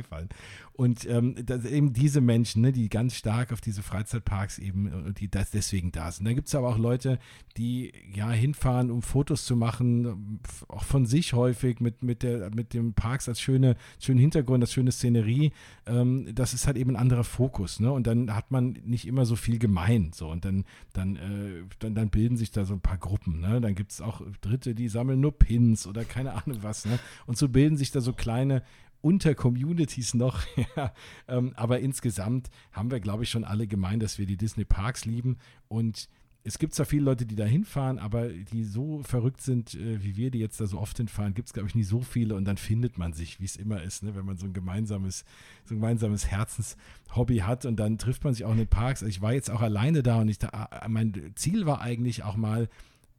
[0.74, 1.36] Und ähm,
[1.70, 5.91] eben diese Menschen, ne, die ganz stark auf diese Freizeitparks eben äh, die das deswegen
[5.91, 6.26] da sind.
[6.26, 7.20] Da gibt es aber auch Leute,
[7.58, 12.74] die ja hinfahren, um Fotos zu machen, auch von sich häufig mit, mit, der, mit
[12.74, 15.52] dem Parks als schöne, schönen Hintergrund, als schöne Szenerie.
[15.86, 17.80] Ähm, das ist halt eben ein anderer Fokus.
[17.80, 17.91] Ne?
[17.91, 20.12] Und dann hat man nicht immer so viel gemein.
[20.14, 20.30] So.
[20.30, 23.39] Und dann, dann, äh, dann, dann bilden sich da so ein paar Gruppen.
[23.39, 23.62] Ne?
[23.62, 26.86] Dann gibt es auch Dritte, die sammeln nur Pins oder keine Ahnung was.
[26.86, 27.00] Ne?
[27.26, 28.64] Und so bilden sich da so kleine
[29.06, 30.41] unter Communities noch.
[31.28, 35.06] ähm, aber insgesamt haben wir, glaube ich, schon alle gemeint, dass wir die Disney Parks
[35.06, 35.38] lieben.
[35.68, 36.10] Und
[36.43, 40.16] es gibt zwar viele Leute, die da hinfahren, aber die so verrückt sind, äh, wie
[40.16, 42.34] wir, die jetzt da so oft hinfahren, gibt es, glaube ich, nicht so viele.
[42.34, 44.16] Und dann findet man sich, wie es immer ist, ne?
[44.16, 45.24] wenn man so ein gemeinsames,
[45.66, 47.68] so ein gemeinsames Herzenshobby hat.
[47.68, 49.03] Und dann trifft man sich auch in den Parks.
[49.03, 52.24] Also ich war jetzt auch alleine da und ich da, äh, mein Ziel war eigentlich
[52.24, 52.70] auch mal,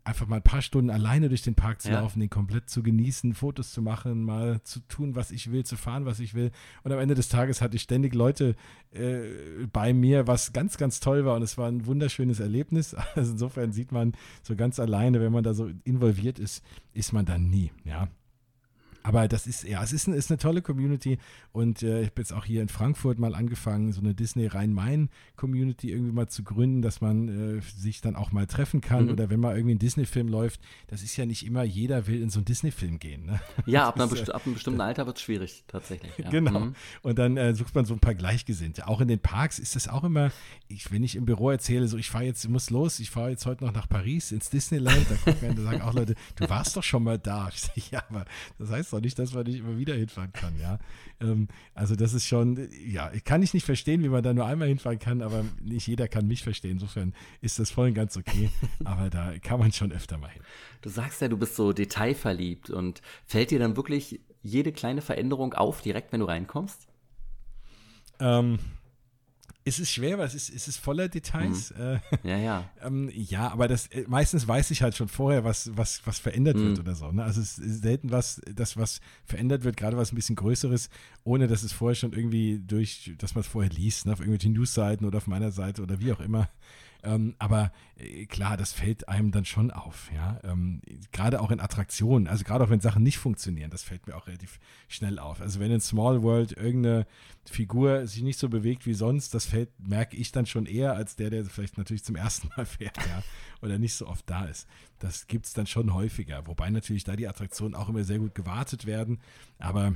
[0.06, 2.00] einfach mal ein paar Stunden alleine durch den Park zu ja.
[2.00, 5.76] laufen, den komplett zu genießen, Fotos zu machen, mal zu tun, was ich will, zu
[5.76, 6.52] fahren, was ich will.
[6.84, 8.54] Und am Ende des Tages hatte ich ständig Leute
[8.92, 11.34] äh, bei mir, was ganz, ganz toll war.
[11.36, 12.96] Und es war ein wunderschönes Erlebnis.
[13.16, 17.24] Also insofern sieht man so ganz alleine, wenn man da so involviert ist, ist man
[17.24, 17.70] dann nie.
[17.84, 18.08] Ja.
[19.06, 21.18] Aber das ist, ja, es ist, ist eine tolle Community
[21.52, 25.92] und äh, ich habe jetzt auch hier in Frankfurt mal angefangen, so eine Disney Rhein-Main-Community
[25.92, 29.12] irgendwie mal zu gründen, dass man äh, sich dann auch mal treffen kann mhm.
[29.12, 32.30] oder wenn mal irgendwie ein Disney-Film läuft, das ist ja nicht immer, jeder will in
[32.30, 33.26] so einen Disney-Film gehen.
[33.26, 33.40] Ne?
[33.66, 36.12] Ja, ab, ist, ab, einem bestimmten Alter wird es schwierig, tatsächlich.
[36.18, 36.30] Ja.
[36.30, 36.60] Genau.
[36.60, 36.74] Mhm.
[37.02, 38.88] Und dann äh, sucht man so ein paar Gleichgesinnte.
[38.88, 40.30] Auch in den Parks ist das auch immer,
[40.68, 43.30] ich, wenn ich im Büro erzähle, so ich fahre jetzt, ich muss los, ich fahre
[43.30, 46.76] jetzt heute noch nach Paris ins Disneyland, da gucken da sagen auch Leute, du warst
[46.76, 47.48] doch schon mal da.
[47.52, 48.24] Ich sage, ja, aber
[48.58, 50.78] das heißt doch nicht, dass man nicht immer wieder hinfahren kann, ja.
[51.18, 54.68] Ähm, also das ist schon, ja, kann ich nicht verstehen, wie man da nur einmal
[54.68, 56.72] hinfahren kann, aber nicht jeder kann mich verstehen.
[56.72, 58.50] Insofern ist das voll und ganz okay.
[58.84, 60.42] aber da kann man schon öfter mal hin.
[60.82, 65.54] Du sagst ja, du bist so detailverliebt und fällt dir dann wirklich jede kleine Veränderung
[65.54, 66.86] auf, direkt wenn du reinkommst?
[68.20, 68.58] Ähm,
[69.66, 71.74] es ist schwer, weil es ist, es ist voller Details.
[71.76, 71.82] Mhm.
[71.82, 72.70] Äh, ja, ja.
[72.86, 76.56] Ähm, ja, aber das äh, meistens weiß ich halt schon vorher, was, was, was verändert
[76.56, 76.68] mhm.
[76.68, 77.10] wird oder so.
[77.10, 77.24] Ne?
[77.24, 80.88] Also es ist selten was, das, was verändert wird, gerade was ein bisschen Größeres,
[81.24, 84.12] ohne dass es vorher schon irgendwie durch, dass man es vorher liest, ne?
[84.12, 86.48] auf irgendwelchen Newsseiten oder auf meiner Seite oder wie auch immer.
[87.06, 90.40] Ähm, aber äh, klar, das fällt einem dann schon auf, ja.
[90.42, 90.82] Ähm,
[91.12, 94.26] gerade auch in Attraktionen, also gerade auch wenn Sachen nicht funktionieren, das fällt mir auch
[94.26, 95.40] relativ schnell auf.
[95.40, 97.06] Also wenn in Small World irgendeine
[97.44, 101.14] Figur sich nicht so bewegt wie sonst, das fällt, merke ich dann schon eher als
[101.14, 103.22] der, der vielleicht natürlich zum ersten Mal fährt, ja,
[103.62, 104.66] oder nicht so oft da ist.
[104.98, 108.34] Das gibt es dann schon häufiger, wobei natürlich da die Attraktionen auch immer sehr gut
[108.34, 109.20] gewartet werden,
[109.58, 109.94] aber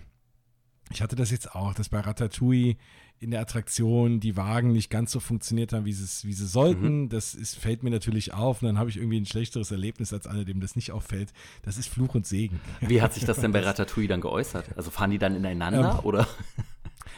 [0.93, 2.77] ich hatte das jetzt auch, dass bei Ratatouille
[3.21, 7.03] in der Attraktion die Wagen nicht ganz so funktioniert haben, wie, wie sie sollten.
[7.03, 7.09] Mhm.
[7.11, 10.27] Das ist, fällt mir natürlich auf und dann habe ich irgendwie ein schlechteres Erlebnis als
[10.27, 11.33] einer, dem das nicht auffällt.
[11.63, 12.61] Das ist Fluch und Segen.
[12.81, 14.71] Wie hat sich das denn bei Ratatouille dann geäußert?
[14.77, 16.27] Also fahren die dann ineinander ähm, oder?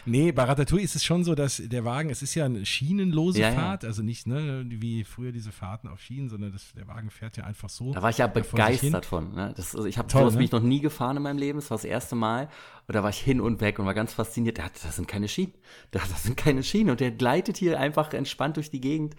[0.05, 3.41] Nee, bei Ratatouille ist es schon so, dass der Wagen, es ist ja eine schienenlose
[3.41, 3.89] ja, Fahrt, ja.
[3.89, 7.45] also nicht ne, wie früher diese Fahrten auf Schienen, sondern das, der Wagen fährt ja
[7.45, 7.93] einfach so.
[7.93, 9.35] Da war ich ja begeistert von.
[9.35, 9.53] Ne?
[9.57, 10.39] Das, also ich habe sowas ne?
[10.39, 12.49] bin ich noch nie gefahren in meinem Leben, das war das erste Mal.
[12.89, 14.59] Und da war ich hin und weg und war ganz fasziniert.
[14.59, 15.55] Das sind keine Schienen.
[15.93, 16.91] Das, sind keine Schienen.
[16.91, 19.15] Und der gleitet hier einfach entspannt durch die Gegend.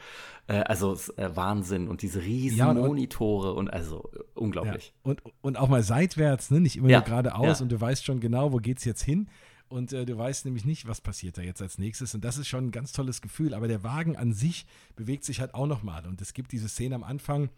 [0.47, 1.87] Äh, also äh, Wahnsinn.
[1.87, 4.93] Und diese riesen ja, und, Monitore und also unglaublich.
[5.05, 5.11] Ja.
[5.11, 6.59] Und, und auch mal seitwärts, ne?
[6.59, 9.29] nicht immer nur geradeaus und du weißt schon genau, wo geht's jetzt hin.
[9.73, 12.13] Und äh, du weißt nämlich nicht, was passiert da jetzt als nächstes.
[12.13, 13.55] Und das ist schon ein ganz tolles Gefühl.
[13.55, 16.05] Aber der Wagen an sich bewegt sich halt auch nochmal.
[16.05, 17.49] Und es gibt diese Szene am Anfang,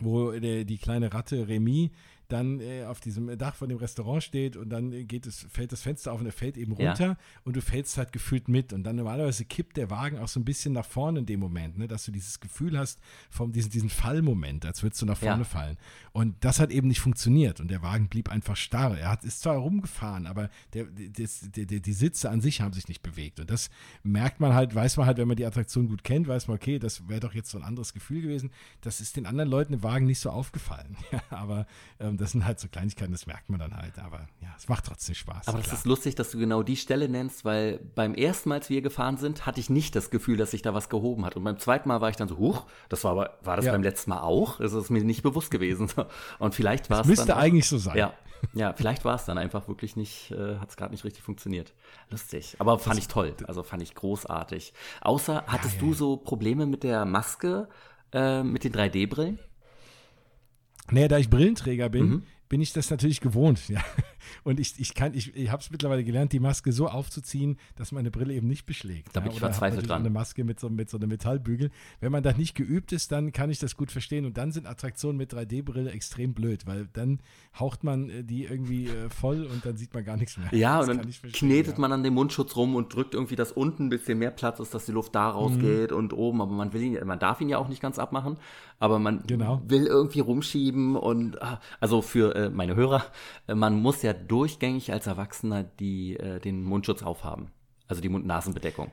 [0.00, 1.90] wo die kleine Ratte Remy
[2.32, 5.82] dann äh, auf diesem Dach von dem Restaurant steht und dann geht es, fällt das
[5.82, 7.16] Fenster auf und er fällt eben runter ja.
[7.44, 8.72] und du fällst halt gefühlt mit.
[8.72, 11.78] Und dann normalerweise kippt der Wagen auch so ein bisschen nach vorne in dem Moment,
[11.78, 13.00] ne, dass du dieses Gefühl hast,
[13.30, 15.44] von diesem, diesen Fallmoment, als würdest du nach vorne ja.
[15.44, 15.76] fallen.
[16.12, 18.98] Und das hat eben nicht funktioniert und der Wagen blieb einfach starr.
[18.98, 21.28] Er hat, ist zwar rumgefahren, aber der, der,
[21.66, 23.40] der, die Sitze an sich haben sich nicht bewegt.
[23.40, 23.70] Und das
[24.02, 26.78] merkt man halt, weiß man halt, wenn man die Attraktion gut kennt, weiß man, okay,
[26.78, 28.50] das wäre doch jetzt so ein anderes Gefühl gewesen.
[28.80, 30.96] Das ist den anderen Leuten im Wagen nicht so aufgefallen.
[31.30, 31.66] Aber
[31.98, 33.98] ähm, das sind halt so Kleinigkeiten, das merkt man dann halt.
[33.98, 35.48] Aber ja, es macht trotzdem Spaß.
[35.48, 38.70] Aber das ist lustig, dass du genau die Stelle nennst, weil beim ersten Mal, als
[38.70, 41.36] wir gefahren sind, hatte ich nicht das Gefühl, dass sich da was gehoben hat.
[41.36, 43.72] Und beim zweiten Mal war ich dann so, huch, das war aber, war das ja.
[43.72, 44.58] beim letzten Mal auch?
[44.58, 45.88] Das ist mir nicht bewusst gewesen.
[46.38, 47.06] Und vielleicht war es.
[47.06, 47.96] Müsste eigentlich so sein.
[47.96, 48.12] Ja,
[48.52, 51.72] ja vielleicht war es dann einfach wirklich nicht, äh, hat es gerade nicht richtig funktioniert.
[52.10, 52.56] Lustig.
[52.58, 53.34] Aber fand das, ich toll.
[53.46, 54.74] Also fand ich großartig.
[55.00, 57.68] Außer, hattest ja, ja, du so Probleme mit der Maske,
[58.12, 59.38] äh, mit den 3D-Brillen?
[60.90, 63.60] Naja, da ich Brillenträger bin, mhm bin ich das natürlich gewohnt.
[63.70, 63.80] Ja.
[64.44, 67.90] Und ich, ich kann, ich, ich habe es mittlerweile gelernt, die Maske so aufzuziehen, dass
[67.90, 69.14] meine Brille eben nicht beschlägt.
[69.14, 69.34] Da bin ja.
[69.34, 70.02] ich verzweifelt dran.
[70.02, 71.70] Eine Maske mit so, mit so einem Metallbügel.
[72.00, 74.26] Wenn man da nicht geübt ist, dann kann ich das gut verstehen.
[74.26, 77.20] Und dann sind Attraktionen mit 3D-Brille extrem blöd, weil dann
[77.58, 80.48] haucht man äh, die irgendwie äh, voll und dann sieht man gar nichts mehr.
[80.52, 81.80] Ja, das und dann knetet ja.
[81.80, 84.74] man an dem Mundschutz rum und drückt irgendwie, dass unten ein bisschen mehr Platz ist,
[84.74, 85.96] dass die Luft da rausgeht mhm.
[85.96, 86.42] und oben.
[86.42, 88.36] Aber man will ihn, man darf ihn ja auch nicht ganz abmachen.
[88.80, 89.60] Aber man genau.
[89.66, 93.04] will irgendwie rumschieben und ah, also für äh, meine Hörer,
[93.46, 97.50] äh, man muss ja durchgängig als Erwachsener die, äh, den Mundschutz aufhaben.
[97.88, 98.90] Also die Mund-Nasen-Bedeckung.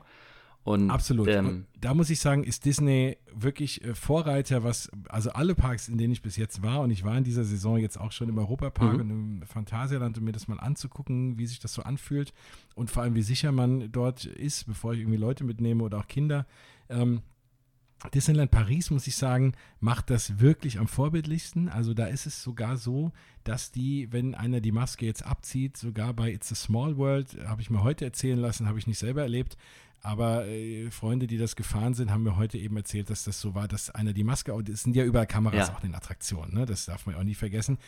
[0.62, 1.28] Und, Absolut.
[1.28, 5.96] Ähm, da muss ich sagen, ist Disney wirklich äh, Vorreiter, was, also alle Parks, in
[5.96, 8.36] denen ich bis jetzt war, und ich war in dieser Saison jetzt auch schon im
[8.36, 9.00] Europapark mhm.
[9.00, 12.34] und im Phantasialand, um mir das mal anzugucken, wie sich das so anfühlt
[12.74, 16.08] und vor allem, wie sicher man dort ist, bevor ich irgendwie Leute mitnehme oder auch
[16.08, 16.44] Kinder.
[16.90, 17.22] Ähm,
[18.14, 21.68] Disneyland Paris, muss ich sagen, macht das wirklich am vorbildlichsten.
[21.68, 26.14] Also da ist es sogar so, dass die, wenn einer die Maske jetzt abzieht, sogar
[26.14, 29.22] bei It's a Small World, habe ich mir heute erzählen lassen, habe ich nicht selber
[29.22, 29.56] erlebt,
[30.02, 33.54] aber äh, Freunde, die das gefahren sind, haben mir heute eben erzählt, dass das so
[33.54, 35.74] war, dass einer die Maske, und es sind ja überall Kameras ja.
[35.74, 36.66] auch in den Attraktionen, ne?
[36.66, 37.78] das darf man ja auch nie vergessen.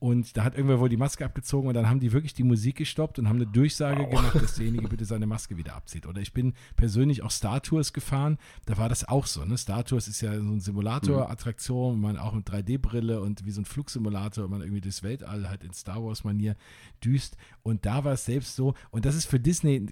[0.00, 2.76] Und da hat irgendwer wohl die Maske abgezogen und dann haben die wirklich die Musik
[2.76, 4.08] gestoppt und haben eine Durchsage wow.
[4.08, 6.06] gemacht, dass derjenige bitte seine Maske wieder abzieht.
[6.06, 9.44] Oder ich bin persönlich auch Star Tours gefahren, da war das auch so.
[9.44, 9.58] Ne?
[9.58, 12.00] Star Tours ist ja so ein Simulator-Attraktion, mhm.
[12.00, 15.74] man auch mit 3D-Brille und wie so ein Flugsimulator, man irgendwie durchs Weltall halt in
[15.74, 16.56] Star Wars-Manier
[17.04, 17.36] düst.
[17.62, 19.86] Und da war es selbst so, und das ist für Disney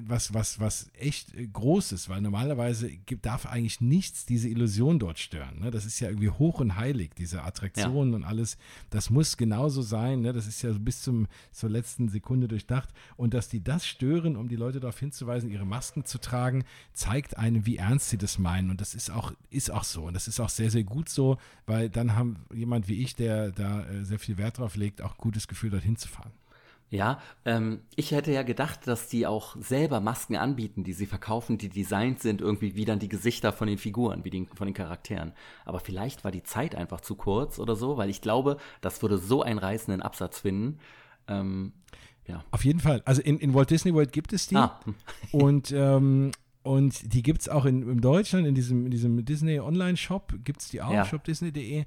[0.00, 1.21] was, was, was echt
[1.52, 5.60] groß ist, weil normalerweise gibt, darf eigentlich nichts diese Illusion dort stören.
[5.60, 5.70] Ne?
[5.70, 8.16] Das ist ja irgendwie hoch und heilig, diese Attraktionen ja.
[8.16, 8.56] und alles.
[8.90, 10.22] Das muss genau genauso sein.
[10.22, 10.32] Ne?
[10.32, 12.88] Das ist ja bis zum, zur letzten Sekunde durchdacht.
[13.16, 17.36] Und dass die das stören, um die Leute darauf hinzuweisen, ihre Masken zu tragen, zeigt
[17.36, 18.70] einem, wie ernst sie das meinen.
[18.70, 20.04] Und das ist auch, ist auch so.
[20.04, 23.52] Und das ist auch sehr, sehr gut so, weil dann haben jemand wie ich, der
[23.52, 26.32] da äh, sehr viel Wert drauf legt, auch gutes Gefühl, dorthin zu fahren.
[26.92, 31.56] Ja, ähm, ich hätte ja gedacht, dass die auch selber Masken anbieten, die sie verkaufen,
[31.56, 34.74] die designt sind, irgendwie wie dann die Gesichter von den Figuren, wie die, von den
[34.74, 35.32] Charakteren.
[35.64, 39.16] Aber vielleicht war die Zeit einfach zu kurz oder so, weil ich glaube, das würde
[39.16, 40.80] so einen reißenden Absatz finden.
[41.28, 41.72] Ähm,
[42.26, 42.44] ja.
[42.50, 43.00] Auf jeden Fall.
[43.06, 44.56] Also in, in Walt Disney World gibt es die.
[44.56, 44.78] Ah.
[45.32, 46.32] und ähm,
[46.62, 50.60] und die gibt es auch in, in Deutschland, in diesem, in diesem Disney Online-Shop, gibt
[50.60, 51.04] es die auch, ja.
[51.04, 51.84] shopdisney.de.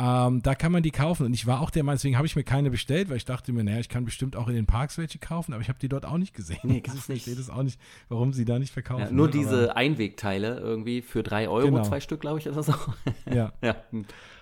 [0.00, 1.26] Ähm, da kann man die kaufen.
[1.26, 3.52] Und ich war auch der Meinung, deswegen habe ich mir keine bestellt, weil ich dachte
[3.52, 5.90] mir, naja, ich kann bestimmt auch in den Parks welche kaufen, aber ich habe die
[5.90, 6.60] dort auch nicht gesehen.
[6.62, 6.86] Nee, nicht.
[6.86, 7.78] Ich verstehe das auch nicht,
[8.08, 9.02] warum sie da nicht verkaufen.
[9.02, 9.32] Ja, nur ne?
[9.32, 11.82] diese aber Einwegteile irgendwie für drei Euro, genau.
[11.82, 12.88] zwei Stück, glaube ich, ist das auch.
[13.30, 13.52] ja.
[13.62, 13.76] ja.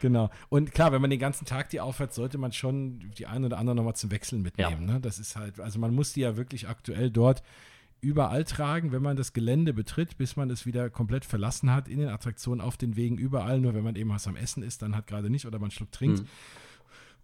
[0.00, 0.30] Genau.
[0.48, 3.58] Und klar, wenn man den ganzen Tag die aufhört, sollte man schon die eine oder
[3.58, 4.86] andere nochmal zum Wechseln mitnehmen.
[4.86, 4.94] Ja.
[4.94, 5.00] Ne?
[5.00, 7.42] Das ist halt, also man muss die ja wirklich aktuell dort
[8.00, 11.98] überall tragen, wenn man das Gelände betritt, bis man es wieder komplett verlassen hat, in
[11.98, 13.60] den Attraktionen, auf den Wegen, überall.
[13.60, 15.70] Nur wenn man eben was am Essen ist, dann hat gerade nicht oder man einen
[15.72, 16.20] Schluck trinkt.
[16.20, 16.28] Mhm.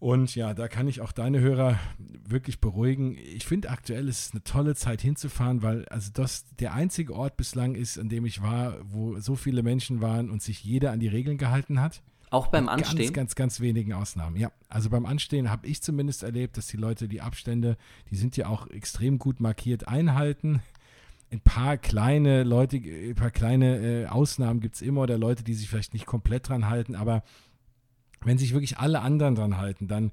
[0.01, 1.79] Und ja, da kann ich auch deine Hörer
[2.29, 3.17] wirklich beruhigen.
[3.17, 7.37] Ich finde aktuell ist es eine tolle Zeit hinzufahren, weil also das der einzige Ort
[7.37, 11.01] bislang ist, an dem ich war, wo so viele Menschen waren und sich jeder an
[11.01, 12.03] die Regeln gehalten hat.
[12.35, 12.99] Auch beim Anstehen?
[12.99, 14.51] Ganz, ganz, ganz wenigen Ausnahmen, ja.
[14.69, 17.77] Also beim Anstehen habe ich zumindest erlebt, dass die Leute die Abstände,
[18.11, 20.61] die sind ja auch extrem gut markiert, einhalten.
[21.31, 25.55] Ein paar kleine Leute, ein paar kleine äh, Ausnahmen gibt es immer oder Leute, die
[25.55, 27.23] sich vielleicht nicht komplett dran halten, aber
[28.25, 30.11] wenn sich wirklich alle anderen dran halten, dann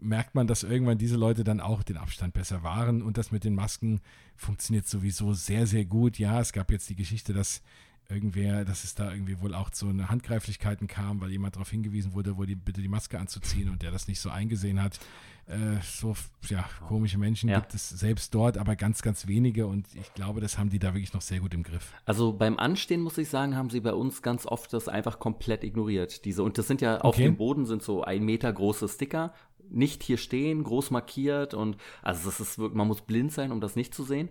[0.00, 3.44] merkt man, dass irgendwann diese Leute dann auch den Abstand besser wahren und das mit
[3.44, 4.00] den Masken
[4.34, 6.18] funktioniert sowieso sehr, sehr gut.
[6.18, 7.62] Ja, es gab jetzt die Geschichte, dass
[8.10, 12.14] irgendwer, dass es da irgendwie wohl auch zu eine Handgreiflichkeiten kam, weil jemand darauf hingewiesen
[12.14, 14.98] wurde, wo die bitte die Maske anzuziehen und der das nicht so eingesehen hat.
[15.46, 16.14] Äh, so
[16.48, 17.58] ja, komische Menschen ja.
[17.58, 20.94] gibt es selbst dort, aber ganz, ganz wenige und ich glaube, das haben die da
[20.94, 21.92] wirklich noch sehr gut im Griff.
[22.04, 25.64] Also beim Anstehen muss ich sagen, haben sie bei uns ganz oft das einfach komplett
[25.64, 26.24] ignoriert.
[26.24, 29.34] Diese und das sind ja auf dem Boden sind so ein Meter große Sticker.
[29.68, 33.60] Nicht hier stehen, groß markiert und also das ist wirklich, man muss blind sein, um
[33.60, 34.28] das nicht zu sehen.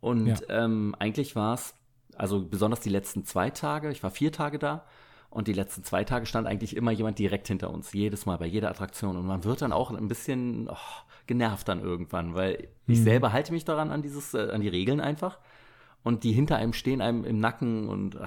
[0.00, 0.36] Und ja.
[0.48, 1.74] ähm, eigentlich war es
[2.18, 4.84] also besonders die letzten zwei Tage, ich war vier Tage da
[5.30, 8.46] und die letzten zwei Tage stand eigentlich immer jemand direkt hinter uns, jedes Mal bei
[8.46, 9.16] jeder Attraktion.
[9.16, 10.76] Und man wird dann auch ein bisschen oh,
[11.26, 12.94] genervt dann irgendwann, weil mhm.
[12.94, 15.38] ich selber halte mich daran an dieses, äh, an die Regeln einfach.
[16.02, 18.26] Und die hinter einem stehen einem im Nacken und äh,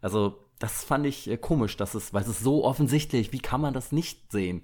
[0.00, 3.60] also das fand ich äh, komisch, dass es, weil es ist so offensichtlich, wie kann
[3.60, 4.62] man das nicht sehen?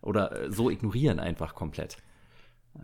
[0.00, 1.98] Oder äh, so ignorieren einfach komplett.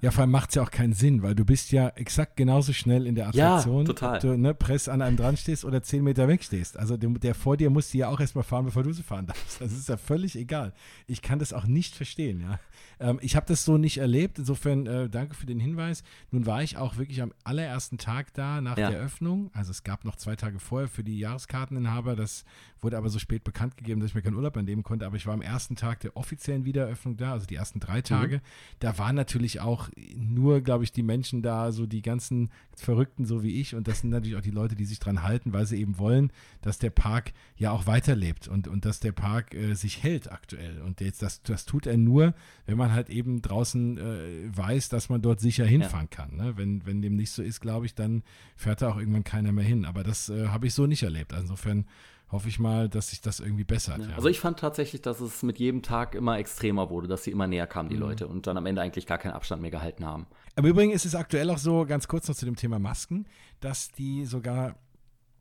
[0.00, 2.72] Ja, vor allem macht es ja auch keinen Sinn, weil du bist ja exakt genauso
[2.72, 4.14] schnell in der Attraktion, ja, total.
[4.16, 6.76] ob du ne, press an einem dran stehst oder zehn Meter weg stehst.
[6.76, 9.26] Also der, der vor dir muss die ja auch erstmal fahren, bevor du sie fahren
[9.26, 9.60] darfst.
[9.60, 10.72] Das ist ja völlig egal.
[11.06, 12.58] Ich kann das auch nicht verstehen, ja.
[13.02, 14.38] Ähm, ich habe das so nicht erlebt.
[14.38, 16.04] Insofern äh, danke für den Hinweis.
[16.30, 18.90] Nun war ich auch wirklich am allerersten Tag da nach ja.
[18.90, 19.50] der Öffnung.
[19.52, 22.16] Also es gab noch zwei Tage vorher für die Jahreskarteninhaber.
[22.16, 22.44] Das
[22.80, 25.04] wurde aber so spät bekannt gegeben, dass ich mir keinen Urlaub annehmen konnte.
[25.06, 28.04] Aber ich war am ersten Tag der offiziellen Wiedereröffnung da, also die ersten drei mhm.
[28.04, 28.36] Tage.
[28.36, 28.42] Mhm.
[28.78, 29.81] Da waren natürlich auch
[30.16, 33.74] nur, glaube ich, die Menschen da, so die ganzen Verrückten, so wie ich.
[33.74, 36.32] Und das sind natürlich auch die Leute, die sich dran halten, weil sie eben wollen,
[36.60, 40.80] dass der Park ja auch weiterlebt und, und dass der Park äh, sich hält aktuell.
[40.82, 42.34] Und jetzt, das, das tut er nur,
[42.66, 46.16] wenn man halt eben draußen äh, weiß, dass man dort sicher hinfahren ja.
[46.16, 46.36] kann.
[46.36, 46.56] Ne?
[46.56, 48.22] Wenn, wenn dem nicht so ist, glaube ich, dann
[48.56, 49.84] fährt da auch irgendwann keiner mehr hin.
[49.84, 51.32] Aber das äh, habe ich so nicht erlebt.
[51.32, 51.86] Insofern
[52.32, 53.98] hoffe ich mal, dass sich das irgendwie bessert.
[53.98, 54.08] Ja.
[54.08, 54.16] Ja.
[54.16, 57.46] Also ich fand tatsächlich, dass es mit jedem Tag immer extremer wurde, dass sie immer
[57.46, 58.00] näher kamen, die mhm.
[58.00, 60.26] Leute, und dann am Ende eigentlich gar keinen Abstand mehr gehalten haben.
[60.56, 63.26] Im Übrigen ist es aktuell auch so, ganz kurz noch zu dem Thema Masken,
[63.60, 64.74] dass die sogar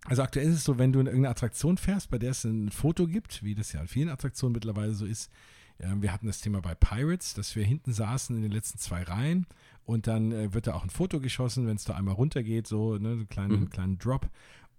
[0.06, 2.72] also aktuell ist es so, wenn du in irgendeine Attraktion fährst, bei der es ein
[2.72, 5.30] Foto gibt, wie das ja an vielen Attraktionen mittlerweile so ist,
[5.78, 9.48] wir hatten das Thema bei Pirates, dass wir hinten saßen in den letzten zwei Reihen
[9.84, 12.98] und dann äh, wird da auch ein Foto geschossen, wenn es da einmal runtergeht, so,
[12.98, 13.70] ne, einen kleinen, mhm.
[13.70, 14.30] kleinen Drop.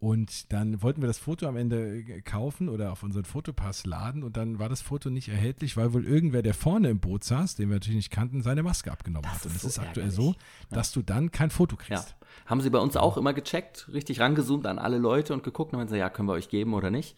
[0.03, 4.25] Und dann wollten wir das Foto am Ende äh, kaufen oder auf unseren Fotopass laden
[4.25, 7.55] und dann war das Foto nicht erhältlich, weil wohl irgendwer, der vorne im Boot saß,
[7.55, 9.47] den wir natürlich nicht kannten, seine Maske abgenommen das hat.
[9.47, 10.35] Und es ist, so ist aktuell so,
[10.71, 11.01] dass ja.
[11.01, 12.17] du dann kein Foto kriegst.
[12.19, 12.27] Ja.
[12.47, 15.79] Haben sie bei uns auch immer gecheckt, richtig rangezoomt an alle Leute und geguckt und
[15.79, 17.17] haben gesagt, ja, können wir euch geben oder nicht.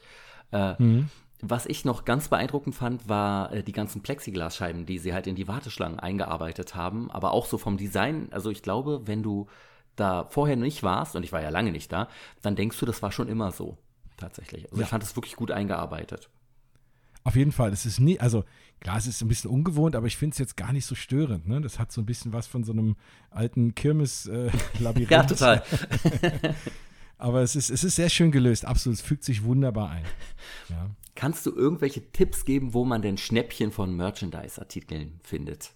[0.53, 1.09] Äh, mhm.
[1.41, 5.37] Was ich noch ganz beeindruckend fand, war äh, die ganzen Plexiglasscheiben, die sie halt in
[5.37, 8.29] die Warteschlangen eingearbeitet haben, aber auch so vom Design.
[8.31, 9.47] Also ich glaube, wenn du
[9.97, 12.09] da vorher nicht warst, und ich war ja lange nicht da,
[12.43, 13.79] dann denkst du, das war schon immer so.
[14.17, 14.65] Tatsächlich.
[14.67, 14.83] Also ja.
[14.83, 16.31] ich fand es wirklich gut eingearbeitet.
[17.25, 17.73] Auf jeden Fall.
[17.73, 18.45] Es ist nie, also
[18.81, 21.49] klar, es ist ein bisschen ungewohnt, aber ich finde es jetzt gar nicht so störend.
[21.49, 21.61] Ne?
[21.63, 22.97] Das hat so ein bisschen was von so einem
[23.31, 25.11] alten Kirmes-Labyrinth.
[25.11, 25.65] Äh, ja, total.
[27.19, 28.99] aber es ist, es ist sehr schön gelöst, absolut.
[28.99, 30.05] Es fügt sich wunderbar ein.
[30.69, 30.91] Ja.
[31.15, 35.73] Kannst du irgendwelche Tipps geben, wo man denn Schnäppchen von Merchandise-Artikeln findet?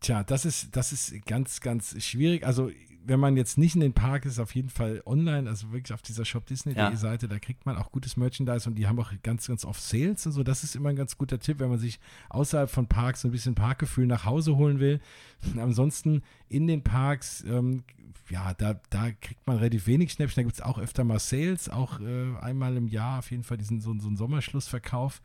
[0.00, 2.46] Tja, das ist, das ist ganz, ganz schwierig.
[2.46, 2.70] Also,
[3.04, 6.02] wenn man jetzt nicht in den Park ist, auf jeden Fall online, also wirklich auf
[6.02, 6.94] dieser Shop Disney.de ja.
[6.94, 10.26] Seite, da kriegt man auch gutes Merchandise und die haben auch ganz, ganz oft Sales
[10.26, 10.42] und so.
[10.42, 13.30] Das ist immer ein ganz guter Tipp, wenn man sich außerhalb von Parks so ein
[13.30, 15.00] bisschen Parkgefühl nach Hause holen will.
[15.56, 17.82] Ansonsten in den Parks ähm,
[18.30, 20.42] ja, da, da kriegt man relativ wenig Schnäppchen.
[20.42, 23.56] Da gibt es auch öfter mal Sales, auch äh, einmal im Jahr auf jeden Fall
[23.56, 25.20] diesen so, so einen Sommerschlussverkauf.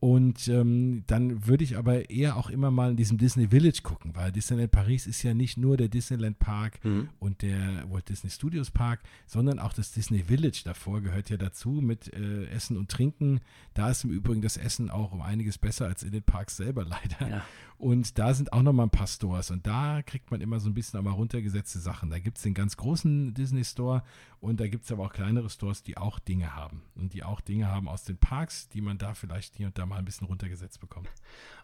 [0.00, 4.14] Und ähm, dann würde ich aber eher auch immer mal in diesem Disney Village gucken,
[4.14, 7.08] weil Disneyland Paris ist ja nicht nur der Disneyland Park mhm.
[7.18, 11.70] und der Walt Disney Studios Park, sondern auch das Disney Village davor gehört ja dazu
[11.70, 13.40] mit äh, Essen und Trinken.
[13.74, 16.84] Da ist im Übrigen das Essen auch um einiges besser als in den Parks selber
[16.88, 17.28] leider.
[17.28, 17.44] Ja.
[17.78, 20.68] Und da sind auch noch mal ein paar Stores und da kriegt man immer so
[20.68, 22.10] ein bisschen aber runtergesetzte Sachen.
[22.10, 24.02] Da gibt es den ganz großen Disney Store
[24.40, 27.40] und da gibt es aber auch kleinere Stores, die auch Dinge haben und die auch
[27.40, 30.26] Dinge haben aus den Parks, die man da vielleicht hier und da mal ein bisschen
[30.26, 31.08] runtergesetzt bekommt.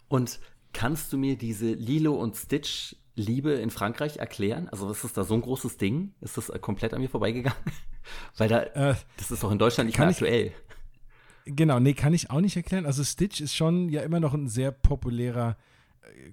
[0.07, 0.39] Und
[0.73, 4.69] kannst du mir diese Lilo und Stitch Liebe in Frankreich erklären?
[4.69, 6.15] Also ist das da so ein großes Ding?
[6.21, 7.59] Ist das äh, komplett an mir vorbeigegangen?
[8.37, 10.53] Weil da, äh, das ist doch in Deutschland nicht mehr aktuell.
[11.45, 12.87] Ich, genau, nee, kann ich auch nicht erklären.
[12.87, 15.57] Also Stitch ist schon ja immer noch ein sehr populärer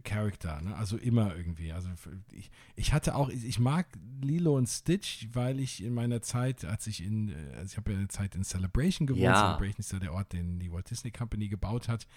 [0.04, 0.76] Charakter, ne?
[0.76, 1.72] also immer irgendwie.
[1.72, 1.90] Also
[2.32, 3.88] ich, ich hatte auch, ich mag
[4.22, 7.92] Lilo und Stitch, weil ich in meiner Zeit, als ich in, äh, also ich habe
[7.92, 9.24] ja eine Zeit in Celebration gewohnt.
[9.24, 9.56] Ja.
[9.56, 12.08] Celebration ist ja der Ort, den die Walt Disney Company gebaut hat.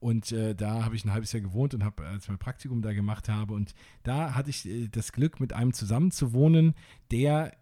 [0.00, 2.92] Und äh, da habe ich ein halbes Jahr gewohnt und habe, als mein Praktikum da
[2.92, 6.74] gemacht habe, und da hatte ich äh, das Glück, mit einem zusammen zu wohnen,
[7.10, 7.56] der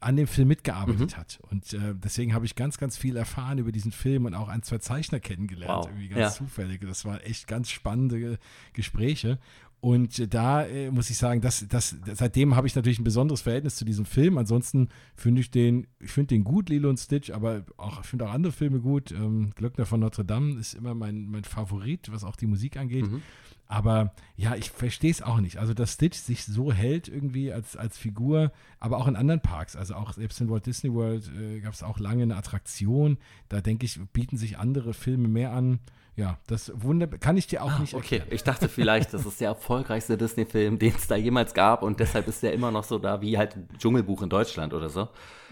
[0.00, 1.16] an dem Film mitgearbeitet mhm.
[1.16, 1.38] hat.
[1.50, 4.62] Und äh, deswegen habe ich ganz, ganz viel erfahren über diesen Film und auch ein,
[4.62, 5.84] zwei Zeichner kennengelernt.
[5.84, 5.86] Wow.
[5.86, 6.30] Irgendwie ganz ja.
[6.30, 6.80] zufällig.
[6.82, 8.38] Das waren echt ganz spannende
[8.72, 9.38] Gespräche.
[9.80, 13.76] Und da äh, muss ich sagen, dass, dass, seitdem habe ich natürlich ein besonderes Verhältnis
[13.76, 14.36] zu diesem Film.
[14.38, 18.26] Ansonsten finde ich den, ich finde den gut, Lilo und Stitch, aber auch, ich finde
[18.26, 19.12] auch andere Filme gut.
[19.12, 23.06] Ähm, Glöckner von Notre Dame ist immer mein, mein Favorit, was auch die Musik angeht.
[23.06, 23.22] Mhm.
[23.68, 25.58] Aber ja, ich verstehe es auch nicht.
[25.58, 29.76] Also, dass Stitch sich so hält irgendwie als, als Figur, aber auch in anderen Parks.
[29.76, 33.18] Also auch selbst in Walt Disney World äh, gab es auch lange eine Attraktion.
[33.48, 35.80] Da denke ich, bieten sich andere Filme mehr an
[36.16, 38.24] ja, das Wunder kann ich dir auch ah, nicht erklären.
[38.26, 42.00] Okay, ich dachte vielleicht, das ist der erfolgreichste Disney-Film, den es da jemals gab und
[42.00, 45.08] deshalb ist der immer noch so da wie halt Dschungelbuch in Deutschland oder so.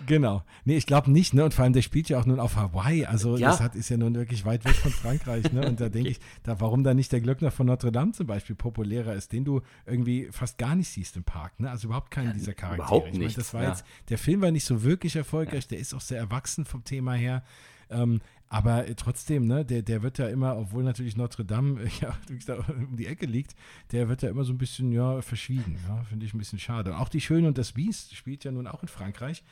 [0.07, 0.43] Genau.
[0.65, 1.45] Nee, ich glaube nicht, ne?
[1.45, 3.05] Und vor allem, der spielt ja auch nun auf Hawaii.
[3.05, 3.51] Also ja.
[3.51, 5.69] das hat, ist ja nun wirklich weit weg von Frankreich, ne?
[5.69, 6.19] Und da denke okay.
[6.19, 9.45] ich, da, warum da nicht der Glöckner von Notre Dame zum Beispiel populärer ist, den
[9.45, 11.71] du irgendwie fast gar nicht siehst im Park, ne?
[11.71, 12.87] Also überhaupt keinen dieser Charaktere.
[12.87, 13.15] Überhaupt nicht.
[13.15, 13.69] Ich mein, das war ja.
[13.71, 15.69] jetzt, der Film war nicht so wirklich erfolgreich, ja.
[15.71, 17.43] der ist auch sehr erwachsen vom Thema her.
[17.91, 22.55] Ähm, aber trotzdem, ne, der, der wird ja immer, obwohl natürlich Notre Dame ja, da
[22.69, 23.57] um die Ecke liegt,
[23.91, 25.79] der wird ja immer so ein bisschen, ja, verschwiegen.
[25.89, 26.99] Ja, Finde ich ein bisschen schade.
[26.99, 29.43] Auch die Schöne und das Biest spielt ja nun auch in Frankreich.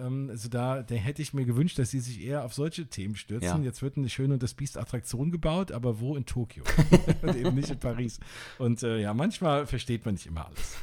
[0.00, 3.16] Ähm, also da, da hätte ich mir gewünscht, dass sie sich eher auf solche Themen
[3.16, 3.48] stürzen.
[3.48, 3.64] Ja.
[3.64, 6.64] Jetzt wird eine Schöne und das Biest Attraktion gebaut, aber wo in Tokio?
[7.22, 8.20] und eben nicht in Paris.
[8.58, 10.76] Und äh, ja, manchmal versteht man nicht immer alles.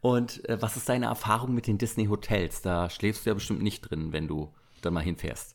[0.00, 2.62] Und äh, was ist deine Erfahrung mit den Disney-Hotels?
[2.62, 5.54] Da schläfst du ja bestimmt nicht drin, wenn du da mal hinfährst.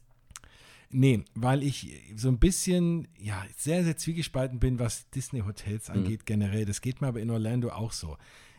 [0.90, 5.96] Nee, weil ich so ein bisschen, ja, sehr, sehr zwiegespalten bin, was Disney-Hotels mhm.
[5.96, 6.26] angeht, mhm.
[6.26, 6.66] generell.
[6.66, 8.18] Das geht mir aber in Orlando auch so.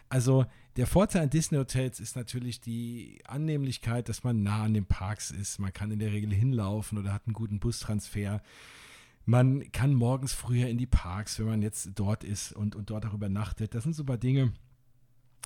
[0.09, 0.46] Also,
[0.76, 5.59] der Vorteil an Disney-Hotels ist natürlich die Annehmlichkeit, dass man nah an den Parks ist.
[5.59, 8.42] Man kann in der Regel hinlaufen oder hat einen guten Bustransfer.
[9.24, 13.04] Man kann morgens früher in die Parks, wenn man jetzt dort ist und, und dort
[13.06, 13.74] auch übernachtet.
[13.74, 14.52] Das sind so ein paar Dinge,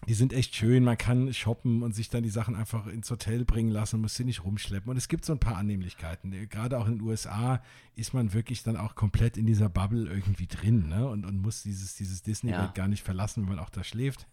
[0.09, 0.85] die sind echt schön.
[0.85, 4.25] Man kann shoppen und sich dann die Sachen einfach ins Hotel bringen lassen, muss sie
[4.25, 4.91] nicht rumschleppen.
[4.91, 6.33] Und es gibt so ein paar Annehmlichkeiten.
[6.49, 7.63] Gerade auch in den USA
[7.95, 11.09] ist man wirklich dann auch komplett in dieser Bubble irgendwie drin ne?
[11.09, 12.73] und, und muss dieses, dieses Disney-Welt ja.
[12.73, 14.27] gar nicht verlassen, wenn man auch da schläft.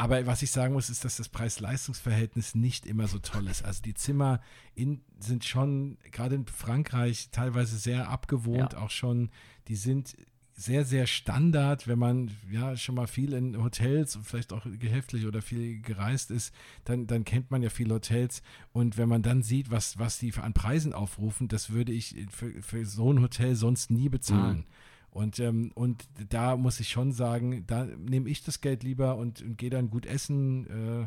[0.00, 3.62] Aber was ich sagen muss, ist, dass das Preis-Leistungs-Verhältnis nicht immer so toll ist.
[3.62, 4.40] Also die Zimmer
[4.74, 8.78] in, sind schon, gerade in Frankreich, teilweise sehr abgewohnt, ja.
[8.78, 9.28] auch schon.
[9.68, 10.16] Die sind
[10.54, 15.26] sehr, sehr Standard, wenn man ja schon mal viel in Hotels und vielleicht auch gehäftlich
[15.26, 18.42] oder viel gereist ist, dann, dann kennt man ja viele Hotels.
[18.72, 22.62] Und wenn man dann sieht, was, was die an Preisen aufrufen, das würde ich für,
[22.62, 24.60] für so ein Hotel sonst nie bezahlen.
[24.60, 24.64] Mhm.
[25.10, 29.42] Und, ähm, und da muss ich schon sagen, da nehme ich das Geld lieber und,
[29.42, 30.66] und gehe dann gut essen.
[31.02, 31.06] Äh,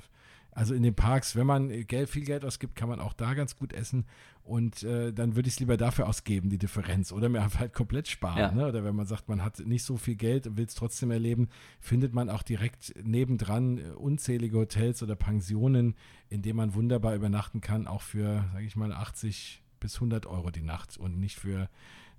[0.55, 3.55] also in den Parks, wenn man Geld, viel Geld ausgibt, kann man auch da ganz
[3.55, 4.05] gut essen.
[4.43, 7.11] Und äh, dann würde ich es lieber dafür ausgeben, die Differenz.
[7.11, 8.37] Oder mir halt komplett sparen.
[8.37, 8.51] Ja.
[8.51, 8.67] Ne?
[8.67, 11.47] Oder wenn man sagt, man hat nicht so viel Geld und will es trotzdem erleben,
[11.79, 15.95] findet man auch direkt nebendran äh, unzählige Hotels oder Pensionen,
[16.29, 20.51] in denen man wunderbar übernachten kann, auch für, sage ich mal, 80 bis 100 Euro
[20.51, 21.69] die Nacht und nicht für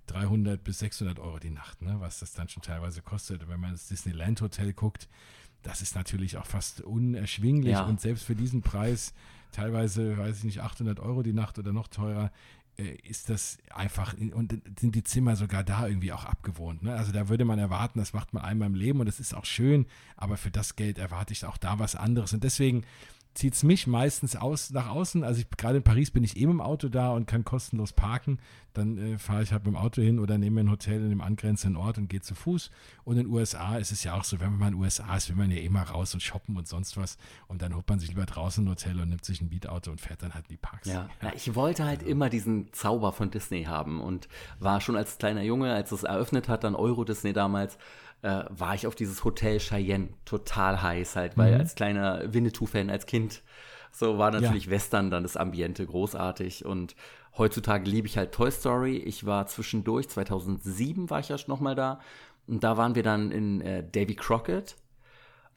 [0.07, 1.95] 300 bis 600 Euro die Nacht, ne?
[1.99, 3.47] was das dann schon teilweise kostet.
[3.47, 5.09] wenn man ins Disneyland Hotel guckt,
[5.63, 7.85] das ist natürlich auch fast unerschwinglich ja.
[7.85, 9.13] und selbst für diesen Preis,
[9.51, 12.31] teilweise, weiß ich nicht, 800 Euro die Nacht oder noch teurer,
[12.77, 16.83] äh, ist das einfach, und sind die Zimmer sogar da irgendwie auch abgewohnt.
[16.83, 16.93] Ne?
[16.93, 19.45] Also da würde man erwarten, das macht man einmal im Leben und das ist auch
[19.45, 19.85] schön,
[20.17, 22.33] aber für das Geld erwarte ich auch da was anderes.
[22.33, 22.83] Und deswegen
[23.35, 25.23] zieht es mich meistens aus, nach außen.
[25.23, 28.39] Also gerade in Paris bin ich eben im Auto da und kann kostenlos parken.
[28.73, 31.09] Dann äh, fahre ich halt mit dem Auto hin oder nehme mir ein Hotel in
[31.09, 32.71] dem angrenzenden Ort und gehe zu Fuß.
[33.03, 35.15] Und in den USA ist es ja auch so, wenn man mal in den USA
[35.15, 37.17] ist, will man ja immer raus und shoppen und sonst was.
[37.47, 39.99] Und dann holt man sich lieber draußen ein Hotel und nimmt sich ein Mietauto und
[39.99, 40.87] fährt dann halt in die Parks.
[40.87, 42.07] Ja, ja ich wollte halt ja.
[42.07, 44.29] immer diesen Zauber von Disney haben und
[44.59, 47.77] war schon als kleiner Junge, als es eröffnet hat, dann Euro Disney damals,
[48.21, 51.59] äh, war ich auf dieses Hotel Cheyenne total heiß halt, weil mhm.
[51.59, 53.43] als kleiner Winnetou-Fan, als Kind,
[53.91, 54.71] so war natürlich ja.
[54.71, 56.95] Western dann das Ambiente großartig und
[57.37, 58.97] heutzutage liebe ich halt Toy Story.
[58.97, 61.99] Ich war zwischendurch, 2007 war ich ja noch mal da
[62.47, 64.75] und da waren wir dann in äh, Davy Crockett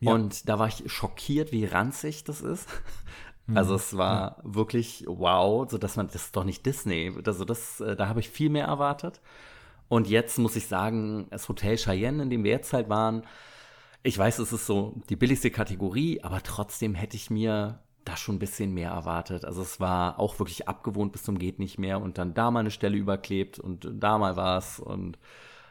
[0.00, 0.12] ja.
[0.12, 2.68] und da war ich schockiert, wie ranzig das ist.
[3.46, 3.56] Mhm.
[3.56, 4.36] Also es war ja.
[4.44, 7.12] wirklich wow, so dass man das ist doch nicht Disney.
[7.24, 9.20] Also das, äh, da habe ich viel mehr erwartet.
[9.88, 13.22] Und jetzt muss ich sagen, das Hotel Cheyenne, in dem wir jetzt halt waren,
[14.02, 18.36] ich weiß, es ist so die billigste Kategorie, aber trotzdem hätte ich mir da schon
[18.36, 19.44] ein bisschen mehr erwartet.
[19.44, 22.60] Also es war auch wirklich abgewohnt bis zum geht nicht mehr und dann da mal
[22.60, 25.18] eine Stelle überklebt und da mal was und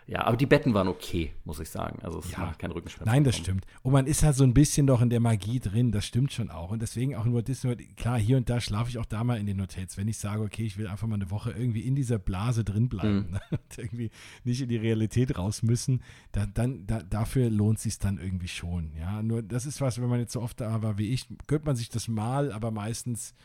[0.08, 2.00] ja, aber die Betten waren okay, muss ich sagen.
[2.02, 2.40] Also es ja.
[2.40, 3.06] macht keinen Rückenschmerz.
[3.06, 3.66] Nein, das stimmt.
[3.84, 6.50] Und man ist halt so ein bisschen doch in der Magie drin, das stimmt schon
[6.50, 6.72] auch.
[6.72, 9.46] Und deswegen auch nur Disney, klar, hier und da schlafe ich auch da mal in
[9.46, 12.20] den Hotels, wenn ich sage, okay, ich will einfach mal eine Woche irgendwie in dieser
[12.20, 13.32] Blase drin bleiben mhm.
[13.34, 13.42] ne?
[13.52, 14.10] und irgendwie
[14.46, 16.02] nicht in die Realität raus müssen,
[16.32, 18.94] da, dann, da, dafür lohnt sich dann irgendwie schon.
[18.98, 21.66] Ja, nur das ist was, wenn man jetzt so oft da war wie ich, gönnt
[21.66, 23.36] man sich das mal, aber meistens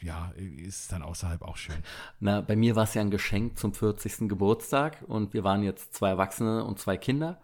[0.00, 1.76] ja, ist dann außerhalb auch schön.
[2.20, 4.28] Na, bei mir war es ja ein Geschenk zum 40.
[4.28, 7.40] Geburtstag und wir waren jetzt zwei Erwachsene und zwei Kinder.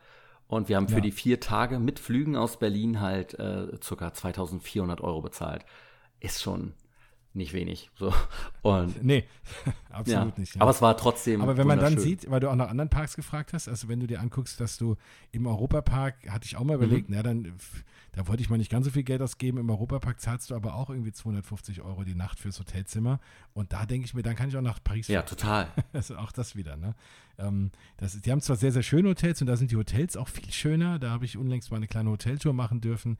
[0.46, 1.00] Und wir haben für ja.
[1.02, 4.12] die vier Tage mit Flügen aus Berlin halt äh, ca.
[4.12, 5.66] 2400 Euro bezahlt.
[6.20, 6.72] Ist schon
[7.34, 7.90] nicht wenig.
[7.94, 8.12] So.
[8.62, 9.24] Und, nee,
[9.90, 10.54] absolut ja, nicht.
[10.54, 10.62] Ja.
[10.62, 11.40] Aber es war trotzdem.
[11.40, 14.00] Aber wenn man dann sieht, weil du auch nach anderen Parks gefragt hast, also wenn
[14.00, 14.96] du dir anguckst, dass du
[15.32, 17.16] im Europapark, hatte ich auch mal überlegt, mhm.
[17.16, 17.54] na dann,
[18.12, 19.58] da wollte ich mal nicht ganz so viel Geld ausgeben.
[19.58, 23.20] Im Europapark zahlst du aber auch irgendwie 250 Euro die Nacht fürs Hotelzimmer.
[23.54, 25.14] Und da denke ich mir, dann kann ich auch nach Paris fahren.
[25.14, 25.68] Ja, total.
[25.92, 26.94] also auch das wieder, ne?
[27.38, 30.28] Ähm, das, die haben zwar sehr, sehr schöne Hotels und da sind die Hotels auch
[30.28, 30.98] viel schöner.
[30.98, 33.18] Da habe ich unlängst mal eine kleine Hoteltour machen dürfen.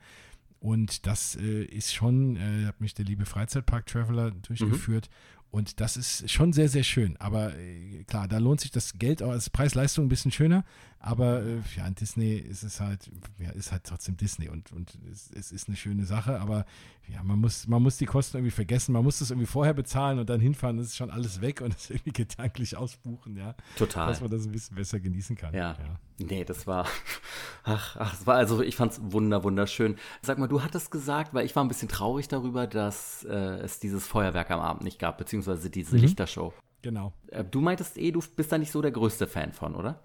[0.59, 5.09] Und das äh, ist schon, äh, hat mich der liebe Freizeitpark-Traveler durchgeführt.
[5.09, 5.38] Mhm.
[5.51, 7.17] Und das ist schon sehr, sehr schön.
[7.17, 10.63] Aber äh, klar, da lohnt sich das Geld auch als Preis-Leistung ein bisschen schöner.
[10.99, 14.97] Aber äh, ja, in Disney ist es halt, ja, ist halt trotzdem Disney und, und
[15.09, 16.39] es, es, ist eine schöne Sache.
[16.41, 16.65] Aber
[17.07, 18.91] ja, man muss, man muss die Kosten irgendwie vergessen.
[18.91, 20.77] Man muss das irgendwie vorher bezahlen und dann hinfahren.
[20.77, 23.55] Das ist schon alles weg und es irgendwie gedanklich ausbuchen, ja.
[23.77, 24.07] Total.
[24.07, 25.53] Dass man das ein bisschen besser genießen kann.
[25.53, 25.71] Ja.
[25.71, 25.99] ja.
[26.19, 26.85] Nee, das war,
[27.63, 29.95] ach, ach, es war, also ich fand es wunder, wunderschön.
[30.21, 33.79] Sag mal, du hattest gesagt, weil ich war ein bisschen traurig darüber, dass äh, es
[33.79, 35.38] dieses Feuerwerk am Abend nicht gab, beziehungsweise
[35.69, 36.01] diese mhm.
[36.01, 36.53] Lichtershow.
[36.81, 37.13] Genau.
[37.27, 40.03] Äh, du meintest eh, du bist da nicht so der größte Fan von, oder?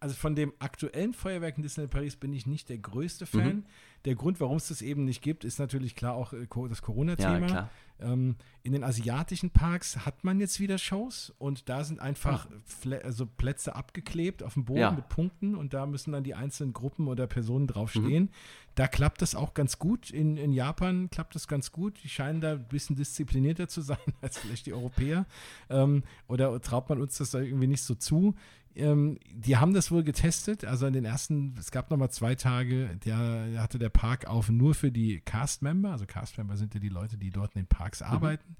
[0.00, 3.56] Also von dem aktuellen Feuerwerk in Disneyland Paris bin ich nicht der größte Fan.
[3.56, 3.64] Mhm.
[4.04, 7.48] Der Grund, warum es das eben nicht gibt, ist natürlich klar auch äh, das Corona-Thema.
[7.48, 7.70] Ja,
[8.00, 12.94] ähm, in den asiatischen Parks hat man jetzt wieder Shows und da sind einfach oh.
[13.04, 14.90] also Plätze abgeklebt auf dem Boden ja.
[14.90, 18.24] mit Punkten und da müssen dann die einzelnen Gruppen oder Personen draufstehen.
[18.24, 18.30] Mhm.
[18.74, 20.10] Da klappt das auch ganz gut.
[20.10, 22.02] In, in Japan klappt das ganz gut.
[22.02, 25.26] Die scheinen da ein bisschen disziplinierter zu sein als vielleicht die Europäer.
[25.70, 28.34] Ähm, oder traut man uns das da irgendwie nicht so zu?
[28.76, 30.64] Ähm, die haben das wohl getestet.
[30.64, 34.74] Also in den ersten, es gab nochmal zwei Tage, der hatte der Park auf nur
[34.74, 35.92] für die Cast-Member.
[35.92, 38.06] Also Cast-Member sind ja die Leute, die dort in den Parks mhm.
[38.06, 38.56] arbeiten.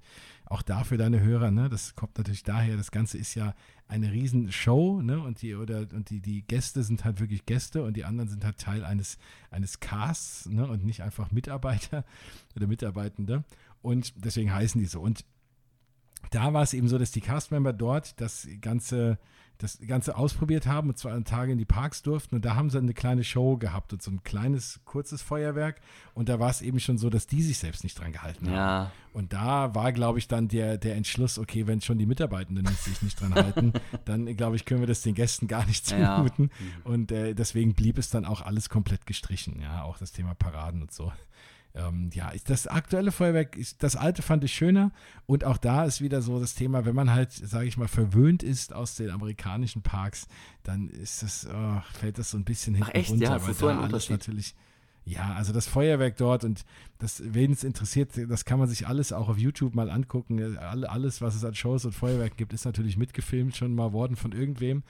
[0.47, 1.69] Auch da für deine Hörer, ne?
[1.69, 3.55] Das kommt natürlich daher, das Ganze ist ja
[3.89, 5.19] eine Riesenshow, ne?
[5.21, 8.45] Und die, oder, und die, die Gäste sind halt wirklich Gäste und die anderen sind
[8.45, 9.19] halt Teil eines,
[9.51, 10.67] eines Casts, ne?
[10.67, 12.05] Und nicht einfach Mitarbeiter
[12.57, 13.43] oder Mitarbeitende.
[13.83, 15.01] Und deswegen heißen die so.
[15.01, 15.25] Und
[16.31, 19.19] da war es eben so, dass die Cast-Member dort das ganze
[19.65, 22.37] das Ganze ausprobiert haben und zwei Tage in die Parks durften.
[22.37, 25.81] Und da haben sie eine kleine Show gehabt und so ein kleines, kurzes Feuerwerk.
[26.12, 28.55] Und da war es eben schon so, dass die sich selbst nicht dran gehalten haben.
[28.55, 28.93] Ja.
[29.12, 33.01] Und da war, glaube ich, dann der, der Entschluss, okay, wenn schon die Mitarbeitenden sich
[33.03, 33.73] nicht dran halten,
[34.05, 36.51] dann, glaube ich, können wir das den Gästen gar nicht zumuten.
[36.59, 36.91] Ja.
[36.91, 39.61] Und äh, deswegen blieb es dann auch alles komplett gestrichen.
[39.62, 41.12] Ja, auch das Thema Paraden und so
[41.75, 44.93] ähm, ja, das aktuelle Feuerwerk, ist, das alte fand ich schöner.
[45.27, 48.43] Und auch da ist wieder so das Thema, wenn man halt, sage ich mal, verwöhnt
[48.43, 50.29] ist aus den amerikanischen Parks,
[50.62, 53.25] dann ist das, oh, fällt das so ein bisschen hinten Ach echt, runter.
[53.25, 54.11] Ja, das ist so ein Unterschied.
[54.11, 54.55] natürlich
[55.07, 56.64] ja, also das Feuerwerk dort und
[56.99, 60.57] das, wen es interessiert, das kann man sich alles auch auf YouTube mal angucken.
[60.57, 64.33] Alles, was es an Shows und Feuerwerken gibt, ist natürlich mitgefilmt schon mal worden von
[64.33, 64.83] irgendwem.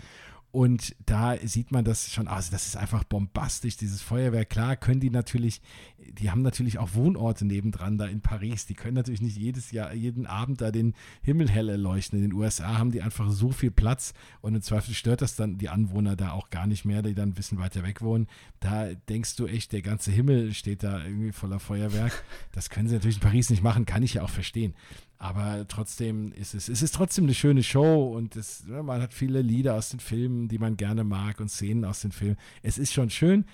[0.55, 4.51] Und da sieht man das schon, also das ist einfach bombastisch, dieses Feuerwerk.
[4.51, 5.61] Klar können die natürlich,
[5.99, 8.65] die haben natürlich auch Wohnorte nebendran da in Paris.
[8.65, 12.21] Die können natürlich nicht jedes Jahr, jeden Abend da den Himmel hell erleuchten.
[12.21, 15.59] In den USA haben die einfach so viel Platz und im Zweifel stört das dann
[15.59, 18.29] die Anwohner da auch gar nicht mehr, die dann ein bisschen weiter weg wohnen.
[18.61, 22.23] Da denkst du echt, der ganze Himmel steht da irgendwie voller Feuerwerk.
[22.53, 24.75] Das können sie natürlich in Paris nicht machen, kann ich ja auch verstehen.
[25.19, 29.43] Aber trotzdem ist es, es ist trotzdem eine schöne Show und es, man hat viele
[29.43, 32.37] Lieder aus den Filmen, die man gerne mag und Szenen aus den Filmen.
[32.63, 33.45] Es ist schon schön.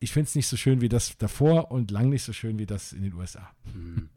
[0.00, 2.66] Ich finde es nicht so schön wie das davor und lang nicht so schön wie
[2.66, 3.50] das in den USA.
[3.72, 4.10] Hm.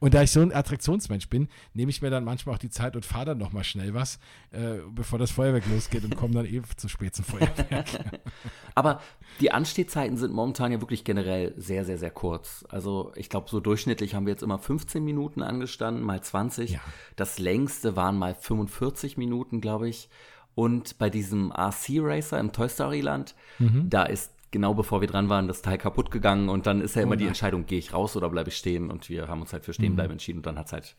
[0.00, 2.96] Und da ich so ein Attraktionsmensch bin, nehme ich mir dann manchmal auch die Zeit
[2.96, 4.18] und fahre dann nochmal schnell was,
[4.50, 7.86] äh, bevor das Feuerwerk losgeht und komme dann eben zu spät zum Feuerwerk.
[8.74, 9.00] Aber
[9.40, 12.64] die Anstehzeiten sind momentan ja wirklich generell sehr, sehr, sehr kurz.
[12.68, 16.70] Also ich glaube, so durchschnittlich haben wir jetzt immer 15 Minuten angestanden, mal 20.
[16.70, 16.80] Ja.
[17.16, 20.08] Das längste waren mal 45 Minuten, glaube ich.
[20.54, 23.90] Und bei diesem RC Racer im Toy Story Land, mhm.
[23.90, 27.02] da ist genau bevor wir dran waren, das Teil kaputt gegangen und dann ist ja
[27.02, 29.52] immer oh die Entscheidung, gehe ich raus oder bleibe ich stehen und wir haben uns
[29.52, 30.14] halt für Stehenbleiben mhm.
[30.14, 30.96] entschieden und dann hat es halt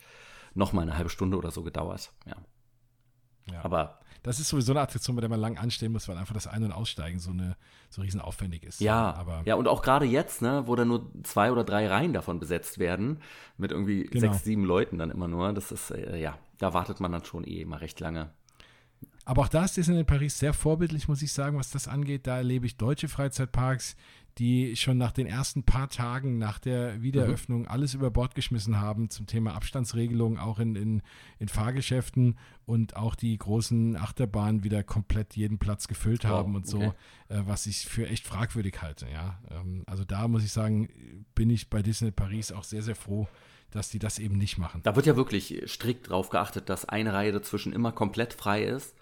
[0.54, 2.36] noch mal eine halbe Stunde oder so gedauert, ja.
[3.52, 3.64] ja.
[3.64, 6.48] Aber das ist sowieso eine Attraktion, bei der man lang anstehen muss, weil einfach das
[6.48, 7.56] Ein- und Aussteigen so eine
[7.90, 8.82] so riesen aufwendig ist.
[8.82, 12.12] Ja, aber ja und auch gerade jetzt, ne, wo da nur zwei oder drei Reihen
[12.12, 13.22] davon besetzt werden
[13.58, 14.34] mit irgendwie genau.
[14.34, 17.46] sechs, sieben Leuten dann immer nur, das ist äh, ja, da wartet man dann schon
[17.46, 18.32] eh immer recht lange.
[19.26, 22.28] Aber auch da ist Disneyland Paris sehr vorbildlich, muss ich sagen, was das angeht.
[22.28, 23.96] Da erlebe ich deutsche Freizeitparks,
[24.38, 27.68] die schon nach den ersten paar Tagen nach der Wiedereröffnung mhm.
[27.68, 31.02] alles über Bord geschmissen haben zum Thema Abstandsregelung, auch in, in,
[31.40, 36.68] in Fahrgeschäften und auch die großen Achterbahnen wieder komplett jeden Platz gefüllt haben oh, und
[36.68, 36.94] so, okay.
[37.30, 39.08] äh, was ich für echt fragwürdig halte.
[39.10, 39.40] Ja?
[39.50, 40.90] Ähm, also da muss ich sagen,
[41.34, 43.28] bin ich bei Disney Paris auch sehr, sehr froh,
[43.76, 44.82] dass die das eben nicht machen.
[44.84, 48.96] Da wird ja wirklich strikt drauf geachtet, dass eine Reihe dazwischen immer komplett frei ist.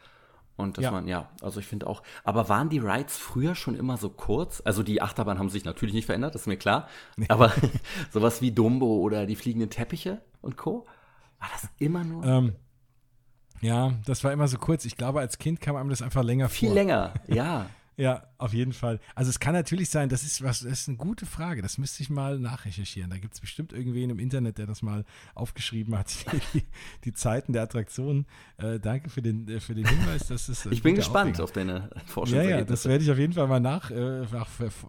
[0.56, 0.92] Und dass ja.
[0.92, 4.62] man, ja, also ich finde auch, aber waren die Rides früher schon immer so kurz?
[4.66, 6.88] Also die Achterbahnen haben sich natürlich nicht verändert, das ist mir klar.
[7.18, 7.26] Nee.
[7.30, 7.52] Aber
[8.12, 10.86] sowas wie Dumbo oder die fliegenden Teppiche und Co.
[11.40, 12.24] War das immer nur?
[12.24, 12.56] Ähm,
[13.62, 14.86] ja, das war immer so kurz.
[14.86, 16.76] Ich glaube, als Kind kam einem das einfach länger Viel vor.
[16.76, 17.68] länger, ja.
[17.96, 19.00] Ja, Auf jeden Fall.
[19.16, 21.62] Also es kann natürlich sein, das ist was, das ist eine gute Frage.
[21.62, 23.10] Das müsste ich mal nachrecherchieren.
[23.10, 26.14] Da gibt es bestimmt irgendwen im Internet, der das mal aufgeschrieben hat,
[26.54, 26.64] die,
[27.06, 28.26] die Zeiten der Attraktionen.
[28.58, 30.28] Äh, danke für den, äh, für den Hinweis.
[30.28, 32.36] Das ist ich bin gespannt auf deine Forschung.
[32.36, 34.26] Ja, ja, das werde ich auf jeden Fall mal nach, äh,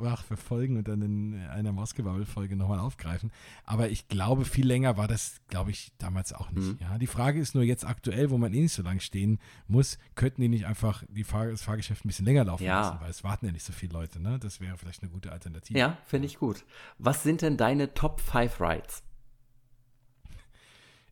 [0.00, 3.30] nachverfolgen und dann in einer Mausgebabbel-Folge nochmal aufgreifen.
[3.62, 6.72] Aber ich glaube, viel länger war das, glaube ich, damals auch nicht.
[6.72, 6.78] Mhm.
[6.80, 9.38] Ja, die Frage ist nur jetzt aktuell, wo man eh nicht so lange stehen
[9.68, 12.80] muss, könnten die nicht einfach die Fahr das Fahrgeschäft ein bisschen länger laufen ja.
[12.80, 14.20] lassen, weil es warten ja nicht so viele Leute.
[14.20, 14.38] Ne?
[14.38, 15.78] Das wäre vielleicht eine gute Alternative.
[15.78, 16.64] Ja, finde ich gut.
[16.98, 19.02] Was sind denn deine Top 5 Rides?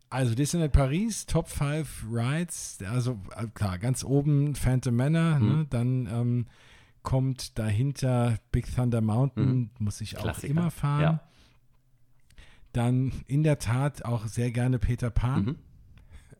[0.09, 5.47] Also Disneyland Paris, Top 5 Rides, also äh, klar, ganz oben Phantom Manor, mhm.
[5.47, 5.67] ne?
[5.71, 6.45] dann ähm,
[7.01, 9.69] kommt dahinter Big Thunder Mountain, mhm.
[9.79, 10.45] muss ich Klassiker.
[10.45, 11.01] auch immer fahren.
[11.01, 11.19] Ja.
[12.73, 15.45] Dann in der Tat auch sehr gerne Peter Pan.
[15.45, 15.55] Mhm.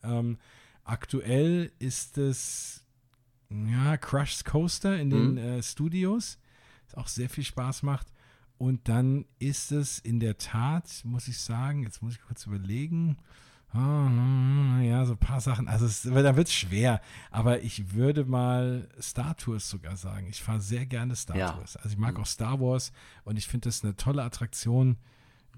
[0.03, 0.37] Ähm,
[0.83, 2.82] aktuell ist es
[3.69, 5.37] ja, Crush's Coaster in den mhm.
[5.37, 6.39] äh, Studios,
[6.85, 8.07] das auch sehr viel Spaß macht.
[8.57, 13.17] Und dann ist es in der Tat, muss ich sagen, jetzt muss ich kurz überlegen,
[13.73, 13.79] oh,
[14.81, 17.01] ja, so ein paar Sachen, also es, da wird es schwer,
[17.31, 20.27] aber ich würde mal Star Tours sogar sagen.
[20.29, 21.51] Ich fahre sehr gerne Star ja.
[21.51, 21.75] Tours.
[21.77, 22.21] Also ich mag mhm.
[22.21, 22.91] auch Star Wars
[23.23, 24.97] und ich finde das eine tolle Attraktion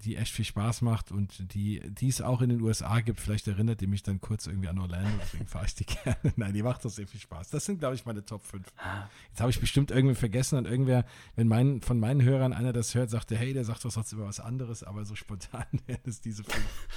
[0.04, 3.20] die echt viel Spaß macht und die, die es auch in den USA gibt.
[3.20, 6.18] Vielleicht erinnert ihr mich dann kurz irgendwie an Orlando, deswegen fahre ich die gerne.
[6.36, 7.50] Nein, die macht doch sehr viel Spaß.
[7.50, 8.66] Das sind, glaube ich, meine Top 5.
[9.30, 12.94] Jetzt habe ich bestimmt irgendwie vergessen und irgendwer, wenn mein, von meinen Hörern einer das
[12.94, 16.02] hört, sagt er, hey, der sagt doch sonst über was anderes, aber so spontan wären
[16.06, 16.88] es diese fünf.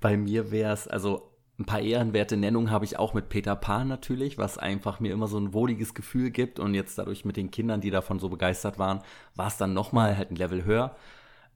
[0.00, 3.86] Bei mir wäre es, also ein paar ehrenwerte Nennungen habe ich auch mit Peter Pan
[3.86, 7.50] natürlich, was einfach mir immer so ein wohliges Gefühl gibt und jetzt dadurch mit den
[7.50, 9.02] Kindern, die davon so begeistert waren,
[9.36, 10.96] war es dann nochmal halt ein Level höher.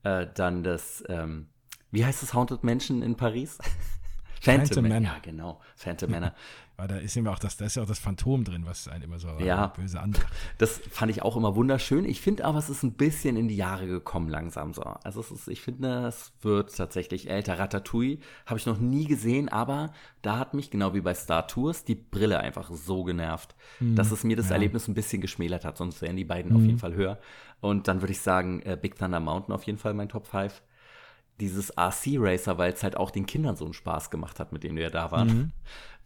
[0.03, 1.47] Äh, dann das, ähm,
[1.91, 3.57] wie heißt das Haunted Mansion in Paris?
[4.41, 5.13] Phantom, Phantom Manor.
[5.13, 5.61] Ja, genau.
[5.75, 6.33] Phantom Manor.
[6.79, 9.05] Weil da ist immer auch das, da ist ja auch das Phantom drin, was einen
[9.05, 10.27] immer so ja, böse anmacht.
[10.59, 12.05] Das fand ich auch immer wunderschön.
[12.05, 14.83] Ich finde aber, es ist ein bisschen in die Jahre gekommen langsam so.
[14.83, 17.57] Also es ist, ich finde, es wird tatsächlich älter.
[17.57, 21.83] Ratatouille habe ich noch nie gesehen, aber da hat mich, genau wie bei Star Tours,
[21.83, 23.95] die Brille einfach so genervt, mhm.
[23.95, 24.53] dass es mir das ja.
[24.53, 25.77] Erlebnis ein bisschen geschmälert hat.
[25.77, 26.57] Sonst wären die beiden mhm.
[26.57, 27.17] auf jeden Fall höher.
[27.59, 30.61] Und dann würde ich sagen, äh, Big Thunder Mountain auf jeden Fall mein Top 5
[31.39, 34.63] dieses RC Racer, weil es halt auch den Kindern so einen Spaß gemacht hat, mit
[34.63, 35.27] denen wir da waren.
[35.27, 35.51] Mhm.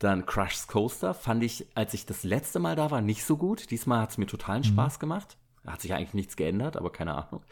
[0.01, 3.69] Dann Crush's Coaster fand ich, als ich das letzte Mal da war, nicht so gut.
[3.69, 4.65] Diesmal hat es mir totalen mhm.
[4.65, 5.37] Spaß gemacht.
[5.67, 7.43] Hat sich eigentlich nichts geändert, aber keine Ahnung.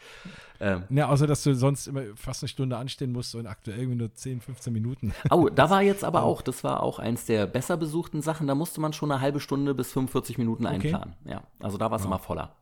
[0.58, 3.98] Ähm, ja, außer dass du sonst immer fast eine Stunde anstehen musst und aktuell irgendwie
[3.98, 5.14] nur 10, 15 Minuten.
[5.30, 8.56] Oh, da war jetzt aber auch, das war auch eins der besser besuchten Sachen, da
[8.56, 11.14] musste man schon eine halbe Stunde bis 45 Minuten einplanen.
[11.22, 11.34] Okay.
[11.34, 12.08] Ja, also da war es ja.
[12.08, 12.56] immer voller.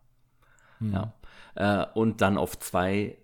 [0.81, 0.93] Mhm.
[0.93, 1.13] Ja.
[1.55, 3.17] Äh, und dann auf zwei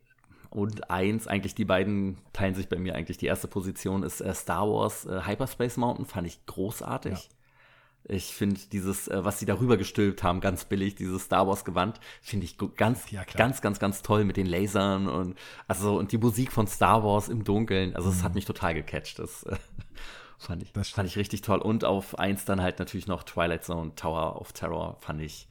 [0.55, 3.19] und eins, eigentlich die beiden teilen sich bei mir eigentlich.
[3.19, 7.13] Die erste Position ist äh, Star Wars äh, Hyperspace Mountain, fand ich großartig.
[7.13, 8.15] Ja.
[8.17, 11.99] Ich finde dieses, äh, was sie darüber gestülpt haben, ganz billig, dieses Star Wars Gewand,
[12.23, 15.37] finde ich ganz, ja, ganz, ganz, ganz toll mit den Lasern und
[15.67, 17.97] also und die Musik von Star Wars im Dunkeln.
[17.97, 18.23] Also es mhm.
[18.23, 19.19] hat mich total gecatcht.
[19.19, 19.57] Das äh,
[20.39, 21.59] fand ich, das fand ich richtig toll.
[21.59, 25.49] Und auf eins dann halt natürlich noch Twilight Zone Tower of Terror fand ich,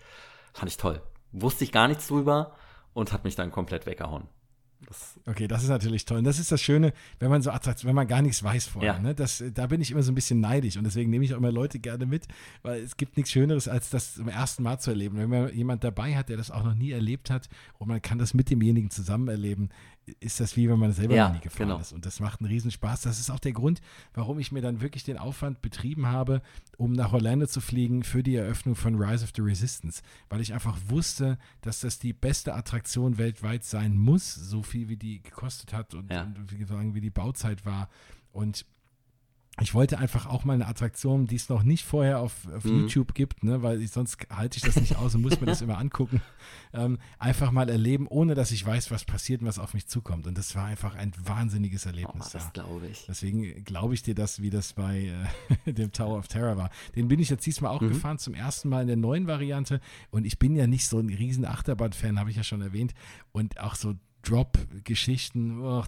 [0.54, 1.02] fand ich toll.
[1.34, 2.56] Wusste ich gar nichts drüber
[2.94, 4.30] und hat mich dann komplett weggehauen.
[4.88, 6.20] Das okay, das ist natürlich toll.
[6.20, 8.94] Und das ist das Schöne, wenn man so attraktiv, wenn man gar nichts weiß vorher.
[8.94, 9.00] Ja.
[9.00, 9.16] Ne?
[9.16, 11.52] Das, da bin ich immer so ein bisschen neidisch und deswegen nehme ich auch immer
[11.52, 12.28] Leute gerne mit,
[12.62, 15.18] weil es gibt nichts Schöneres, als das zum ersten Mal zu erleben.
[15.18, 18.18] Wenn man jemand dabei hat, der das auch noch nie erlebt hat und man kann
[18.18, 19.70] das mit demjenigen zusammen erleben,
[20.20, 21.80] ist das wie wenn man selber ja, nie gefahren genau.
[21.80, 21.94] ist.
[21.94, 23.02] Und das macht einen Riesenspaß.
[23.02, 23.82] Das ist auch der Grund,
[24.14, 26.42] warum ich mir dann wirklich den Aufwand betrieben habe,
[26.78, 30.02] um nach Orlando zu fliegen für die Eröffnung von Rise of the Resistance.
[30.30, 34.98] Weil ich einfach wusste, dass das die beste Attraktion weltweit sein muss, so viel wie
[34.98, 36.24] die gekostet hat und, ja.
[36.24, 37.90] und wie, wie die Bauzeit war.
[38.32, 38.66] Und
[39.62, 42.82] ich wollte einfach auch mal eine Attraktion, die es noch nicht vorher auf, auf mhm.
[42.82, 45.62] YouTube gibt, ne, weil ich, sonst halte ich das nicht aus und muss mir das
[45.62, 46.22] immer angucken,
[46.74, 50.26] ähm, einfach mal erleben, ohne dass ich weiß, was passiert und was auf mich zukommt.
[50.26, 52.28] Und das war einfach ein wahnsinniges Erlebnis.
[52.28, 53.06] Oh, das glaube ich.
[53.08, 55.14] Deswegen glaube ich dir das, wie das bei
[55.66, 56.72] äh, dem Tower of Terror war.
[56.96, 57.90] Den bin ich jetzt diesmal auch mhm.
[57.90, 59.82] gefahren, zum ersten Mal in der neuen Variante.
[60.10, 62.96] Und ich bin ja nicht so ein riesen Achterbahn-Fan, habe ich ja schon erwähnt.
[63.32, 63.94] Und auch so
[64.24, 65.62] Drop-Geschichten.
[65.62, 65.84] Oh,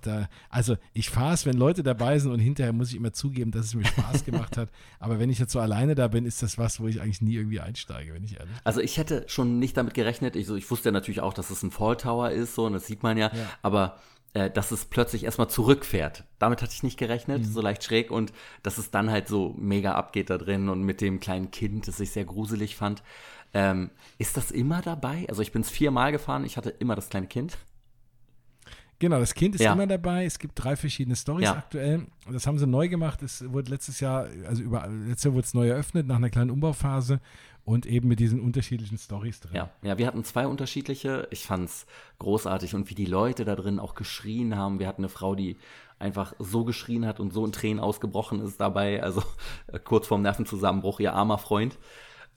[0.50, 3.68] also ich fahre es, wenn Leute dabei sind und hinterher muss ich immer zugeben, dass
[3.68, 4.70] es mir Spaß gemacht hat.
[5.00, 7.36] Aber wenn ich jetzt so alleine da bin, ist das was, wo ich eigentlich nie
[7.36, 8.62] irgendwie einsteige, wenn ich ehrlich bin.
[8.64, 10.36] Also ich hätte schon nicht damit gerechnet.
[10.36, 12.74] Ich, so, ich wusste ja natürlich auch, dass es ein Fall Tower ist, so, und
[12.74, 13.32] das sieht man ja.
[13.34, 13.50] ja.
[13.62, 13.98] Aber
[14.36, 16.26] äh, dass es plötzlich erstmal zurückfährt.
[16.40, 17.46] Damit hatte ich nicht gerechnet, mhm.
[17.46, 18.12] so leicht schräg.
[18.12, 18.34] Und
[18.64, 22.02] dass es dann halt so mega abgeht da drin und mit dem kleinen Kind, das
[22.02, 23.02] ich sehr gruselig fand.
[23.54, 25.26] Ähm, ist das immer dabei?
[25.30, 27.58] Also ich bin es viermal gefahren, ich hatte immer das kleine Kind.
[29.00, 29.74] Genau, das Kind ist Ja.
[29.74, 30.26] immer dabei.
[30.26, 31.54] Es gibt drei verschiedene Stories Ja.
[31.54, 32.08] aktuell.
[32.32, 33.22] Das haben sie neu gemacht.
[33.24, 36.50] Es wurde letztes Jahr, also über, letztes Jahr wurde es neu eröffnet nach einer kleinen
[36.50, 37.20] Umbauphase
[37.66, 39.56] und eben mit diesen unterschiedlichen Stories drin.
[39.56, 41.28] Ja, ja, wir hatten zwei unterschiedliche.
[41.32, 41.86] Ich fand's
[42.20, 44.80] großartig und wie die Leute da drin auch geschrien haben.
[44.80, 45.58] Wir hatten eine Frau, die
[46.00, 49.02] einfach so geschrien hat und so in Tränen ausgebrochen ist dabei.
[49.04, 49.24] Also
[49.68, 51.78] äh, kurz vorm Nervenzusammenbruch, ihr armer Freund.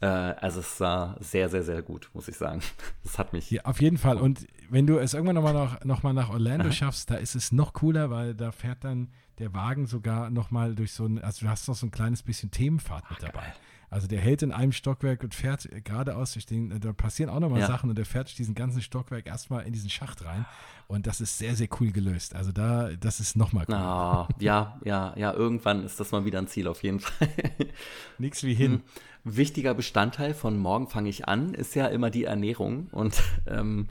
[0.00, 2.62] Äh, also es war sehr, sehr, sehr gut, muss ich sagen.
[3.04, 3.50] Das hat mich.
[3.50, 4.16] Ja, auf jeden Fall.
[4.18, 7.52] Und wenn du es irgendwann nochmal noch, noch mal nach Orlando schaffst, da ist es
[7.52, 9.08] noch cooler, weil da fährt dann
[9.38, 12.50] der Wagen sogar nochmal durch so ein, also du hast noch so ein kleines bisschen
[12.50, 13.52] Themenfahrt mit dabei.
[13.90, 17.60] Also der hält in einem Stockwerk und fährt geradeaus durch den, da passieren auch nochmal
[17.60, 17.66] Ja.
[17.66, 20.44] Sachen und der fährt durch diesen ganzen Stockwerk erstmal in diesen Schacht rein.
[20.88, 22.34] Und das ist sehr, sehr cool gelöst.
[22.34, 23.74] Also da, das ist nochmal cool.
[23.74, 27.28] Ah, ja, ja, ja, irgendwann ist das mal wieder ein Ziel auf jeden Fall.
[28.18, 28.82] Nix wie hin.
[29.24, 32.88] Wichtiger Bestandteil von Morgen fange ich an ist ja immer die Ernährung.
[32.92, 33.88] Und ähm,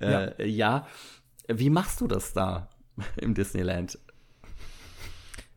[0.00, 0.86] äh, ja.
[1.48, 2.68] wie machst du das da
[3.16, 3.98] im Disneyland?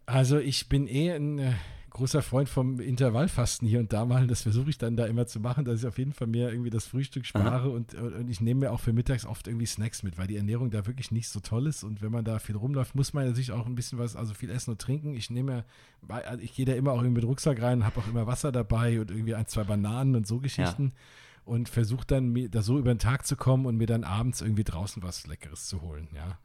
[0.05, 1.53] Also ich bin eh ein äh,
[1.91, 4.25] großer Freund vom Intervallfasten hier und da mal.
[4.25, 6.71] Das versuche ich dann da immer zu machen, dass ich auf jeden Fall mir irgendwie
[6.71, 10.17] das Frühstück spare und, und ich nehme mir auch für mittags oft irgendwie Snacks mit,
[10.17, 12.95] weil die Ernährung da wirklich nicht so toll ist und wenn man da viel rumläuft,
[12.95, 15.13] muss man natürlich auch ein bisschen was, also viel essen und trinken.
[15.13, 15.63] Ich nehme,
[16.07, 18.51] mir- also ich gehe da immer auch irgendwie mit Rucksack rein, habe auch immer Wasser
[18.51, 20.93] dabei und irgendwie ein, zwei Bananen und so Geschichten.
[21.45, 24.41] Und versuche dann mir da so über den Tag zu kommen und mir dann abends
[24.41, 26.37] irgendwie draußen was Leckeres zu holen, ja.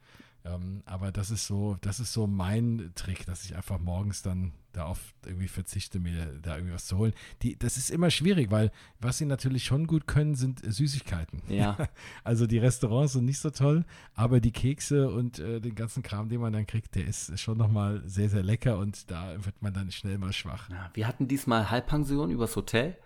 [0.45, 4.53] Ähm, aber das ist so, das ist so mein Trick, dass ich einfach morgens dann
[4.73, 7.13] darauf irgendwie verzichte, mir da irgendwie was zu holen.
[7.41, 11.41] Die, das ist immer schwierig, weil was sie natürlich schon gut können, sind Süßigkeiten.
[11.47, 11.77] Ja.
[12.23, 16.29] Also die Restaurants sind nicht so toll, aber die Kekse und äh, den ganzen Kram,
[16.29, 19.73] den man dann kriegt, der ist schon nochmal sehr, sehr lecker und da wird man
[19.73, 20.69] dann schnell mal schwach.
[20.69, 22.97] Ja, wir hatten diesmal Halbpension übers Hotel.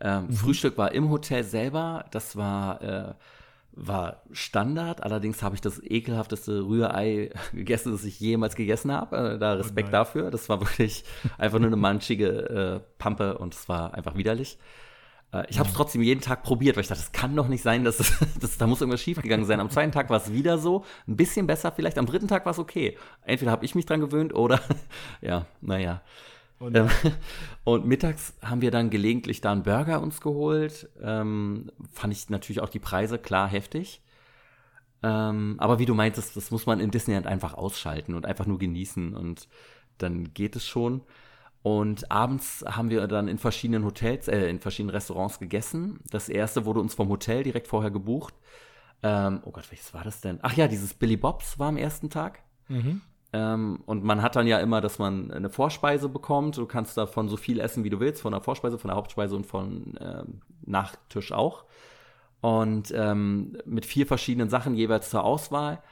[0.00, 0.32] Ähm, Mhm.
[0.32, 2.04] Frühstück war im Hotel selber.
[2.10, 3.14] Das war, äh,
[3.72, 5.02] war Standard.
[5.02, 9.34] Allerdings habe ich das ekelhafteste Rührei gegessen, das ich jemals gegessen habe.
[9.34, 9.92] Äh, da Respekt nein.
[9.92, 10.30] dafür.
[10.30, 11.04] Das war wirklich
[11.38, 14.58] einfach nur eine manchige äh, Pampe und es war einfach widerlich.
[15.32, 17.62] Äh, ich habe es trotzdem jeden Tag probiert, weil ich dachte, das kann doch nicht
[17.62, 17.96] sein, dass,
[18.40, 19.60] dass da muss irgendwas schiefgegangen sein.
[19.60, 21.98] Am zweiten Tag war es wieder so, ein bisschen besser vielleicht.
[21.98, 22.96] Am dritten Tag war es okay.
[23.22, 24.60] Entweder habe ich mich dran gewöhnt oder
[25.20, 26.02] ja, naja.
[26.58, 26.88] Und Ähm,
[27.64, 30.88] und mittags haben wir dann gelegentlich da einen Burger uns geholt.
[31.02, 34.02] Ähm, fand ich natürlich auch die Preise klar heftig.
[35.02, 38.58] Ähm, aber wie du meintest, das muss man in Disneyland einfach ausschalten und einfach nur
[38.58, 39.48] genießen und
[39.98, 41.02] dann geht es schon.
[41.62, 46.00] Und abends haben wir dann in verschiedenen Hotels, äh, in verschiedenen Restaurants gegessen.
[46.10, 48.34] Das erste wurde uns vom Hotel direkt vorher gebucht.
[49.02, 50.38] Ähm, oh Gott, welches war das denn?
[50.42, 52.42] Ach ja, dieses Billy Bobs war am ersten Tag.
[52.68, 53.00] Mhm.
[53.36, 56.56] Ähm, und man hat dann ja immer, dass man eine Vorspeise bekommt.
[56.56, 59.36] Du kannst davon so viel essen, wie du willst, von der Vorspeise, von der Hauptspeise
[59.36, 61.66] und von ähm, Nachtisch auch.
[62.40, 65.82] Und ähm, mit vier verschiedenen Sachen jeweils zur Auswahl.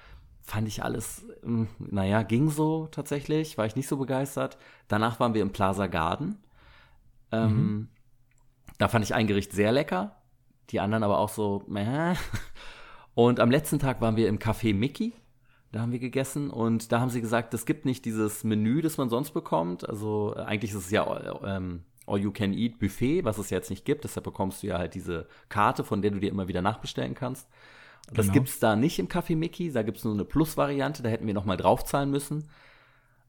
[0.40, 4.56] Fand ich alles, ähm, naja, ging so tatsächlich, war ich nicht so begeistert.
[4.88, 6.38] Danach waren wir im Plaza Garden.
[7.32, 7.88] Ähm,
[8.78, 10.16] Da fand ich ein Gericht sehr lecker,
[10.70, 12.14] die anderen aber auch so, meh.
[13.14, 15.12] Und am letzten Tag waren wir im Café Mickey.
[15.74, 18.96] Da haben wir gegessen und da haben sie gesagt, es gibt nicht dieses Menü, das
[18.96, 19.88] man sonst bekommt.
[19.88, 24.04] Also äh, eigentlich ist es ja äh, ähm, All-You-Can-Eat-Buffet, was es ja jetzt nicht gibt.
[24.04, 27.48] Deshalb bekommst du ja halt diese Karte, von der du dir immer wieder nachbestellen kannst.
[28.12, 28.34] Das Genau.
[28.34, 29.72] gibt's da nicht im Café Mickey.
[29.72, 31.02] Da gibt's nur eine Plus-Variante.
[31.02, 32.48] Da hätten wir nochmal draufzahlen müssen.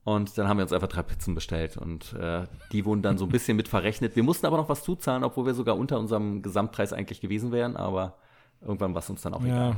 [0.03, 3.26] Und dann haben wir uns einfach drei Pizzen bestellt und äh, die wurden dann so
[3.26, 4.15] ein bisschen mit verrechnet.
[4.15, 7.76] Wir mussten aber noch was zuzahlen, obwohl wir sogar unter unserem Gesamtpreis eigentlich gewesen wären,
[7.76, 8.13] aber
[8.61, 9.77] irgendwann war es uns dann auch egal.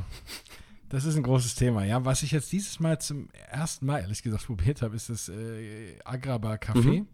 [0.88, 1.84] Ja, das ist ein großes Thema.
[1.84, 5.28] Ja, was ich jetzt dieses Mal zum ersten Mal, ehrlich gesagt, probiert habe, ist das
[5.28, 7.06] äh, Agraba Café Mhm.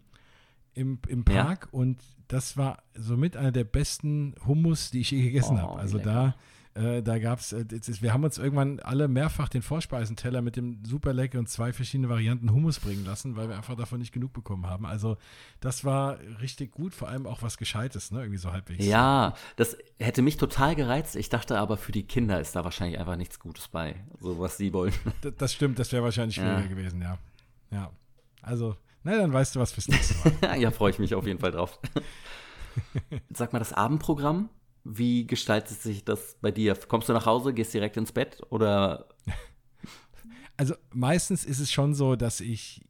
[0.73, 1.43] im, im Ja.
[1.43, 1.67] Park.
[1.71, 5.79] Und das war somit einer der besten Hummus, die ich je gegessen Oh, habe.
[5.79, 6.35] Also da,
[6.75, 7.65] äh, da gab es, äh,
[8.01, 12.51] wir haben uns irgendwann alle mehrfach den Vorspeisenteller mit dem super leckeren zwei verschiedene Varianten
[12.51, 14.85] Hummus bringen lassen, weil wir einfach davon nicht genug bekommen haben.
[14.85, 15.17] Also
[15.61, 18.19] das war richtig gut, vor allem auch was Gescheites, ne?
[18.19, 18.85] Irgendwie so halbwegs.
[18.85, 21.15] Ja, das hätte mich total gereizt.
[21.15, 24.57] Ich dachte aber, für die Kinder ist da wahrscheinlich einfach nichts Gutes bei, so was
[24.57, 24.93] sie wollen.
[25.23, 26.67] D- Das stimmt, das wäre wahrscheinlich schwieriger Ja.
[26.67, 27.17] gewesen, ja.
[27.71, 27.91] Ja.
[28.41, 30.15] Also, na, dann weißt du, was fürs nächste
[30.47, 30.59] Mal.
[30.59, 31.79] ja, freue ich mich auf jeden Fall drauf.
[33.33, 34.49] Sag mal, das Abendprogramm,
[34.85, 36.77] wie gestaltet sich das bei dir?
[36.87, 39.07] Kommst du nach Hause, gehst direkt ins Bett oder
[40.57, 42.81] Also, meistens ist es schon so, dass ich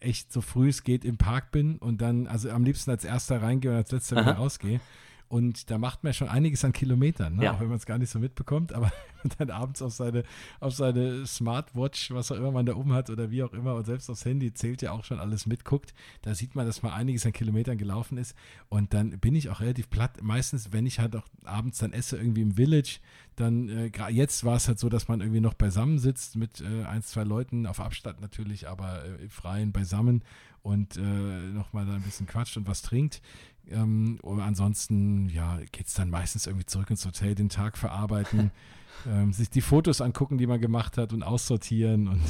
[0.00, 3.42] echt so früh es geht im Park bin und dann, also am liebsten als erster
[3.42, 4.80] reingehe und als letzter wieder rausgehe.
[5.28, 7.44] Und da macht man schon einiges an Kilometern, ne?
[7.44, 7.52] Ja.
[7.52, 8.72] auch wenn man es gar nicht so mitbekommt.
[8.72, 8.86] Aber
[9.22, 10.24] wenn man dann abends auf seine,
[10.58, 13.84] auf seine Smartwatch, was auch immer man da oben hat oder wie auch immer, und
[13.84, 15.92] selbst aufs Handy zählt ja auch schon alles mitguckt,
[16.22, 18.34] da sieht man, dass mal einiges an Kilometern gelaufen ist.
[18.70, 20.22] Und dann bin ich auch relativ platt.
[20.22, 23.00] Meistens, wenn ich halt auch abends dann esse, irgendwie im Village,
[23.36, 26.84] dann, äh, jetzt war es halt so, dass man irgendwie noch beisammen sitzt mit äh,
[26.84, 30.22] ein, zwei Leuten, auf Abstand natürlich, aber äh, im Freien beisammen
[30.62, 33.22] und äh, nochmal da ein bisschen quatscht und was trinkt.
[33.70, 38.50] Ähm, ansonsten, ja, geht es dann meistens irgendwie zurück ins Hotel, den Tag verarbeiten,
[39.06, 42.22] ähm, sich die Fotos angucken, die man gemacht hat und aussortieren und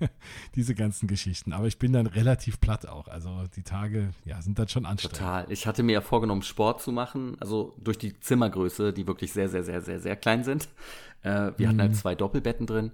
[0.54, 1.52] diese ganzen Geschichten.
[1.52, 3.08] Aber ich bin dann relativ platt auch.
[3.08, 5.18] Also die Tage, ja, sind dann schon anstrengend.
[5.18, 5.46] Total.
[5.50, 9.48] Ich hatte mir ja vorgenommen, Sport zu machen, also durch die Zimmergröße, die wirklich sehr,
[9.48, 10.68] sehr, sehr, sehr, sehr klein sind.
[11.22, 11.80] Äh, wir hatten Mhm.
[11.82, 12.90] halt zwei Doppelbetten drin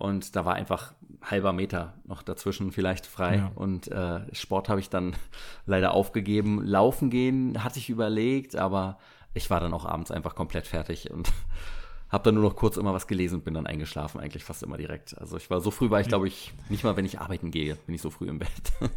[0.00, 3.36] und da war einfach halber Meter noch dazwischen vielleicht frei.
[3.36, 3.52] Ja.
[3.54, 5.14] Und äh, Sport habe ich dann
[5.66, 6.64] leider aufgegeben.
[6.64, 8.98] Laufen gehen hatte ich überlegt, aber
[9.34, 11.30] ich war dann auch abends einfach komplett fertig und
[12.08, 14.78] habe dann nur noch kurz immer was gelesen und bin dann eingeschlafen, eigentlich fast immer
[14.78, 15.16] direkt.
[15.18, 17.76] Also ich war so früh, war ich glaube ich nicht mal, wenn ich arbeiten gehe,
[17.86, 18.50] bin ich so früh im Bett.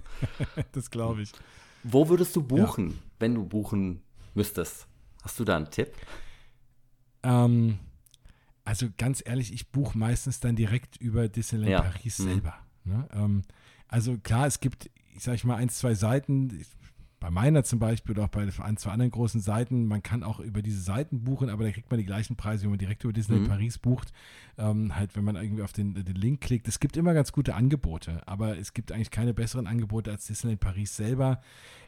[0.72, 1.32] Das glaube ich.
[1.84, 4.02] Wo würdest du buchen, wenn du buchen
[4.34, 4.88] müsstest?
[5.22, 5.92] Hast du da einen Tipp?
[7.24, 7.78] Ähm,
[8.66, 11.82] also ganz ehrlich, ich buche meistens dann direkt über Disneyland Ja.
[11.82, 12.24] Paris Mhm.
[12.24, 12.54] selber.
[12.86, 13.08] Ne?
[13.14, 13.42] Ähm,
[13.88, 16.64] also klar, es gibt, ich sage ich mal, ein, zwei Seiten,
[17.20, 20.42] bei meiner zum Beispiel oder auch bei ein, zwei anderen großen Seiten, man kann auch
[20.42, 23.14] über diese Seiten buchen, aber da kriegt man die gleichen Preise, wie man direkt über
[23.14, 23.52] Disneyland Mhm.
[23.52, 24.12] Paris bucht.
[24.58, 26.68] Ähm, halt, wenn man irgendwie auf den, den Link klickt.
[26.68, 30.60] Es gibt immer ganz gute Angebote, aber es gibt eigentlich keine besseren Angebote als Disneyland
[30.60, 31.42] Paris selber.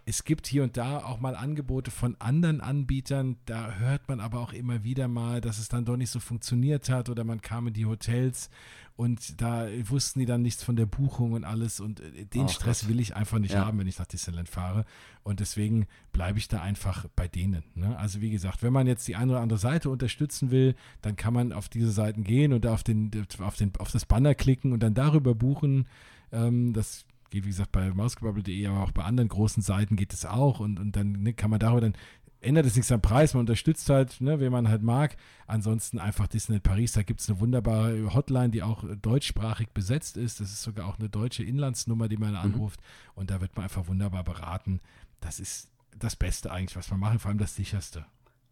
[0.08, 3.38] Es gibt hier und da auch mal Angebote von anderen Anbietern.
[3.48, 6.90] Da hört man aber auch immer wieder mal, dass es dann doch nicht so funktioniert
[6.90, 8.52] hat oder man kam in die Hotels
[8.96, 11.80] und da wussten die dann nichts von der Buchung und alles.
[11.80, 12.90] Und äh, den Oh Stress Gott.
[12.90, 13.66] will ich einfach nicht Ja.
[13.66, 14.86] haben, wenn ich nach Disneyland fahre.
[15.24, 17.64] Und deswegen bleibe ich da einfach bei denen.
[17.74, 17.98] Ne?
[17.98, 21.34] Also wie gesagt, wenn man jetzt die eine oder andere Seite unterstützen will, dann kann
[21.34, 23.10] man auf diese Seiten gehen und auf, den,
[23.40, 25.88] auf, den, auf das Banner klicken und dann darüber buchen.
[26.32, 27.06] Ähm, das
[27.36, 30.60] geht, wie gesagt, bei mausgebabbel.de, aber auch bei anderen großen Seiten geht es auch.
[30.60, 31.96] Und, und dann ne, kann man darüber dann
[32.42, 35.18] ändert es nichts am Preis, man unterstützt halt, ne, wen man halt mag.
[35.48, 40.40] Ansonsten einfach Disneyland Paris, da gibt es eine wunderbare Hotline, die auch deutschsprachig besetzt ist.
[40.40, 42.80] Das ist sogar auch eine deutsche Inlandsnummer, die man anruft.
[43.16, 44.80] Und da wird man einfach wunderbar beraten.
[45.22, 48.06] Das ist das Beste eigentlich, was man machen, vor allem das sicherste.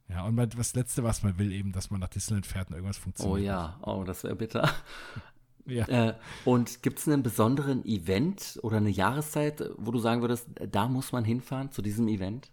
[0.09, 2.97] Ja, und das Letzte, was man will, eben, dass man nach Disneyland fährt und irgendwas
[2.97, 3.45] Oh funktioniert.
[3.45, 4.69] ja, oh, das wäre bitter.
[5.65, 5.87] Ja.
[5.87, 6.13] Äh,
[6.45, 11.11] und gibt es einen besonderen Event oder eine Jahreszeit, wo du sagen würdest, da muss
[11.11, 12.51] man hinfahren zu diesem Event?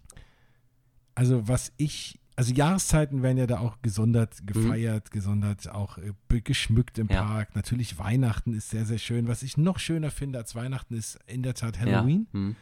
[1.15, 6.97] Also was ich, also Jahreszeiten werden ja da auch gesondert gefeiert, gesondert auch äh, geschmückt
[6.99, 7.13] im Mhm.
[7.13, 7.23] Ja.
[7.23, 7.55] Park.
[7.55, 9.27] Natürlich Weihnachten ist sehr, sehr schön.
[9.27, 12.27] Was ich noch schöner finde als Weihnachten ist in der Tat Halloween.
[12.31, 12.39] Ja.
[12.39, 12.55] Hm.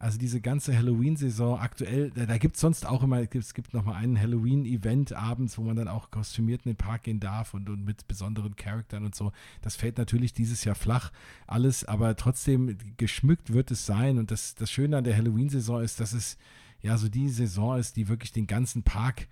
[0.00, 3.84] Also diese ganze Halloween-Saison aktuell, da, da gibt es sonst auch immer, es gibt noch
[3.84, 7.68] mal einen Halloween-Event abends, wo man dann auch kostümiert in den Park gehen darf und,
[7.68, 9.30] und mit besonderen Charakteren und so.
[9.60, 11.12] Das fällt natürlich dieses Jahr flach,
[11.46, 14.16] alles, aber trotzdem geschmückt wird es sein.
[14.16, 16.38] Und das, das Schöne an der Halloween-Saison ist, dass es
[16.80, 19.28] ja so die Saison ist, die wirklich den ganzen Park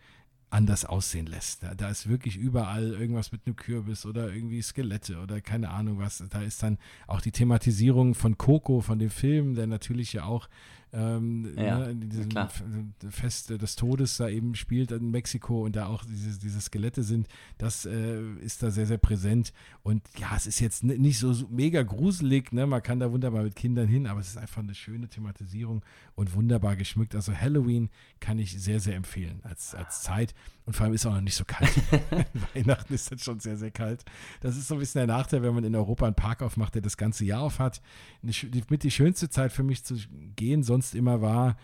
[0.50, 1.62] anders aussehen lässt.
[1.62, 5.98] Da, da ist wirklich überall irgendwas mit einem Kürbis oder irgendwie Skelette oder keine Ahnung
[5.98, 6.22] was.
[6.30, 10.48] Da ist dann auch die Thematisierung von Coco, von dem Film, der natürlich ja auch
[10.92, 12.46] ähm, Ja, ne, in diesem klar.
[12.46, 12.62] F-
[13.10, 17.28] Fest des Todes da eben spielt in Mexiko und da auch diese, diese Skelette sind,
[17.58, 19.52] das äh, ist da sehr, sehr präsent.
[19.82, 22.66] Und ja, es ist jetzt nicht so mega gruselig, ne?
[22.66, 25.82] man kann da wunderbar mit Kindern hin, aber es ist einfach eine schöne Thematisierung
[26.14, 27.14] und wunderbar geschmückt.
[27.14, 27.90] Also Halloween
[28.20, 30.34] kann ich sehr, sehr empfehlen als, als Zeit.
[30.64, 31.70] Und vor allem ist es auch noch nicht so kalt.
[32.54, 34.04] Weihnachten ist dann schon sehr, sehr kalt.
[34.40, 36.82] Das ist so ein bisschen der Nachteil, wenn man in Europa einen Park aufmacht, der
[36.82, 37.80] das ganze Jahr auf hat.
[38.22, 38.32] Eine
[38.68, 39.96] mit die schönste Zeit für mich zu
[40.36, 41.56] gehen sonst immer war,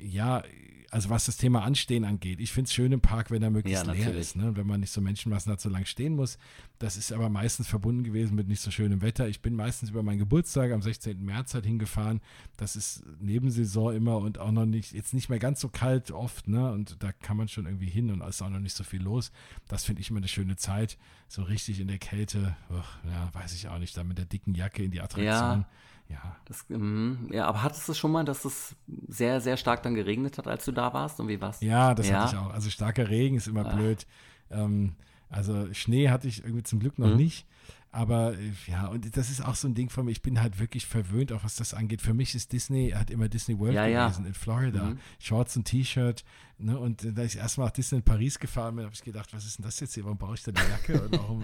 [0.00, 0.42] ja,
[0.90, 2.40] also was das Thema Anstehen angeht.
[2.40, 4.56] Ich finde es schön im Park, wenn er möglichst Ja, leer ist, ne?
[4.56, 6.38] Wenn man nicht so Menschenmassen hat, so lange stehen muss.
[6.78, 9.28] Das ist aber meistens verbunden gewesen mit nicht so schönem Wetter.
[9.28, 11.22] Ich bin meistens über meinen Geburtstag am 16.
[11.22, 12.20] März halt hingefahren.
[12.56, 16.48] Das ist Nebensaison immer und auch noch nicht, jetzt nicht mehr ganz so kalt oft,
[16.48, 16.72] ne?
[16.72, 19.30] Und da kann man schon irgendwie hin und ist auch noch nicht so viel los.
[19.66, 20.96] Das finde ich immer eine schöne Zeit.
[21.28, 24.54] So richtig in der Kälte, uch, ja, weiß ich auch nicht, da mit der dicken
[24.54, 25.26] Jacke in die Attraktion.
[25.60, 25.68] Ja.
[26.46, 27.28] Das, mhm.
[27.30, 28.74] ja, aber hattest du schon mal, dass es
[29.08, 31.20] sehr, sehr stark dann geregnet hat, als du da warst?
[31.20, 31.60] Und wie war's?
[31.60, 32.22] Ja, das Ja.
[32.22, 32.50] hatte ich auch.
[32.54, 33.74] Also starker Regen ist immer Ah.
[33.74, 34.06] blöd.
[34.50, 34.94] Ähm,
[35.28, 37.16] also Schnee hatte ich irgendwie zum Glück noch Mhm.
[37.16, 37.46] nicht.
[37.90, 40.10] Aber äh, ja, und das ist auch so ein Ding von mir.
[40.10, 42.02] Ich bin halt wirklich verwöhnt, auch was das angeht.
[42.02, 44.28] Für mich ist Disney, hat immer Disney World Ja, gewesen ja.
[44.28, 44.84] in Florida.
[44.84, 44.98] Mhm.
[45.18, 46.22] Shorts und T-Shirt.
[46.58, 46.78] Ne?
[46.78, 49.58] Und da ich erstmal nach Disney in Paris gefahren bin, habe ich gedacht, was ist
[49.58, 50.04] denn das jetzt hier?
[50.04, 51.02] Warum brauche ich da die Jacke?
[51.02, 51.42] Und warum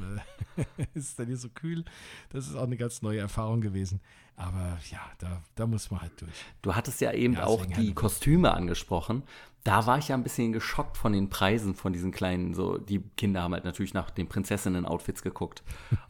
[0.56, 0.64] äh,
[0.94, 1.84] ist es denn hier so kühl?
[2.30, 4.00] Das ist auch eine ganz neue Erfahrung gewesen.
[4.36, 6.32] Aber ja, da, da muss man halt durch.
[6.62, 9.22] Du hattest ja eben Ja, auch die Kostüme angesprochen.
[9.62, 13.00] Da war ich ja ein bisschen geschockt von den Preisen von diesen kleinen, so, die
[13.16, 15.62] Kinder haben halt natürlich nach den Prinzessinnen-Outfits geguckt.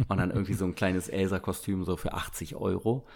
[0.09, 3.07] Und dann irgendwie so ein kleines Elsa-Kostüm so für 80 Euro.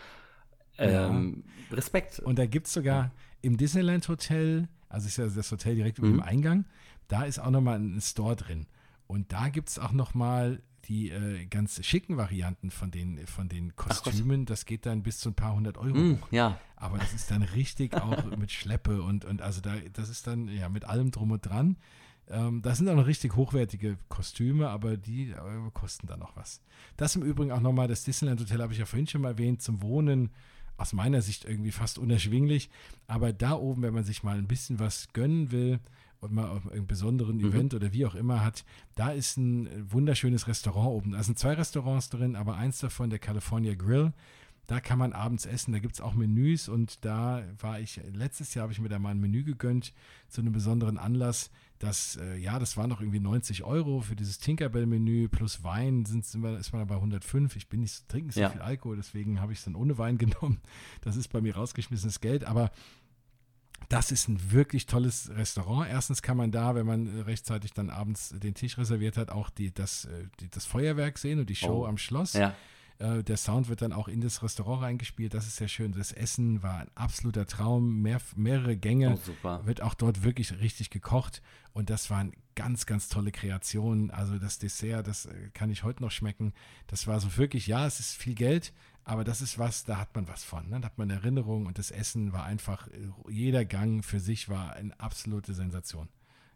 [0.78, 2.20] Ähm, Respekt.
[2.20, 3.10] Und da gibt es sogar
[3.42, 6.04] im Disneyland Hotel, also ist ja das Hotel direkt Mhm.
[6.08, 6.64] über dem Eingang,
[7.08, 8.66] da ist auch nochmal ein Store drin.
[9.06, 13.76] Und da gibt es auch nochmal die äh, ganz schicken Varianten von den, von den
[13.76, 14.46] Kostümen.
[14.46, 16.28] das geht dann bis zu ein paar hundert Euro Mm, hoch.
[16.30, 20.26] ja, Aber das ist dann richtig auch mit Schleppe und, und also da, das ist
[20.26, 21.76] dann ja mit allem drum und dran.
[22.30, 25.36] Ähm, das sind auch noch richtig hochwertige Kostüme, aber die äh,
[25.72, 26.60] kosten dann noch was.
[26.96, 29.62] Das im Übrigen auch nochmal, das Disneyland Hotel habe ich ja vorhin schon mal erwähnt,
[29.62, 30.30] zum Wohnen
[30.76, 32.70] aus meiner Sicht irgendwie fast unerschwinglich.
[33.06, 35.80] Aber da oben, wenn man sich mal ein bisschen was gönnen will
[36.20, 37.44] und mal auf einen besonderen Mhm.
[37.46, 38.64] Event oder wie auch immer hat,
[38.94, 41.12] da ist ein wunderschönes Restaurant oben.
[41.12, 44.12] Da sind zwei Restaurants drin, aber eins davon, der California Grill,
[44.66, 48.52] da kann man abends essen, da gibt es auch Menüs und da war ich, letztes
[48.52, 49.94] Jahr habe ich mir da mal ein Menü gegönnt
[50.28, 51.50] zu einem besonderen Anlass.
[51.78, 56.26] Das, äh, ja, das war noch irgendwie 90 Euro für dieses Tinkerbell-Menü plus Wein sind,
[56.26, 57.54] sind wir, ist man bei 105.
[57.56, 58.50] Ich bin nicht so, trinke nicht so Ja.
[58.50, 60.60] viel Alkohol, deswegen habe ich es dann ohne Wein genommen.
[61.00, 62.70] Das ist bei mir rausgeschmissenes Geld, aber
[63.88, 65.88] das ist ein wirklich tolles Restaurant.
[65.90, 69.48] Erstens kann man da, wenn man äh, rechtzeitig dann abends den Tisch reserviert hat, auch
[69.50, 71.86] die, das, äh, die, das Feuerwerk sehen und die Show Oh.
[71.86, 72.34] am Schloss.
[72.34, 72.54] ja.
[73.00, 75.32] Äh, der Sound wird dann auch in das Restaurant reingespielt.
[75.32, 75.92] Das ist sehr schön.
[75.92, 78.02] Das Essen war ein absoluter Traum.
[78.02, 79.12] Mehr, mehrere Gänge.
[79.14, 79.64] Oh, super.
[79.64, 81.40] Wird auch dort wirklich richtig gekocht.
[81.72, 84.10] Und das waren ganz, ganz tolle Kreationen.
[84.10, 86.52] Also das Dessert, das kann ich heute noch schmecken.
[86.88, 88.72] Das war so wirklich, ja, es ist viel Geld,
[89.08, 90.68] aber das ist was, da hat man was von.
[90.68, 90.80] Ne?
[90.80, 92.88] Da hat man Erinnerung und das Essen war einfach,
[93.26, 96.10] jeder Gang für sich war eine absolute Sensation.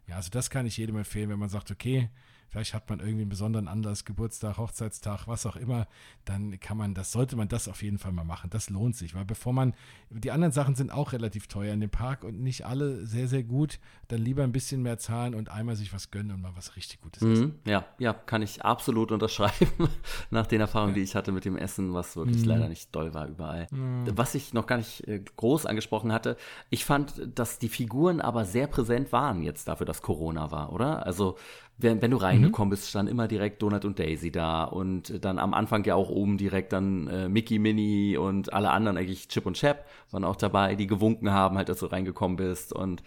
[0.07, 2.11] Ja, also das kann ich jedem empfehlen, wenn man sagt, okay,
[2.53, 5.87] vielleicht hat man irgendwie einen besonderen Anlass, Geburtstag, Hochzeitstag, was auch immer,
[6.23, 8.51] dann kann man das, sollte man das auf jeden Fall mal machen.
[8.51, 9.73] Das lohnt sich, weil bevor man,
[10.11, 13.41] die anderen Sachen sind auch relativ teuer in dem Park und nicht alle sehr, sehr
[13.41, 16.75] gut, dann lieber ein bisschen mehr zahlen und einmal sich was gönnen und mal was
[16.75, 17.45] richtig Gutes essen.
[17.47, 19.89] Mhm, ja, ja, kann ich absolut unterschreiben,
[20.29, 22.49] nach den Erfahrungen, die ich hatte mit dem Essen, was wirklich Mhm.
[22.49, 23.67] leider nicht doll war überall.
[23.71, 26.37] Was ich noch gar nicht äh, groß angesprochen hatte,
[26.69, 31.05] ich fand, dass die Figuren aber sehr präsent waren jetzt dafür, dass Corona war, oder?
[31.05, 31.37] Also,
[31.77, 35.53] wenn, wenn du reingekommen bist, stand immer direkt Donald und Daisy da und dann am
[35.53, 39.57] Anfang ja auch oben direkt dann äh, Mickey, Minnie und alle anderen, eigentlich Chip und
[39.57, 43.03] Chap waren auch dabei, die gewunken haben, halt, dass du reingekommen bist und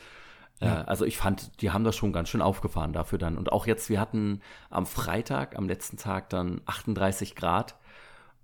[0.60, 3.36] äh, also ich fand, die haben das schon ganz schön aufgefahren dafür dann.
[3.36, 4.40] Und auch jetzt, wir hatten
[4.70, 7.76] am Freitag, am letzten Tag dann 38 Grad.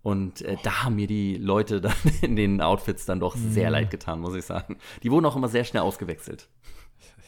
[0.03, 3.91] Und äh, da haben mir die Leute dann in den Outfits dann doch sehr leid
[3.91, 4.79] getan, muss ich sagen.
[5.03, 6.49] Die wurden auch immer sehr schnell ausgewechselt.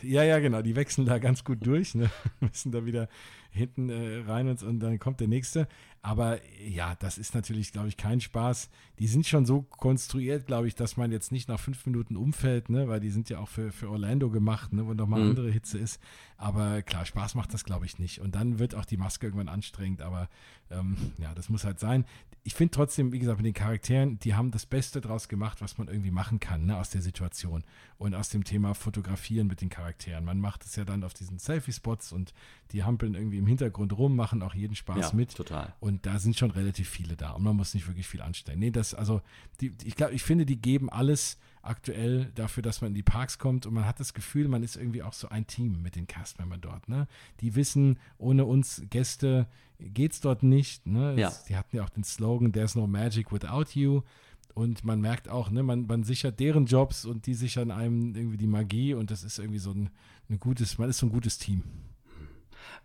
[0.05, 0.63] Ja, ja, genau.
[0.63, 2.11] Die wechseln da ganz gut durch, ne?
[2.41, 3.09] müssen da wieder
[3.51, 5.69] hinten äh, rein und, und dann kommt der nächste.
[6.03, 8.69] Aber ja, das ist natürlich, glaube ich, kein Spaß.
[8.99, 12.69] Die sind schon so konstruiert, glaube ich, dass man jetzt nicht nach fünf Minuten umfällt,
[12.69, 12.89] ne?
[12.89, 14.87] weil die sind ja auch für, für Orlando gemacht, ne?
[14.87, 15.31] wo nochmal Mhm.
[15.31, 16.01] andere Hitze ist.
[16.37, 18.21] Aber klar, Spaß macht das, glaube ich, nicht.
[18.21, 20.03] Und dann wird auch die Maske irgendwann anstrengend.
[20.03, 20.29] Aber
[20.71, 22.05] ähm, ja, das muss halt sein.
[22.47, 25.79] Ich finde trotzdem, wie gesagt, mit den Charakteren, die haben das Beste draus gemacht, was
[25.79, 27.65] man irgendwie machen kann, ne, aus der Situation
[27.97, 30.27] und aus dem Thema Fotografieren mit den Charakteren.
[30.27, 32.35] Man macht es ja dann auf diesen Selfie-Spots und
[32.73, 35.35] die hampeln irgendwie im Hintergrund rum, machen auch jeden Spaß ja, mit.
[35.35, 35.75] total.
[35.81, 38.59] Und da sind schon relativ viele da und man muss nicht wirklich viel anstellen.
[38.59, 39.23] Nee, das, also,
[39.63, 43.39] die, ich glaube, ich finde, die geben alles aktuell dafür, dass man in die Parks
[43.39, 46.07] kommt und man hat das Gefühl, man ist irgendwie auch so ein Team mit den
[46.07, 46.89] Castmembern dort.
[46.89, 47.07] Ne?
[47.41, 49.47] Die wissen, ohne uns Gäste
[49.79, 50.87] geht's dort nicht.
[50.87, 51.15] Ne?
[51.19, 51.29] Ja.
[51.29, 54.03] Es- Die hatten ja auch den Slogan, There's no magic without you.
[54.55, 58.37] Und man merkt auch, ne, man, man sichert deren Jobs und die sichern einem irgendwie
[58.37, 59.91] die Magie und das ist irgendwie so ein,
[60.31, 61.65] ein gutes, man ist so ein gutes Team.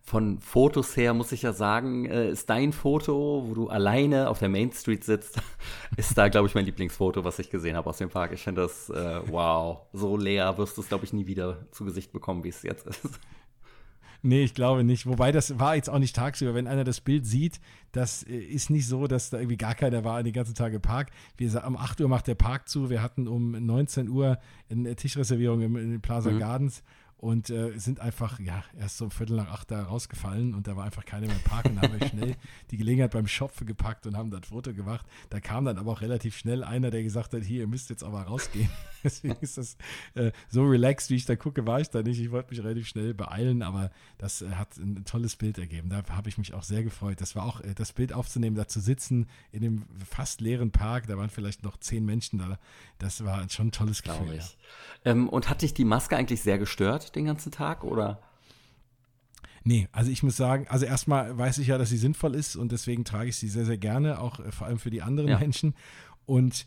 [0.01, 4.39] Von Fotos her muss ich ja sagen, äh, ist dein Foto, wo du alleine auf
[4.39, 5.39] der Main Street sitzt,
[5.97, 8.31] ist da, glaube ich, mein Lieblingsfoto, was ich gesehen habe aus dem Park.
[8.33, 11.85] Ich finde das, äh, wow, so leer wirst du es, glaube ich, nie wieder zu
[11.85, 13.19] Gesicht bekommen, wie es jetzt ist.
[14.21, 15.05] Nee, ich glaube nicht.
[15.05, 16.53] Wobei das war jetzt auch nicht tagsüber.
[16.53, 17.61] Wenn einer das Bild sieht,
[17.93, 20.81] das äh, ist nicht so, dass da irgendwie gar keiner war den ganzen Tag im
[20.81, 21.11] Park.
[21.37, 22.89] Wir, um 8 Uhr macht der Park zu.
[22.89, 24.37] Wir hatten um 19 Uhr
[24.69, 26.39] eine Tischreservierung im, in den Plaza Mhm.
[26.39, 26.83] Gardens.
[27.19, 30.77] Und äh, sind einfach, ja, erst so um Viertel nach acht da rausgefallen und da
[30.77, 32.35] war einfach keiner mehr im Park und da haben wir schnell
[32.71, 35.05] die Gelegenheit beim Schopfe gepackt und haben das Foto gemacht.
[35.29, 38.03] Da kam dann aber auch relativ schnell einer, der gesagt hat, hier, ihr müsst jetzt
[38.03, 38.69] aber rausgehen.
[39.03, 39.75] Deswegen ist das
[40.15, 42.21] äh, so relaxed, wie ich da gucke, war ich da nicht.
[42.21, 45.89] Ich wollte mich relativ schnell beeilen, aber das äh, hat ein tolles Bild ergeben.
[45.89, 47.19] Da habe ich mich auch sehr gefreut.
[47.19, 51.07] Das war auch äh, das Bild aufzunehmen, da zu sitzen in dem fast leeren Park,
[51.07, 52.59] da waren vielleicht noch zehn Menschen da.
[52.97, 54.35] Das war schon ein tolles Gefühl.
[54.35, 54.43] Ja.
[55.05, 57.08] Ähm, und hat dich die Maske eigentlich sehr gestört?
[57.11, 58.19] Den ganzen Tag oder?
[59.63, 62.71] Nee, also ich muss sagen, also erstmal weiß ich ja, dass sie sinnvoll ist und
[62.71, 65.39] deswegen trage ich sie sehr, sehr gerne, auch äh, vor allem für die anderen ja.
[65.39, 65.75] Menschen.
[66.25, 66.65] Und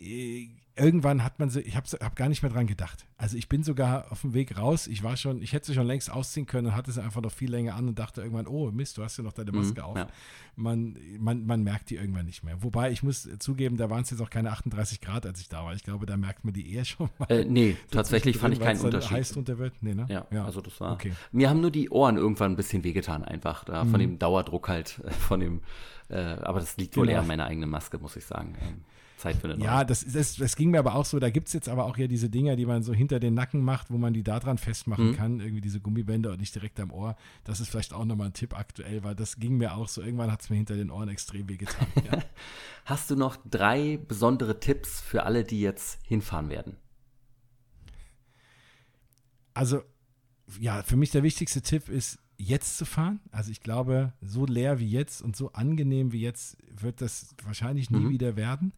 [0.00, 3.06] äh, irgendwann hat man sie, ich habe hab gar nicht mehr dran gedacht.
[3.16, 4.86] Also ich bin sogar auf dem Weg raus.
[4.86, 7.32] Ich war schon, ich hätte sie schon längst ausziehen können und hatte sie einfach noch
[7.32, 9.86] viel länger an und dachte irgendwann, oh Mist, du hast ja noch deine Maske mhm,
[9.86, 9.96] auf.
[9.96, 10.08] Ja.
[10.56, 12.62] Man, man, man merkt die irgendwann nicht mehr.
[12.62, 15.64] Wobei ich muss zugeben, da waren es jetzt auch keine 38 Grad, als ich da
[15.64, 15.74] war.
[15.74, 17.30] Ich glaube, da merkt man die eher schon mal.
[17.30, 19.10] Äh, nee, tatsächlich fand ich keinen Unterschied.
[19.10, 19.74] heiß drunter wird?
[19.82, 20.06] Nee, ne?
[20.08, 20.92] Ja, ja, also das war.
[20.92, 21.12] Okay.
[21.32, 23.90] Mir haben nur die Ohren irgendwann ein bisschen wehgetan, einfach da, mhm.
[23.90, 25.60] von dem Dauerdruck halt, von dem.
[26.08, 27.16] Äh, aber das liegt wohl genau.
[27.16, 28.54] eher an meiner eigenen Maske, muss ich sagen.
[28.60, 28.82] Ähm.
[29.20, 29.66] Zeit für eine neue.
[29.66, 31.18] Ja, das, das, das ging mir aber auch so.
[31.18, 33.62] Da gibt es jetzt aber auch ja diese Dinger, die man so hinter den Nacken
[33.62, 35.16] macht, wo man die da dran festmachen mhm.
[35.16, 35.40] kann.
[35.40, 37.16] Irgendwie diese Gummibänder und nicht direkt am Ohr.
[37.44, 40.02] Das ist vielleicht auch nochmal ein Tipp aktuell, weil das ging mir auch so.
[40.02, 41.86] Irgendwann hat es mir hinter den Ohren extrem wehgetan.
[42.04, 42.18] Ja.
[42.84, 46.76] Hast du noch drei besondere Tipps für alle, die jetzt hinfahren werden?
[49.54, 49.82] Also,
[50.58, 53.20] ja, für mich der wichtigste Tipp ist, jetzt zu fahren.
[53.30, 57.90] Also ich glaube, so leer wie jetzt und so angenehm wie jetzt wird das wahrscheinlich
[57.90, 58.10] nie mhm.
[58.10, 58.72] wieder werden.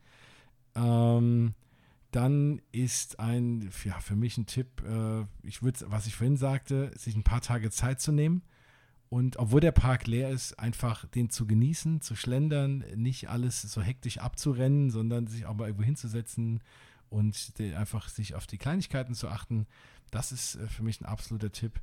[0.74, 1.54] Ähm,
[2.10, 6.92] dann ist ein, ja, für mich ein Tipp, äh, ich würde, was ich vorhin sagte,
[6.96, 8.42] sich ein paar Tage Zeit zu nehmen
[9.08, 13.82] und obwohl der Park leer ist, einfach den zu genießen, zu schlendern, nicht alles so
[13.82, 16.62] hektisch abzurennen, sondern sich auch mal irgendwo hinzusetzen
[17.10, 19.66] und einfach sich auf die Kleinigkeiten zu achten.
[20.10, 21.80] Das ist äh, für mich ein absoluter Tipp.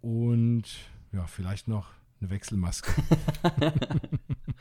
[0.00, 0.64] Und
[1.12, 1.90] ja, vielleicht noch
[2.20, 3.02] eine Wechselmaske.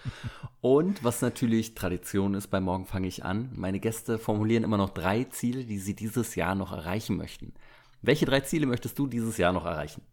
[0.64, 3.50] Und was natürlich Tradition ist, bei Morgen fange ich an.
[3.54, 7.54] Meine Gäste formulieren immer noch drei Ziele, die sie dieses Jahr noch erreichen möchten.
[8.02, 10.04] Welche drei Ziele möchtest du dieses Jahr noch erreichen?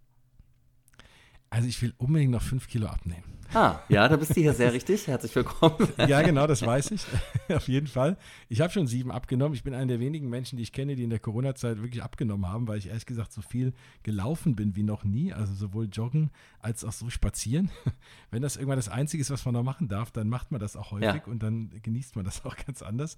[1.51, 3.24] Also ich will unbedingt noch fünf Kilo abnehmen.
[3.52, 5.09] Ah, ja, da bist du hier sehr richtig.
[5.09, 5.89] Herzlich willkommen.
[6.06, 7.05] ja, genau, das weiß ich.
[7.52, 8.16] Auf jeden Fall.
[8.48, 9.55] Ich habe schon sieben abgenommen.
[9.55, 12.47] Ich bin einer der wenigen Menschen, die ich kenne, die in der Corona-Zeit wirklich abgenommen
[12.48, 13.72] haben, weil ich ehrlich gesagt so viel
[14.05, 15.32] gelaufen bin wie noch nie.
[15.32, 17.72] Also sowohl joggen als auch so spazieren.
[18.31, 20.77] Wenn das irgendwann das Einzige ist, was man noch machen darf, dann macht man das
[20.77, 21.24] auch häufig ja.
[21.27, 23.16] und dann genießt man das auch ganz anders.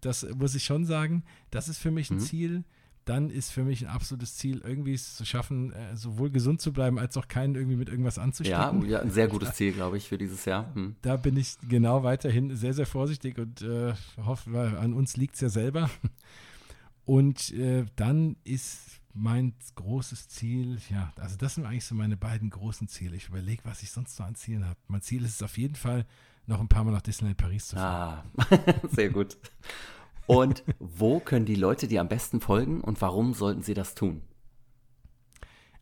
[0.00, 1.22] Das muss ich schon sagen.
[1.52, 2.22] Das ist für mich ein mhm.
[2.22, 2.64] Ziel
[3.08, 6.72] dann ist für mich ein absolutes Ziel, irgendwie es zu schaffen, äh, sowohl gesund zu
[6.72, 8.82] bleiben, als auch keinen irgendwie mit irgendwas anzustecken.
[8.82, 10.74] Ja, ja ein sehr gutes Ziel, glaube ich, für dieses Jahr.
[10.74, 10.96] Hm.
[11.02, 13.94] Da bin ich genau weiterhin sehr, sehr vorsichtig und äh,
[14.24, 15.90] hoffe, weil an uns liegt es ja selber.
[17.04, 22.50] Und äh, dann ist mein großes Ziel, ja, also das sind eigentlich so meine beiden
[22.50, 23.16] großen Ziele.
[23.16, 24.78] Ich überlege, was ich sonst noch an Zielen habe.
[24.88, 26.04] Mein Ziel ist es auf jeden Fall,
[26.44, 28.30] noch ein paar Mal nach Disneyland Paris zu fahren.
[28.36, 28.44] Ah,
[28.92, 29.38] sehr gut.
[30.28, 34.20] Und wo können die Leute dir am besten folgen und warum sollten sie das tun?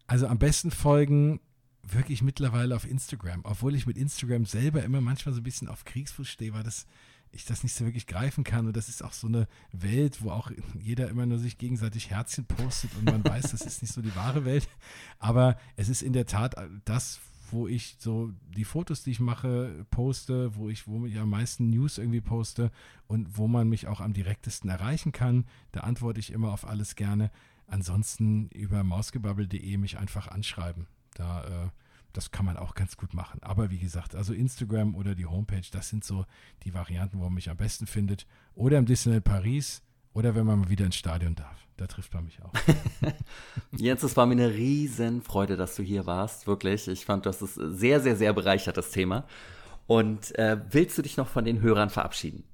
[0.06, 1.40] Also am besten folgen
[1.82, 5.84] wirklich mittlerweile auf Instagram, obwohl ich mit Instagram selber immer manchmal so ein bisschen auf
[5.84, 6.86] Kriegsfuß stehe, weil das
[7.32, 8.68] ich das nicht so wirklich greifen kann.
[8.68, 12.46] Und das ist auch so eine Welt, wo auch jeder immer nur sich gegenseitig Herzchen
[12.46, 14.68] postet und man weiß, das ist nicht so die wahre Welt.
[15.18, 16.54] Aber es ist in der Tat
[16.84, 17.20] das,
[17.52, 21.70] wo ich so die Fotos, die ich mache, poste, wo ich, wo ich am meisten
[21.70, 22.70] News irgendwie poste
[23.06, 25.46] und wo man mich auch am direktesten erreichen kann.
[25.72, 27.30] Da antworte ich immer auf alles gerne.
[27.66, 30.86] Ansonsten über mausgebabbel.de mich einfach anschreiben.
[31.14, 31.68] Da, äh,
[32.12, 33.42] das kann man auch ganz gut machen.
[33.42, 36.24] Aber wie gesagt, also Instagram oder die Homepage, das sind so
[36.62, 38.26] die Varianten, wo man mich am besten findet.
[38.54, 39.82] Oder im Disneyland Paris
[40.12, 41.65] oder wenn man mal wieder ins Stadion darf.
[41.76, 42.52] Da trifft man mich auch.
[43.76, 46.46] Jens, es war mir eine Riesenfreude, dass du hier warst.
[46.46, 46.88] Wirklich.
[46.88, 49.26] Ich fand, das ist sehr, sehr, sehr bereichert, das Thema.
[49.86, 52.44] Und äh, willst du dich noch von den Hörern verabschieden?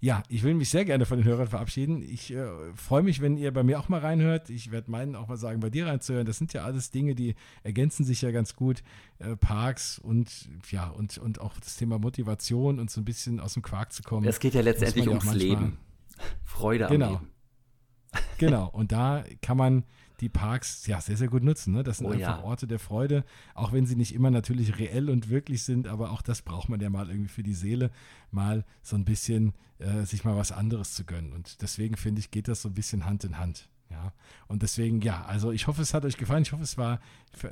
[0.00, 2.02] Ja, ich will mich sehr gerne von den Hörern verabschieden.
[2.02, 4.48] Ich äh, freue mich, wenn ihr bei mir auch mal reinhört.
[4.48, 6.24] Ich werde meinen auch mal sagen, bei dir reinzuhören.
[6.24, 8.84] Das sind ja alles Dinge, die ergänzen sich ja ganz gut.
[9.18, 13.54] Äh, Parks und ja, und, und auch das Thema Motivation und so ein bisschen aus
[13.54, 14.26] dem Quark zu kommen.
[14.26, 15.78] Es geht ja letztendlich ums manchmal, Leben.
[16.44, 17.06] Freude genau.
[17.06, 17.37] am Leben.
[18.38, 19.84] Genau, und da kann man
[20.20, 21.74] die Parks ja sehr, sehr gut nutzen.
[21.74, 21.82] Ne?
[21.82, 22.42] Das sind oh, einfach ja.
[22.42, 23.24] Orte der Freude,
[23.54, 26.80] auch wenn sie nicht immer natürlich reell und wirklich sind, aber auch das braucht man
[26.80, 27.90] ja mal irgendwie für die Seele,
[28.30, 31.32] mal so ein bisschen äh, sich mal was anderes zu gönnen.
[31.32, 33.68] Und deswegen finde ich, geht das so ein bisschen Hand in Hand.
[33.90, 34.12] Ja,
[34.48, 36.42] und deswegen, ja, also ich hoffe, es hat euch gefallen.
[36.42, 37.00] Ich hoffe, es war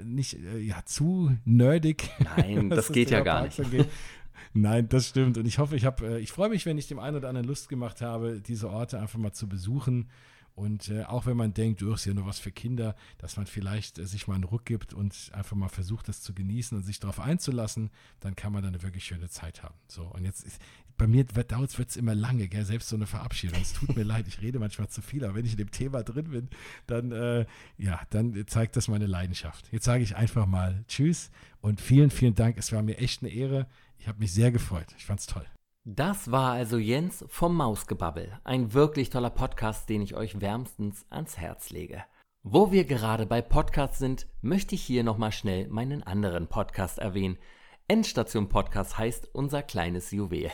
[0.04, 2.10] nicht äh, ja, zu nerdig.
[2.36, 3.58] Nein, das geht ja gar nicht.
[4.52, 5.38] Nein, das stimmt.
[5.38, 7.48] Und ich hoffe, ich habe, äh, ich freue mich, wenn ich dem einen oder anderen
[7.48, 10.10] Lust gemacht habe, diese Orte einfach mal zu besuchen
[10.56, 13.44] Und äh, auch wenn man denkt, du hast ja nur was für Kinder, dass man
[13.44, 16.82] vielleicht äh, sich mal einen Ruck gibt und einfach mal versucht, das zu genießen und
[16.82, 19.74] sich darauf einzulassen, dann kann man dann eine wirklich schöne Zeit haben.
[19.86, 20.58] So, und jetzt ist,
[20.96, 22.64] bei mir dauert es immer lange, gell?
[22.64, 23.60] selbst so eine Verabschiedung.
[23.60, 26.02] Es tut mir leid, ich rede manchmal zu viel, aber wenn ich in dem Thema
[26.02, 26.48] drin bin,
[26.86, 27.44] dann, äh,
[27.76, 29.68] ja, dann zeigt das meine Leidenschaft.
[29.72, 31.30] Jetzt sage ich einfach mal Tschüss
[31.60, 32.56] und vielen, vielen Dank.
[32.56, 33.66] Es war mir echt eine Ehre.
[33.98, 34.94] Ich habe mich sehr gefreut.
[34.96, 35.46] Ich fand es toll.
[35.88, 41.38] Das war also Jens vom Mausgebabbel, ein wirklich toller Podcast, den ich euch wärmstens ans
[41.38, 42.02] Herz lege.
[42.42, 47.38] Wo wir gerade bei Podcasts sind, möchte ich hier nochmal schnell meinen anderen Podcast erwähnen.
[47.86, 50.50] Endstation Podcast heißt unser kleines Juwel.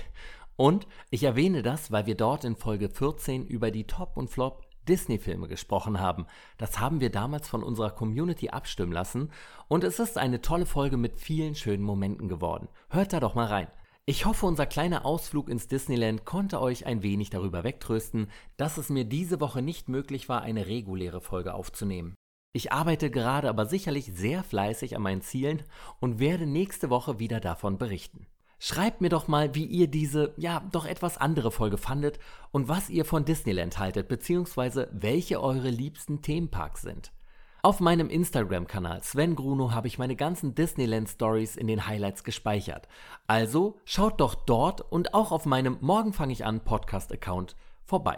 [0.57, 4.67] Und ich erwähne das, weil wir dort in Folge 14 über die Top und Flop
[4.87, 6.27] Disney-Filme gesprochen haben.
[6.59, 9.31] Das haben wir damals von unserer Community abstimmen lassen
[9.67, 12.69] und es ist eine tolle Folge mit vielen schönen Momenten geworden.
[12.91, 13.69] Hört da doch mal rein.
[14.05, 18.89] Ich hoffe, unser kleiner Ausflug ins Disneyland konnte euch ein wenig darüber wegtrösten, dass es
[18.89, 22.17] mir diese Woche nicht möglich war, eine reguläre Folge aufzunehmen.
[22.53, 25.63] Ich arbeite gerade aber sicherlich sehr fleißig an meinen Zielen
[26.01, 28.27] und werde nächste Woche wieder davon berichten.
[28.59, 32.19] Schreibt mir doch mal, wie ihr diese, ja, doch etwas andere Folge fandet
[32.51, 37.13] und was ihr von Disneyland haltet, beziehungsweise welche eure liebsten Themenparks sind.
[37.65, 42.89] Auf meinem Instagram-Kanal Sven Gruno habe ich meine ganzen Disneyland-Stories in den Highlights gespeichert.
[43.29, 48.17] Also schaut doch dort und auch auf meinem Morgen fange ich an Podcast-Account vorbei.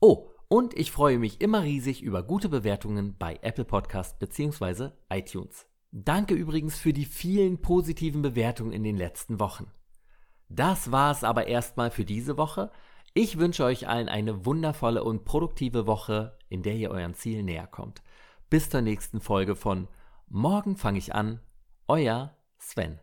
[0.00, 4.92] Oh, und ich freue mich immer riesig über gute Bewertungen bei Apple Podcast bzw.
[5.10, 5.66] iTunes.
[5.92, 9.70] Danke übrigens für die vielen positiven Bewertungen in den letzten Wochen.
[10.48, 12.70] Das war es aber erstmal für diese Woche.
[13.12, 17.66] Ich wünsche euch allen eine wundervolle und produktive Woche, in der ihr euren Ziel näher
[17.66, 18.00] kommt.
[18.50, 19.88] Bis zur nächsten Folge von
[20.28, 21.40] Morgen fange ich an.
[21.86, 22.98] Euer Sven.